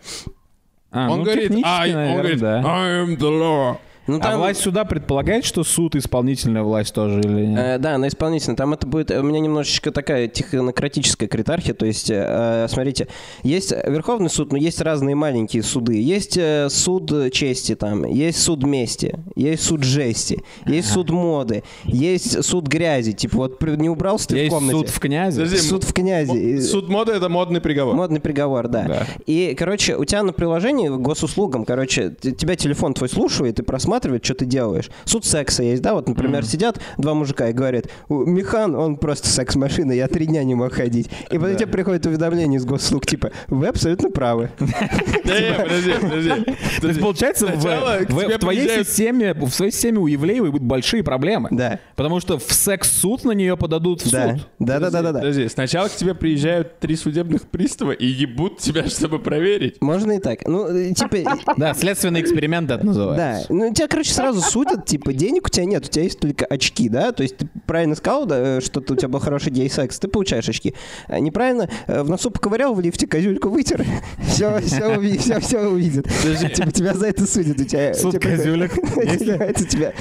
А, 0.90 1.10
Он 1.10 1.18
ну, 1.18 1.24
говорит, 1.24 1.52
I, 1.64 1.94
он 1.94 2.16
говорит, 2.18 2.40
да. 2.40 2.62
I 2.64 3.04
am 3.04 3.16
the 3.16 3.30
law. 3.30 3.76
Ну, 4.08 4.16
А 4.16 4.20
там- 4.20 4.38
власть 4.38 4.60
суда 4.60 4.84
предполагает, 4.84 5.44
что 5.44 5.62
суд 5.64 5.94
исполнительная 5.94 6.62
власть 6.62 6.94
тоже 6.94 7.20
или 7.20 7.46
нет? 7.46 7.58
Э, 7.60 7.78
да, 7.78 7.98
на 7.98 8.08
исполнительной. 8.08 8.56
Там 8.56 8.72
это 8.72 8.86
будет 8.86 9.10
у 9.10 9.22
меня 9.22 9.38
немножечко 9.40 9.92
такая 9.92 10.28
технократическая 10.28 11.28
критархия. 11.28 11.74
То 11.74 11.84
есть, 11.86 12.10
э, 12.10 12.66
смотрите, 12.70 13.06
есть 13.42 13.70
Верховный 13.72 14.30
суд, 14.30 14.50
но 14.50 14.58
есть 14.58 14.80
разные 14.80 15.14
маленькие 15.14 15.62
суды. 15.62 16.00
Есть 16.00 16.36
э, 16.38 16.68
суд 16.70 17.12
чести 17.32 17.74
там, 17.76 18.04
есть 18.06 18.40
суд 18.42 18.64
мести, 18.64 19.18
есть 19.36 19.62
суд 19.62 19.82
жести, 19.84 20.42
есть 20.66 20.88
суд 20.90 21.10
моды, 21.10 21.62
есть 21.84 22.42
суд 22.44 22.66
грязи. 22.66 23.12
Типа 23.12 23.36
вот 23.36 23.62
не 23.62 23.90
убрался 23.90 24.28
ты 24.28 24.34
в 24.34 24.38
Есть 24.38 24.50
комнате. 24.50 24.78
суд 24.78 24.88
в 24.88 25.00
князе? 25.00 25.42
Подожди, 25.42 25.58
Суд 25.68 25.84
в 25.84 25.92
князи. 25.92 26.36
И- 26.36 26.60
Суд 26.62 26.88
моды— 26.88 27.12
это 27.14 27.28
модный 27.28 27.60
приговор. 27.60 27.94
Модный 27.94 28.20
приговор, 28.20 28.68
да. 28.68 28.84
Да. 28.84 29.06
И, 29.26 29.54
короче, 29.58 29.96
у 29.96 30.04
тебя 30.06 30.22
на 30.22 30.32
приложении 30.32 30.88
госуслугам, 30.88 31.66
короче, 31.66 32.14
тебя 32.20 32.56
телефон 32.56 32.94
твой 32.94 33.10
слушает 33.10 33.58
и 33.58 33.62
просматривает, 33.62 33.97
что 34.22 34.34
ты 34.34 34.44
делаешь. 34.46 34.90
Суд 35.04 35.24
секса 35.24 35.62
есть, 35.62 35.82
да? 35.82 35.94
Вот, 35.94 36.08
например, 36.08 36.44
сидят 36.44 36.80
два 36.96 37.14
мужика 37.14 37.48
и 37.48 37.52
говорят, 37.52 37.86
«У, 38.08 38.24
Михан, 38.24 38.74
он 38.74 38.96
просто 38.96 39.28
секс-машина, 39.28 39.92
я 39.92 40.08
три 40.08 40.26
дня 40.26 40.44
не 40.44 40.54
мог 40.54 40.72
ходить. 40.72 41.08
И 41.30 41.38
потом 41.38 41.56
тебе 41.56 41.66
приходит 41.66 42.06
уведомление 42.06 42.58
из 42.58 42.64
госуслуг, 42.64 43.06
типа, 43.06 43.32
вы 43.48 43.66
абсолютно 43.68 44.10
правы. 44.10 44.50
Не, 44.58 45.54
подожди, 45.62 45.92
подожди. 46.00 46.30
То 46.80 46.88
есть, 46.88 47.00
получается, 47.00 47.46
в, 47.46 48.38
твоей 48.38 48.84
системе, 48.84 49.34
в 49.34 49.50
своей 49.50 49.72
системе 49.72 49.98
у 49.98 50.06
Евлеевой 50.06 50.50
будут 50.50 50.66
большие 50.66 51.02
проблемы. 51.02 51.48
Да. 51.50 51.80
Потому 51.96 52.20
что 52.20 52.38
в 52.38 52.52
секс-суд 52.52 53.24
на 53.24 53.32
нее 53.32 53.56
подадут 53.56 54.02
в 54.02 54.10
Да. 54.10 54.32
суд. 54.34 54.48
Да, 54.58 54.78
да, 54.78 54.90
да, 54.90 55.02
да, 55.02 55.12
да. 55.12 55.18
Подожди, 55.20 55.48
сначала 55.48 55.88
к 55.88 55.92
тебе 55.94 56.14
приезжают 56.14 56.78
три 56.78 56.96
судебных 56.96 57.42
пристава 57.48 57.92
и 57.92 58.06
ебут 58.06 58.58
тебя, 58.58 58.86
чтобы 58.88 59.18
проверить. 59.18 59.80
Можно 59.80 60.12
и 60.12 60.18
так. 60.20 60.46
Ну, 60.46 60.66
э, 60.68 60.92
типа, 60.92 61.16
Да, 61.56 61.74
следственный 61.74 62.20
эксперимент 62.20 62.70
это 62.70 62.80
Да, 62.80 62.86
называется. 62.86 63.46
ну 63.52 63.72
тебя, 63.72 63.87
короче, 63.88 64.12
сразу 64.12 64.40
судят, 64.40 64.86
типа, 64.86 65.12
денег 65.12 65.46
у 65.46 65.50
тебя 65.50 65.64
нет, 65.64 65.86
у 65.86 65.88
тебя 65.88 66.02
есть 66.04 66.18
только 66.20 66.44
очки, 66.46 66.88
да, 66.88 67.12
то 67.12 67.22
есть 67.22 67.36
ты 67.36 67.48
правильно 67.66 67.94
сказал, 67.94 68.26
да, 68.26 68.60
что 68.60 68.80
ты- 68.80 68.92
у 68.94 68.96
тебя 68.96 69.08
был 69.08 69.20
хороший 69.20 69.50
гей-секс, 69.52 69.98
ты 69.98 70.08
получаешь 70.08 70.48
очки. 70.48 70.74
А 71.06 71.20
неправильно, 71.20 71.68
э, 71.86 72.02
в 72.02 72.08
носу 72.10 72.30
поковырял, 72.30 72.74
в 72.74 72.80
лифте 72.80 73.06
козюльку 73.06 73.48
вытер, 73.48 73.84
все, 74.28 74.58
все, 74.60 75.00
все, 75.18 75.40
все 75.40 75.60
увидит. 75.60 76.06
Типа 76.54 76.70
тебя 76.72 76.94
за 76.94 77.06
это 77.08 77.26
судят, 77.26 77.60
у 77.60 77.64
тебя... 77.64 77.94
Суд 77.94 78.12
типа, 78.12 78.28
козюлек. 78.28 78.72
Это 78.96 79.64
тебя... 79.64 79.92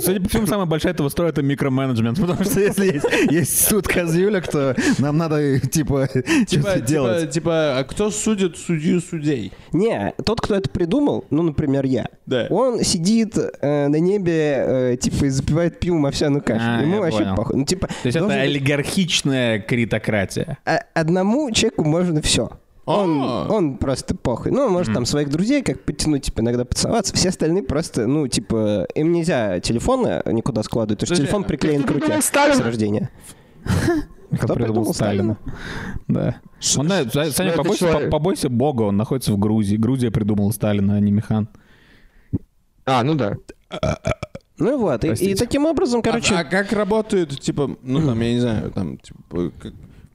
Судя 0.00 0.20
по 0.20 0.28
всему, 0.28 0.46
самая 0.46 0.66
большая 0.66 0.92
этого 0.92 1.08
строя 1.08 1.30
это 1.30 1.42
микроменеджмент. 1.42 2.18
Потому 2.20 2.44
что 2.44 2.60
если 2.60 3.00
есть, 3.30 3.68
суд 3.68 3.86
козюлек, 3.88 4.48
то 4.48 4.76
нам 4.98 5.16
надо, 5.16 5.60
типа, 5.60 6.08
Типа, 6.12 6.26
что-то 6.46 6.46
типа, 6.46 6.80
делать. 6.80 7.30
типа, 7.30 7.78
а 7.78 7.84
кто 7.84 8.10
судит 8.10 8.56
судью 8.56 9.00
судей? 9.00 9.52
Не, 9.72 10.14
тот, 10.24 10.40
кто 10.40 10.54
это 10.54 10.68
придумал, 10.70 11.24
ну, 11.30 11.42
например, 11.42 11.84
я, 11.84 12.08
Да. 12.26 12.46
он 12.50 12.82
сидит 12.82 13.13
э, 13.22 13.88
на 13.88 13.96
небе, 14.00 14.64
э, 14.92 14.96
типа, 15.00 15.26
и 15.26 15.28
запивает 15.28 15.78
пивом 15.80 16.06
овсяную 16.06 16.42
кашу. 16.42 16.64
А, 16.64 16.82
Ему 16.82 17.00
вообще 17.00 17.18
понял. 17.18 17.34
похуй. 17.36 17.56
Ну, 17.56 17.64
типа, 17.64 17.86
То 17.88 17.92
есть 18.04 18.16
это 18.16 18.26
должен 18.26 18.40
быть- 18.40 18.48
олигархичная 18.48 19.58
критократия. 19.60 20.58
А- 20.64 20.80
одному 20.94 21.50
человеку 21.52 21.84
можно 21.84 22.20
все. 22.22 22.50
Он, 22.86 23.20
А. 23.22 23.46
он 23.48 23.78
просто 23.78 24.14
похуй. 24.14 24.50
Ну, 24.52 24.62
он 24.62 24.72
может 24.72 24.92
там 24.92 25.06
своих 25.06 25.30
друзей 25.30 25.62
как 25.62 25.82
подтянуть, 25.84 26.24
типа, 26.24 26.40
иногда 26.40 26.64
поцеловаться. 26.66 27.14
Все 27.14 27.30
остальные 27.30 27.62
просто, 27.62 28.06
ну, 28.06 28.28
типа, 28.28 28.86
им 28.94 29.12
нельзя 29.12 29.60
телефоны 29.60 30.20
никуда 30.26 30.62
складывать, 30.62 30.98
потому 31.00 31.06
что 31.06 31.14
Подожди, 31.14 31.26
телефон 31.26 31.44
приклеен 31.44 31.82
к 31.84 31.90
руке 31.90 32.20
с 32.20 32.60
рождения. 32.60 33.10
Кто 34.38 34.54
придумал 34.54 34.92
Сталина? 34.92 35.36
Да. 36.08 36.36
Он, 36.76 36.88
да, 36.88 37.04
Саня, 37.30 37.50
это 37.50 37.58
побойся, 37.58 38.08
побойся 38.10 38.48
бога, 38.48 38.82
он 38.82 38.96
находится 38.96 39.32
в 39.32 39.38
Грузии. 39.38 39.76
Грузия 39.76 40.10
придумала 40.10 40.50
Сталина, 40.50 40.96
а 40.96 41.00
не 41.00 41.12
Михан. 41.12 41.48
А, 42.86 43.02
ну 43.02 43.14
да. 43.14 43.34
Ну 44.58 44.74
и 44.74 44.76
вот. 44.76 45.04
И, 45.04 45.06
и 45.06 45.10
Простите. 45.10 45.36
таким 45.36 45.66
образом, 45.66 46.02
короче, 46.02 46.34
А, 46.34 46.40
а 46.40 46.44
как 46.44 46.72
работают, 46.72 47.40
типа, 47.40 47.76
ну 47.82 48.06
там, 48.06 48.20
я 48.20 48.32
не 48.32 48.40
знаю, 48.40 48.70
там, 48.70 48.98
типа, 48.98 49.52
как, 49.60 49.72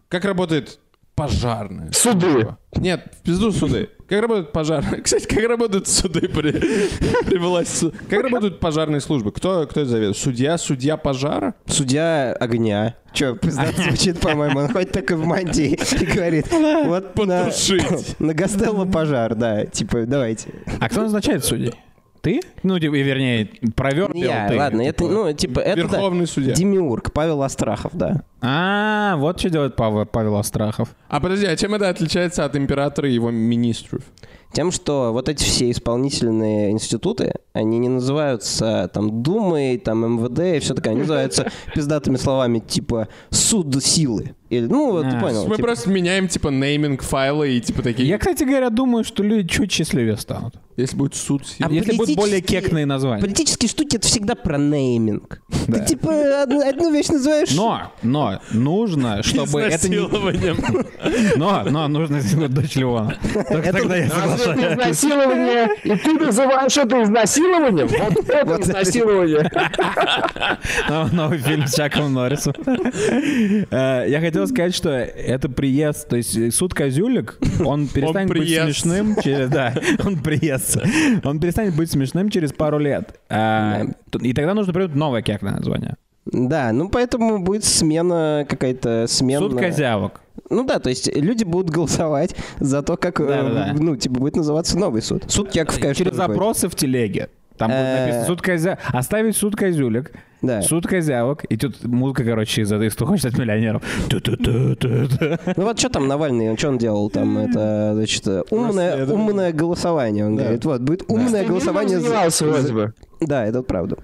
как 0.07 0.25
работает 0.25 0.79
пожарная? 1.15 1.91
Суды. 1.91 2.55
Нет, 2.77 3.13
в 3.19 3.23
пизду 3.23 3.51
суды. 3.51 3.89
Как 4.07 4.21
работают 4.21 4.53
пожарные? 4.53 5.01
Кстати, 5.03 5.27
как 5.27 5.43
работают 5.43 5.87
суды 5.89 6.29
при, 6.29 6.51
при 6.51 7.37
власти? 7.37 7.91
Как 8.09 8.23
работают 8.23 8.61
пожарные 8.61 9.01
службы? 9.01 9.33
Кто, 9.33 9.67
кто 9.67 9.81
это 9.81 9.89
заведует? 9.89 10.17
Судья? 10.17 10.57
Судья 10.57 10.95
пожара? 10.95 11.55
судья 11.65 12.31
огня. 12.39 12.95
Че, 13.13 13.35
пиздато 13.35 13.81
звучит, 13.81 14.19
по-моему. 14.21 14.59
Он 14.61 14.69
хоть 14.71 14.91
так 14.91 15.11
и 15.11 15.13
в 15.15 15.25
мантии 15.25 15.77
и 15.99 16.05
говорит, 16.05 16.47
вот 16.85 17.17
на, 17.17 17.45
Потушить. 17.45 18.15
на 18.19 18.33
Гастелло 18.33 18.85
пожар, 18.85 19.35
да. 19.35 19.65
Типа, 19.65 20.05
давайте. 20.05 20.49
А 20.79 20.87
кто 20.87 21.01
назначает 21.01 21.43
судей? 21.43 21.73
Ты? 22.21 22.41
Ну, 22.63 22.79
типа, 22.79 22.95
и, 22.95 23.03
вернее, 23.03 23.49
провертел 23.75 24.13
Я, 24.13 24.47
ты. 24.49 24.57
ладно, 24.57 24.81
это, 24.81 25.03
типа. 25.03 25.13
ну, 25.13 25.33
типа, 25.33 25.59
это... 25.59 25.87
да. 25.87 25.97
Верховный 25.97 26.27
судья. 26.27 26.53
Демиург, 26.53 27.13
Павел 27.13 27.41
Астрахов, 27.43 27.91
да. 27.93 28.23
А, 28.41 29.15
вот 29.17 29.39
что 29.39 29.49
делает 29.49 29.75
Павел, 29.75 30.05
Павел 30.05 30.35
Астрахов. 30.35 30.89
А 31.07 31.19
подожди, 31.19 31.45
а 31.45 31.55
чем 31.55 31.75
это 31.75 31.89
отличается 31.89 32.45
от 32.45 32.55
императора 32.55 33.09
и 33.09 33.13
его 33.13 33.31
министров? 33.31 34.03
Тем, 34.51 34.71
что 34.71 35.13
вот 35.13 35.29
эти 35.29 35.43
все 35.43 35.69
исполнительные 35.69 36.71
институты, 36.71 37.33
они 37.53 37.77
не 37.77 37.87
называются 37.87 38.89
там 38.91 39.21
Думой, 39.21 39.77
там 39.77 40.15
МВД 40.15 40.39
и 40.39 40.59
все 40.59 40.73
такое, 40.73 40.93
они 40.93 41.01
называются 41.01 41.51
пиздатыми 41.75 42.17
словами 42.17 42.59
типа 42.59 43.09
суд 43.29 43.83
силы. 43.83 44.35
Или, 44.49 44.65
ну, 44.65 44.91
вот 44.91 45.09
ты 45.09 45.15
А, 45.15 45.19
понял. 45.19 45.43
Мы 45.47 45.55
типа, 45.57 45.67
просто 45.67 45.89
меняем, 45.91 46.27
типа, 46.27 46.49
нейминг 46.49 47.03
файла 47.03 47.43
и, 47.43 47.59
типа, 47.61 47.83
такие... 47.83 48.07
Я, 48.07 48.17
кстати 48.17 48.43
говоря, 48.43 48.69
думаю, 48.71 49.03
что 49.03 49.21
люди 49.23 49.47
чуть 49.47 49.71
счастливее 49.71 50.17
станут. 50.17 50.55
Если 50.75 50.95
будет 50.95 51.13
суд. 51.13 51.43
А 51.59 51.69
Если 51.69 51.97
будут 51.97 52.15
более 52.15 52.39
кекные 52.41 52.85
названия. 52.85 53.21
Политические 53.21 53.67
штуки 53.67 53.97
это 53.97 54.07
всегда 54.07 54.33
про 54.35 54.57
нейминг. 54.57 55.41
Да. 55.67 55.79
Ты 55.79 55.85
типа 55.87 56.41
одну, 56.43 56.61
одну 56.67 56.91
вещь 56.91 57.09
называешь. 57.09 57.53
Но, 57.53 57.91
но 58.01 58.39
нужно, 58.53 59.21
чтобы 59.21 59.59
это 59.61 59.89
не... 59.89 61.37
Но, 61.37 61.63
но 61.69 61.87
нужно 61.89 62.21
сделать 62.21 62.53
дочь 62.53 62.75
Леона. 62.77 63.17
Только 63.49 63.73
тогда 63.73 63.97
я 63.97 64.09
соглашаюсь. 64.09 64.59
Изнасилование, 64.73 65.67
и 65.83 65.95
ты 65.97 66.13
называешь 66.13 66.77
это 66.77 67.03
изнасилованием? 67.03 67.87
Вот 67.87 68.29
это 68.29 68.61
изнасилование. 68.61 69.51
Нов- 70.89 71.11
Новый 71.11 71.39
фильм 71.39 71.67
с 71.67 71.75
Чаком 71.75 72.13
Норрисом. 72.13 72.53
Э, 72.65 74.05
Я 74.07 74.21
хотел 74.21 74.38
сказать, 74.47 74.75
что 74.75 74.89
это 74.89 75.49
приезд, 75.49 76.07
то 76.09 76.15
есть 76.17 76.53
суд 76.55 76.73
Козюлик, 76.73 77.37
он 77.65 77.87
перестанет 77.87 78.29
быть 78.29 78.49
смешным 78.49 79.15
через... 79.21 79.49
Да, 79.49 79.73
он 80.05 80.17
приезд. 80.21 80.77
Он 81.23 81.39
перестанет 81.39 81.75
быть 81.75 81.91
смешным 81.91 82.29
через 82.29 82.53
пару 82.53 82.79
лет. 82.79 83.19
А, 83.29 83.83
И 84.21 84.33
тогда 84.33 84.53
нужно 84.53 84.73
придумать 84.73 84.95
новое 84.97 85.21
кекное 85.21 85.53
название. 85.53 85.95
Да, 86.25 86.71
ну 86.71 86.89
поэтому 86.89 87.39
будет 87.39 87.63
смена 87.63 88.45
какая-то 88.47 89.05
смена. 89.07 89.49
Суд 89.49 89.57
Козявок. 89.59 90.21
Ну 90.49 90.63
да, 90.63 90.79
то 90.79 90.89
есть 90.89 91.13
люди 91.15 91.43
будут 91.43 91.71
голосовать 91.71 92.35
за 92.59 92.81
то, 92.83 92.97
как, 92.97 93.19
э, 93.19 93.25
Да-да-да. 93.25 93.73
ну, 93.77 93.95
типа, 93.95 94.19
будет 94.19 94.35
называться 94.35 94.77
новый 94.77 95.01
суд. 95.01 95.23
Суд 95.27 95.53
Яков, 95.55 95.79
конечно, 95.79 96.05
Через 96.05 96.15
запросы 96.17 96.67
в 96.69 96.75
телеге. 96.75 97.29
Там 97.57 97.69
будет 97.69 97.79
Э. 97.79 98.01
написано 98.01 98.25
суд 98.25 98.41
Козя... 98.41 98.77
Оставить 98.87 99.35
суд 99.35 99.55
Козюлик. 99.55 100.11
Да. 100.41 100.61
Суд 100.61 100.87
Козявок. 100.87 101.43
И 101.45 101.57
тут 101.57 101.83
музыка, 101.83 102.23
короче, 102.23 102.61
из 102.61 102.71
этой 102.71 102.89
«Кто 102.89 103.05
хочет 103.05 103.31
стать 103.31 103.37
миллионером». 103.37 103.81
Ну 104.09 105.63
вот 105.63 105.79
что 105.79 105.89
там 105.89 106.07
Навальный, 106.07 106.49
он 106.49 106.57
что 106.57 106.69
он 106.69 106.77
делал 106.77 107.09
там? 107.09 107.37
Это, 107.37 107.91
значит, 107.95 108.25
умное, 108.51 109.05
умное 109.05 109.51
голосование. 109.53 110.25
Он 110.25 110.35
Да. 110.35 110.43
говорит, 110.43 110.65
вот, 110.65 110.81
будет 110.81 111.03
умное 111.09 111.45
голосование. 111.45 111.99
за- 111.99 112.29
за- 112.29 112.73
бы. 112.73 112.93
Да, 113.21 113.45
это 113.45 113.61
правда. 113.63 113.97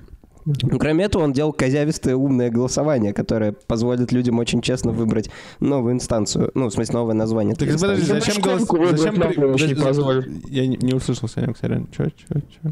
Ну, 0.45 0.77
кроме 0.77 1.05
этого, 1.05 1.23
он 1.23 1.33
делал 1.33 1.53
козявистое 1.53 2.15
умное 2.15 2.51
голосование, 2.51 3.13
которое 3.13 3.51
позволит 3.53 4.11
людям 4.11 4.38
очень 4.38 4.61
честно 4.61 4.91
выбрать 4.91 5.31
новую 5.59 5.95
инстанцию. 5.95 6.51
Ну, 6.53 6.67
в 6.67 6.71
смысле, 6.71 6.93
новое 6.93 7.15
название. 7.15 7.55
Так 7.55 7.71
подожди, 7.71 8.05
зачем 8.05 8.41
голос... 8.43 8.67
Зачем... 8.99 9.15
при- 9.15 9.73
позволит. 9.73 10.27
Я 10.49 10.67
не, 10.67 10.77
не 10.77 10.93
услышал, 10.93 11.27
Санек, 11.27 11.57
сорян. 11.57 11.88
Чё, 11.95 12.05
чё, 12.09 12.39
чё? 12.61 12.71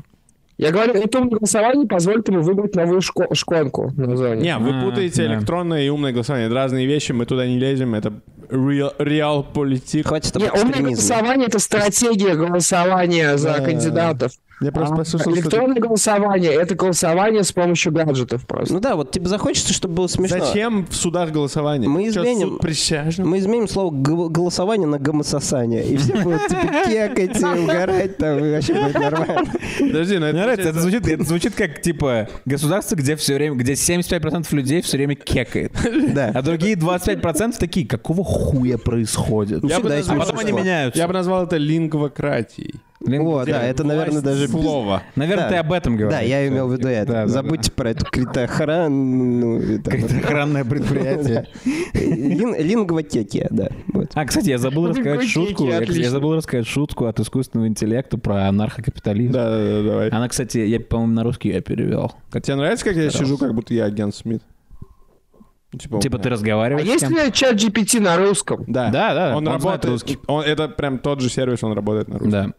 Я 0.64 0.72
говорю, 0.72 0.93
это 0.93 1.20
умное 1.20 1.38
голосование 1.38 1.88
позволит 1.88 2.28
ему 2.30 2.41
выбрать 2.41 2.76
новую 2.76 3.01
шко- 3.01 3.34
шконку 3.36 3.91
название. 3.97 4.43
Не, 4.43 4.57
вы 4.57 4.70
А, 4.72 4.84
путаете 4.84 5.28
да. 5.28 5.36
электронное 5.36 5.84
и 5.84 5.89
умное 5.89 6.11
голосование. 6.14 6.47
Это 6.47 6.55
разные 6.55 6.86
вещи, 6.86 7.11
мы 7.11 7.26
туда 7.26 7.45
не 7.45 7.59
лезем. 7.59 7.95
Это 7.95 8.14
реал, 8.49 8.93
реал 8.99 9.43
политик. 9.43 10.07
Хватит 10.07 10.36
об 10.36 10.41
Не, 10.41 10.51
умное 10.51 10.80
голосование 10.82 11.47
это 11.47 11.59
стратегия 11.59 12.36
голосования 12.36 13.38
за 13.38 13.57
Да. 13.57 13.66
кандидатов. 13.66 14.32
Я 14.62 14.72
просто 14.72 14.93
А, 14.93 14.97
послушал, 14.97 15.32
что... 15.32 15.41
Электронное 15.41 15.82
голосование— 15.82 16.54
это 16.54 16.76
голосование 16.76 17.43
с 17.43 17.51
помощью 17.51 17.91
гаджетов 17.91 18.45
просто. 18.45 18.74
Ну 18.74 18.80
да, 18.80 18.95
вот 18.95 19.12
тебе 19.12 19.28
захочется, 19.28 19.74
чтобы 19.74 19.95
было 19.95 20.08
смешно. 20.08 20.39
Зачем 20.39 20.86
в 20.86 20.95
судах 20.95 21.32
голосование? 21.32 21.89
Мы 21.89 22.08
изменим-? 22.08 22.60
Мы 23.24 23.39
изменим 23.39 23.68
слово 23.68 23.91
голосование 23.91 24.88
на 24.88 24.99
гомососание. 24.99 25.86
И 25.86 25.97
все 25.97 26.22
будут 26.22 26.47
типа 26.47 26.62
кекать, 26.86 27.41
и 27.41 27.45
угорать 27.45 28.18
там, 28.18 28.43
и 28.43 28.51
вообще 28.51 28.74
будет 28.74 28.93
нормально. 28.93 29.51
Подожди, 29.80 30.18
но 30.18 30.28
это... 30.28 30.36
Мне 30.36 30.45
нравится, 30.45 30.70
это 30.70 30.80
звучит, 30.80 31.08
это 31.08 31.24
звучит 31.24 31.56
как, 31.56 31.82
типа, 31.82 32.30
государство, 32.45 32.95
где 32.95 33.16
все 33.16 33.36
время, 33.36 33.56
где 33.56 33.74
75% 33.74 34.47
людей 34.56 34.82
все 34.82 34.97
время 34.97 35.16
кекает. 35.16 35.74
Да. 36.14 36.32
А 36.34 36.41
другие 36.41 36.76
25% 36.76 37.56
такие, 37.58 37.88
какого 37.88 38.24
хуя 38.24 38.78
происходит? 38.78 39.64
Ну, 39.64 39.70
Я 39.70 39.80
бы 39.80 39.89
А 39.89 40.16
потом 40.16 40.39
они 40.39 40.51
меняются. 40.51 40.99
Я 40.99 41.08
бы 41.08 41.14
назвал 41.14 41.45
это 41.45 41.58
лингвократией. 41.58 42.76
О, 43.06 43.45
да, 43.45 43.64
это, 43.64 43.84
наверное, 43.84 44.22
даже... 44.22 44.47
Слово. 44.47 45.04
Наверное, 45.16 45.45
Да. 45.45 45.49
ты 45.49 45.56
об 45.58 45.72
этом 45.74 45.97
говоришь. 45.97 46.18
Да, 46.20 46.26
я 46.26 46.47
имел 46.47 46.68
в 46.68 46.74
виду 46.74 46.88
это. 46.88 47.12
да, 47.12 47.28
Забудьте 47.28 47.72
про 47.72 47.89
эту 47.91 48.06
критоохрану. 48.06 49.60
и 49.60 49.78
там 49.80 49.93
Какое-то 49.93 50.16
вот. 50.16 50.24
охранное 50.24 50.66
предприятие. 50.66 51.47
Лин- 51.93 52.56
Лингвотекия, 52.58 53.47
да. 53.51 53.70
А, 54.14 54.26
кстати, 54.26 54.49
я 54.49 54.58
забыл 54.58 54.88
рассказать 54.88 55.28
шутку. 55.28 55.66
Я, 55.68 55.82
я 55.82 56.10
забыл 56.10 56.36
рассказать 56.36 56.68
шутку 56.68 57.06
от 57.06 57.20
искусственного 57.20 57.68
интеллекта 57.68 58.18
про 58.18 58.47
анархокапитализм. 58.47 59.34
Да, 59.34 59.49
да, 59.49 59.58
да, 59.58 59.84
давай. 59.89 60.10
Она, 60.10 60.28
кстати, 60.30 60.60
я, 60.60 60.80
по-моему, 60.80 61.14
на 61.14 61.24
русский 61.24 61.49
ее 61.49 61.62
перевел. 61.62 62.14
Тебе 62.32 62.56
нравится, 62.56 62.86
как 62.86 62.95
я 62.95 63.10
сижу, 63.10 63.38
как 63.38 63.54
будто 63.54 63.74
я 63.74 63.86
агент 63.86 64.16
Смит? 64.16 64.41
Типа, 65.78 65.99
типа 65.99 66.20
ты 66.20 66.30
А 66.30 66.32
разговариваешь 66.34 66.86
с 66.88 66.91
есть 66.91 67.10
ли 67.10 67.32
чат 67.34 67.56
GPT 67.56 67.99
на 67.99 68.16
русском? 68.16 68.64
Да, 68.68 68.89
Да, 68.91 69.14
да, 69.16 69.30
он, 69.36 69.38
он 69.38 69.43
знает 69.60 69.64
работает. 69.64 69.86
русский. 69.91 70.20
Он, 70.28 70.43
это 70.43 70.68
прям 70.70 70.99
тот 70.99 71.20
же 71.20 71.30
сервис, 71.30 71.64
он 71.64 71.74
работает 71.74 72.08
на 72.10 72.20
русском. 72.20 72.32
Да. 72.32 72.54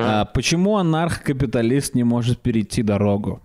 А, 0.00 0.24
почему 0.26 0.76
анархокапиталист 0.76 1.94
не 1.94 2.04
может 2.04 2.40
перейти 2.40 2.82
дорогу? 2.82 3.40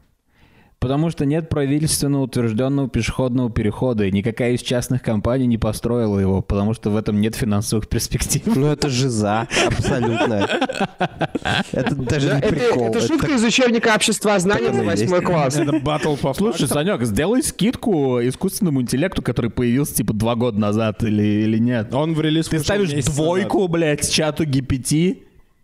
Потому 0.79 1.09
что 1.11 1.23
нет 1.25 1.47
правительственно 1.47 2.19
утвержденного 2.21 2.89
пешеходного 2.89 3.49
перехода, 3.49 4.03
и 4.03 4.11
никакая 4.11 4.51
из 4.51 4.61
частных 4.61 5.01
компаний 5.01 5.47
не 5.47 5.57
построила 5.57 6.19
его, 6.19 6.41
потому 6.41 6.73
что 6.73 6.89
в 6.89 6.97
этом 6.97 7.21
нет 7.21 7.35
финансовых 7.35 7.87
перспектив. 7.87 8.41
Ну 8.53 8.67
это 8.67 8.89
жиза, 8.89 9.47
абсолютно. 9.65 10.45
Это 11.71 11.95
даже 11.95 12.27
Да, 12.27 12.35
не 12.35 12.41
прикол. 12.49 12.87
это 12.89 12.99
шутка 12.99 13.31
из 13.31 13.43
учебника 13.45 13.93
общества 13.95 14.37
знаний 14.39 14.65
Так 14.65 14.75
за 14.75 14.83
восьмой 14.83 15.21
класс. 15.21 15.55
Это 15.55 15.71
Battle 15.77 16.19
for 16.19 16.33
Слушай, 16.35 16.67
Санек, 16.67 17.01
сделай 17.03 17.41
скидку 17.43 18.19
искусственному 18.19 18.81
интеллекту, 18.81 19.21
который 19.21 19.51
появился 19.51 19.95
типа 19.95 20.11
два 20.11 20.35
года 20.35 20.59
назад 20.59 21.01
или, 21.03 21.23
или 21.23 21.59
нет. 21.59 21.93
Он 21.93 22.13
в 22.13 22.19
релиз 22.19 22.49
Ты 22.49 22.59
ставишь 22.59 22.91
двойку, 23.05 23.69
блядь, 23.69 24.11
чату 24.11 24.43
GPT, 24.43 25.19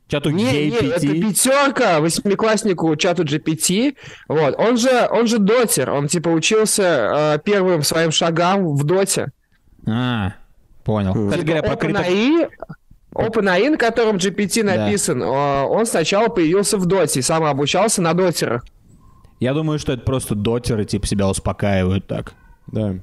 чату 0.10 0.32
Не, 0.32 0.44
не, 0.44 0.70
это 0.76 1.06
GPT. 1.08 1.22
пятерка 1.22 2.00
восьмикласснику 2.02 2.94
чату 2.98 3.24
GPT. 3.24 3.96
Вот. 4.28 4.56
Он 4.58 4.76
же, 4.78 5.08
он 5.10 5.28
же 5.28 5.38
дотер. 5.38 5.90
Он 5.92 6.08
типа 6.08 6.28
учился 6.30 7.36
э, 7.36 7.40
первым 7.46 7.84
своим 7.84 8.12
шагам 8.12 8.76
в 8.76 8.84
доте. 8.84 9.28
А, 9.88 10.34
понял. 10.84 11.14
Кстати 11.30 11.46
говоря, 11.46 11.64
про 11.64 11.74
крипто- 11.76 12.04
OpenAI, 12.06 12.50
OpenAI, 13.16 13.70
на 13.70 13.78
котором 13.78 14.18
GPT 14.18 14.64
Да. 14.64 14.76
написан, 14.86 15.22
э, 15.22 15.26
он 15.26 15.86
сначала 15.86 16.28
появился 16.28 16.78
в 16.78 16.86
доте 16.86 17.20
и 17.20 17.24
сам 17.24 17.44
обучался 17.46 18.02
на 18.02 18.14
дотерах. 18.14 18.66
Я 19.40 19.54
думаю, 19.54 19.80
что 19.80 19.94
это 19.94 20.02
просто 20.04 20.36
дотеры, 20.36 20.84
типа, 20.86 21.08
себя 21.08 21.30
успокаивают 21.30 22.08
так. 22.08 22.34
Да. 22.68 22.96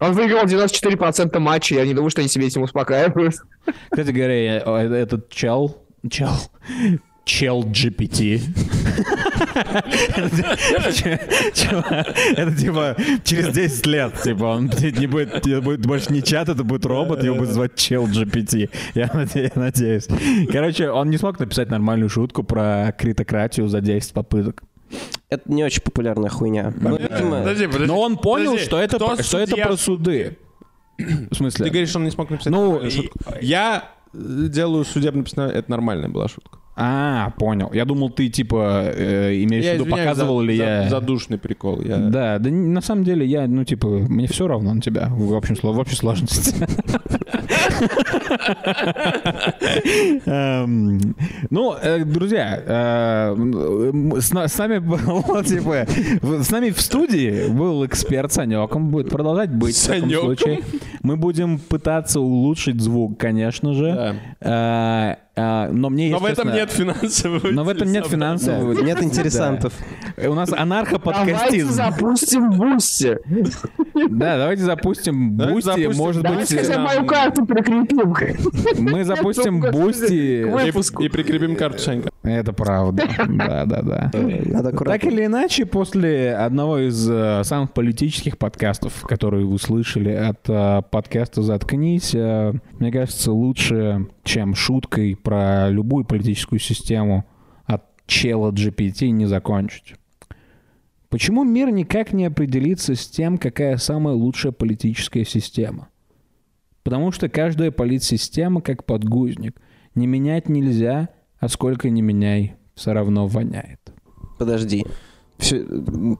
Он 0.00 0.12
выиграл 0.12 0.44
94% 0.44 1.38
матчей, 1.38 1.76
я 1.76 1.86
не 1.86 1.94
думаю, 1.94 2.10
что 2.10 2.20
они 2.20 2.28
себе 2.28 2.46
этим 2.46 2.62
успокаивают. 2.62 3.34
Кстати 3.90 4.10
говоря, 4.10 4.58
э- 4.58 4.94
этот 4.94 5.28
чел... 5.30 5.76
Чел... 6.08 6.30
Чел 7.24 7.62
GPT. 7.62 8.40
Это 12.36 12.56
типа 12.56 12.96
через 13.22 13.48
10 13.52 13.86
лет, 13.86 14.22
типа 14.22 14.44
он 14.44 14.70
не 14.80 15.06
будет, 15.06 15.62
будет 15.62 15.84
больше 15.84 16.10
не 16.10 16.22
чат, 16.22 16.48
это 16.48 16.64
будет 16.64 16.86
робот, 16.86 17.22
его 17.22 17.36
будет 17.36 17.50
звать 17.50 17.74
Чел 17.74 18.06
GPT. 18.06 18.70
Я 18.94 19.10
надеюсь. 19.54 20.08
Короче, 20.50 20.88
он 20.90 21.10
не 21.10 21.18
смог 21.18 21.38
написать 21.38 21.68
нормальную 21.68 22.08
шутку 22.08 22.44
про 22.44 22.94
критократию 22.96 23.68
за 23.68 23.82
10 23.82 24.12
попыток. 24.14 24.62
Это 25.30 25.52
не 25.52 25.62
очень 25.64 25.82
популярная 25.82 26.30
хуйня. 26.30 26.72
Ну, 26.80 26.96
видимо, 26.96 27.38
Подожди, 27.40 27.66
подожди. 27.66 27.86
Но 27.86 28.00
он 28.00 28.16
понял, 28.16 28.52
Подожди, 28.52 28.66
что 28.66 28.80
это, 28.80 28.96
кто 28.96 29.14
про- 29.14 29.22
что 29.22 29.38
это 29.38 29.56
про 29.56 29.76
суды. 29.76 30.38
В 30.98 31.34
смысле? 31.34 31.64
Ты 31.66 31.70
говоришь, 31.70 31.90
что 31.90 31.98
он 31.98 32.04
не 32.06 32.10
смог 32.10 32.30
написать 32.30 32.52
Ну, 32.52 32.62
нормальную 32.72 32.90
шутку. 32.90 33.18
Я 33.40 33.90
э, 34.14 34.18
делаю 34.48 34.84
судебное 34.84 35.22
постановление. 35.22 35.60
Это 35.60 35.70
нормальная 35.70 36.08
была 36.08 36.28
шутка. 36.28 36.58
А, 36.80 37.30
понял. 37.38 37.70
Я 37.72 37.84
думал, 37.84 38.08
ты 38.10 38.28
типа 38.28 38.84
э, 38.94 39.42
имеешь 39.42 39.64
в 39.64 39.74
виду, 39.74 39.86
показывал 39.86 40.38
за- 40.40 40.44
ли 40.46 40.56
за- 40.56 40.62
я. 40.64 40.88
Задушный 40.88 41.36
прикол. 41.38 41.80
Я... 41.82 41.96
Да, 41.98 42.38
да 42.38 42.50
на 42.50 42.80
самом 42.80 43.04
деле 43.04 43.26
я, 43.26 43.46
ну, 43.48 43.64
типа, 43.64 43.86
мне 43.86 44.26
все 44.28 44.46
равно 44.46 44.72
на 44.74 44.80
тебя 44.80 45.08
в 45.10 45.34
общем, 45.34 45.56
в 45.60 45.78
общей 45.78 45.96
сложности. 45.96 46.54
Эм, 50.26 51.14
Ну, 51.50 51.74
э, 51.80 52.04
друзья, 52.04 52.62
э, 52.66 53.34
с 54.20 54.32
на- 54.32 54.48
с 54.48 54.58
нами 54.58 54.78
был, 54.78 54.98
типа, 55.44 55.86
в- 56.22 56.42
с 56.42 56.50
нами 56.50 56.70
в 56.70 56.80
студии 56.80 57.48
был 57.48 57.84
эксперт 57.86 58.32
Санек, 58.32 58.74
он 58.74 58.88
будет 58.90 59.08
продолжать 59.10 59.50
быть 59.50 59.76
в 59.76 59.86
таком 59.86 60.10
случае. 60.10 60.60
Мы 61.02 61.16
будем 61.16 61.58
пытаться 61.58 62.20
улучшить 62.20 62.80
звук, 62.80 63.18
конечно 63.18 63.74
же. 63.74 64.16
Э, 64.40 65.14
Но 65.70 65.88
мне, 65.88 66.10
Но 66.10 66.18
в 66.18 66.24
этом 66.24 66.52
нет 66.52 66.68
финансового. 66.72 67.46
но 67.52 67.62
в 67.62 67.68
этом 67.68 67.92
нет 67.92 68.02
да, 68.04 68.08
финансового. 68.10 68.72
нет 68.82 69.00
интересантов. 69.00 69.72
У 70.16 70.34
нас 70.34 70.48
Давайте 70.50 70.62
анархоподкастизм. 70.62 71.70
запустим 71.70 72.50
Boosty. 72.50 73.18
Да, 74.10 74.36
давайте 74.38 74.64
запустим 74.64 75.36
Давайте 75.36 75.54
Бусти, 75.86 75.86
может 75.96 76.22
Давайте 76.24 76.56
быть, 76.56 76.66
Давайте 76.66 76.74
нам- 76.76 76.84
мою 76.86 77.06
карту 77.06 77.46
прикрепим. 77.68 78.90
мы 78.92 79.04
запустим 79.04 79.60
Бусти. 79.60 80.42
И, 81.04 81.08
прикрепим 81.08 81.56
карту 81.56 81.78
Санька. 81.78 82.10
Это 82.22 82.52
правда. 82.52 83.08
Да, 83.28 83.64
да, 83.64 83.82
да. 83.82 84.72
Так 84.72 85.04
или 85.04 85.26
иначе, 85.26 85.66
после 85.66 86.34
одного 86.34 86.78
из 86.78 87.08
э, 87.08 87.42
самых 87.44 87.72
политических 87.72 88.38
подкастов, 88.38 89.02
которые 89.02 89.46
вы 89.46 89.58
слышали 89.58 90.10
от 90.10 90.48
э, 90.48 90.82
подкаста 90.90 91.42
«Заткнись», 91.42 92.14
э, 92.14 92.52
мне 92.78 92.92
кажется, 92.92 93.32
лучше, 93.32 94.06
чем 94.24 94.54
шуткой 94.54 95.16
про 95.16 95.68
любую 95.70 96.04
политическую 96.04 96.58
систему 96.58 97.24
от 97.64 97.84
чата 98.06 98.50
GPT 98.50 99.10
не 99.10 99.26
закончить. 99.26 99.94
Почему 101.08 101.42
мир 101.44 101.70
никак 101.70 102.12
не 102.12 102.26
определится 102.26 102.94
с 102.94 103.08
тем, 103.08 103.38
какая 103.38 103.78
самая 103.78 104.14
лучшая 104.14 104.52
политическая 104.52 105.24
система? 105.24 105.88
Потому 106.88 107.12
что 107.12 107.28
каждая 107.28 107.70
политсистема 107.70 108.62
как 108.62 108.86
подгузник. 108.86 109.60
Не 109.94 110.06
менять 110.06 110.48
нельзя, 110.48 111.10
а 111.38 111.48
сколько 111.50 111.90
не 111.90 112.00
меняй, 112.00 112.56
все 112.74 112.94
равно 112.94 113.26
воняет. 113.26 113.78
Подожди. 114.38 114.86
Всё- 115.36 115.66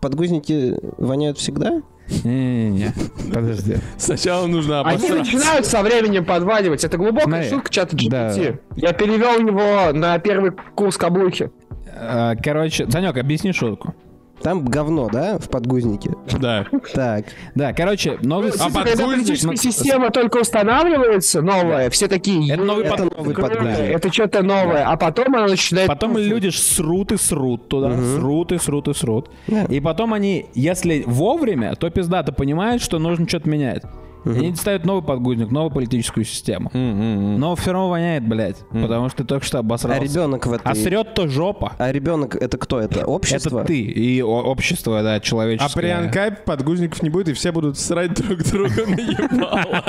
Подгузники 0.02 0.74
воняют 0.98 1.38
всегда? 1.38 1.80
Не-не-не, 2.22 2.92
подожди. 3.32 3.76
Сначала 3.96 4.46
нужно 4.46 4.82
Они 4.82 4.96
обосраться. 4.96 5.16
начинают 5.16 5.64
со 5.64 5.82
временем 5.82 6.26
подваливать. 6.26 6.84
Это 6.84 6.98
глубокая 6.98 7.24
Смотри, 7.44 7.48
шутка 7.48 7.70
чата 7.70 7.96
GPT. 7.96 8.10
да. 8.10 8.34
Я 8.76 8.92
перевел 8.92 9.38
его 9.40 9.96
на 9.98 10.18
первый 10.18 10.50
курс 10.74 10.98
каблухи. 10.98 11.50
А, 11.96 12.36
Короче, 12.36 12.90
Санек, 12.90 13.16
объясни 13.16 13.52
шутку. 13.52 13.94
Там 14.42 14.64
говно, 14.64 15.08
да, 15.12 15.38
в 15.38 15.48
подгузнике? 15.48 16.10
Да. 16.38 16.64
Так. 16.94 17.26
Да, 17.54 17.72
короче, 17.72 18.18
новый... 18.22 18.52
Когда 18.52 18.68
подгузник, 18.82 19.58
система 19.58 20.10
только 20.10 20.38
устанавливается, 20.38 21.42
новая, 21.42 21.90
все 21.90 22.08
такие... 22.08 22.52
Это 22.52 22.62
новый 22.62 22.84
«Е, 22.84 22.90
под- 22.90 23.16
новый 23.18 23.34
круто, 23.34 23.50
подгузник. 23.54 23.78
Это 23.96 24.12
что-то 24.12 24.42
новое. 24.42 24.84
А 24.86 24.96
потом 24.96 25.34
она 25.34 25.48
начинает... 25.48 25.88
Потом 25.88 26.16
люди 26.16 26.48
срут 26.50 27.12
и 27.12 27.16
срут 27.16 27.68
туда, 27.68 27.92
срут 28.16 28.52
и 28.52 28.58
срут 28.58 28.88
и 28.88 28.94
срут. 28.94 29.30
И 29.68 29.80
потом 29.80 30.14
они, 30.14 30.46
если 30.54 31.02
вовремя, 31.06 31.74
то 31.74 31.90
пиздато 31.90 32.32
понимают, 32.32 32.82
что 32.82 32.98
нужно 32.98 33.28
что-то 33.28 33.48
менять. 33.48 33.82
И 34.24 34.30
они 34.30 34.54
ставят 34.56 34.84
новый 34.84 35.02
подгузник, 35.02 35.50
новую 35.50 35.70
политическую 35.70 36.24
систему. 36.24 36.70
Но 36.72 37.54
все 37.56 37.72
равно 37.72 37.88
воняет, 37.90 38.26
блядь, 38.26 38.58
потому 38.70 39.08
что 39.08 39.18
ты 39.18 39.24
только 39.24 39.44
что 39.46 39.58
А 39.58 39.60
обосрался. 39.60 40.02
ребенок 40.02 40.46
в 40.46 40.52
А 40.52 40.56
этой... 40.56 40.74
срет-то 40.76 41.28
жопа. 41.28 41.72
А 41.78 41.90
ребенок 41.92 42.34
это 42.36 42.58
кто? 42.58 42.80
Это 42.80 43.04
общество? 43.06 43.58
Это 43.60 43.66
ты 43.68 43.80
и 43.80 44.20
общество, 44.22 45.02
да, 45.02 45.14
А 45.14 45.20
человеческое. 45.20 45.80
при 45.80 45.88
анкапе 45.88 46.38
подгузников 46.44 47.02
не 47.02 47.10
будет, 47.10 47.28
и 47.28 47.32
все 47.32 47.52
будут 47.52 47.78
срать 47.78 48.14
друг 48.14 48.42
друга 48.44 48.86
на 48.86 49.00
ебало. 49.00 49.84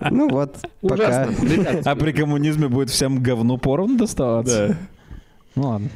Ну 0.10 0.28
вот, 0.28 0.56
пока. 0.82 1.28
А 1.84 1.96
при 1.96 2.12
коммунизме 2.12 2.68
будет 2.68 2.90
всем 2.90 3.22
говну 3.22 3.58
поровну 3.58 3.96
доставаться? 3.96 4.68
Да. 4.68 4.76
Ну 5.56 5.68
ладно. 5.68 5.88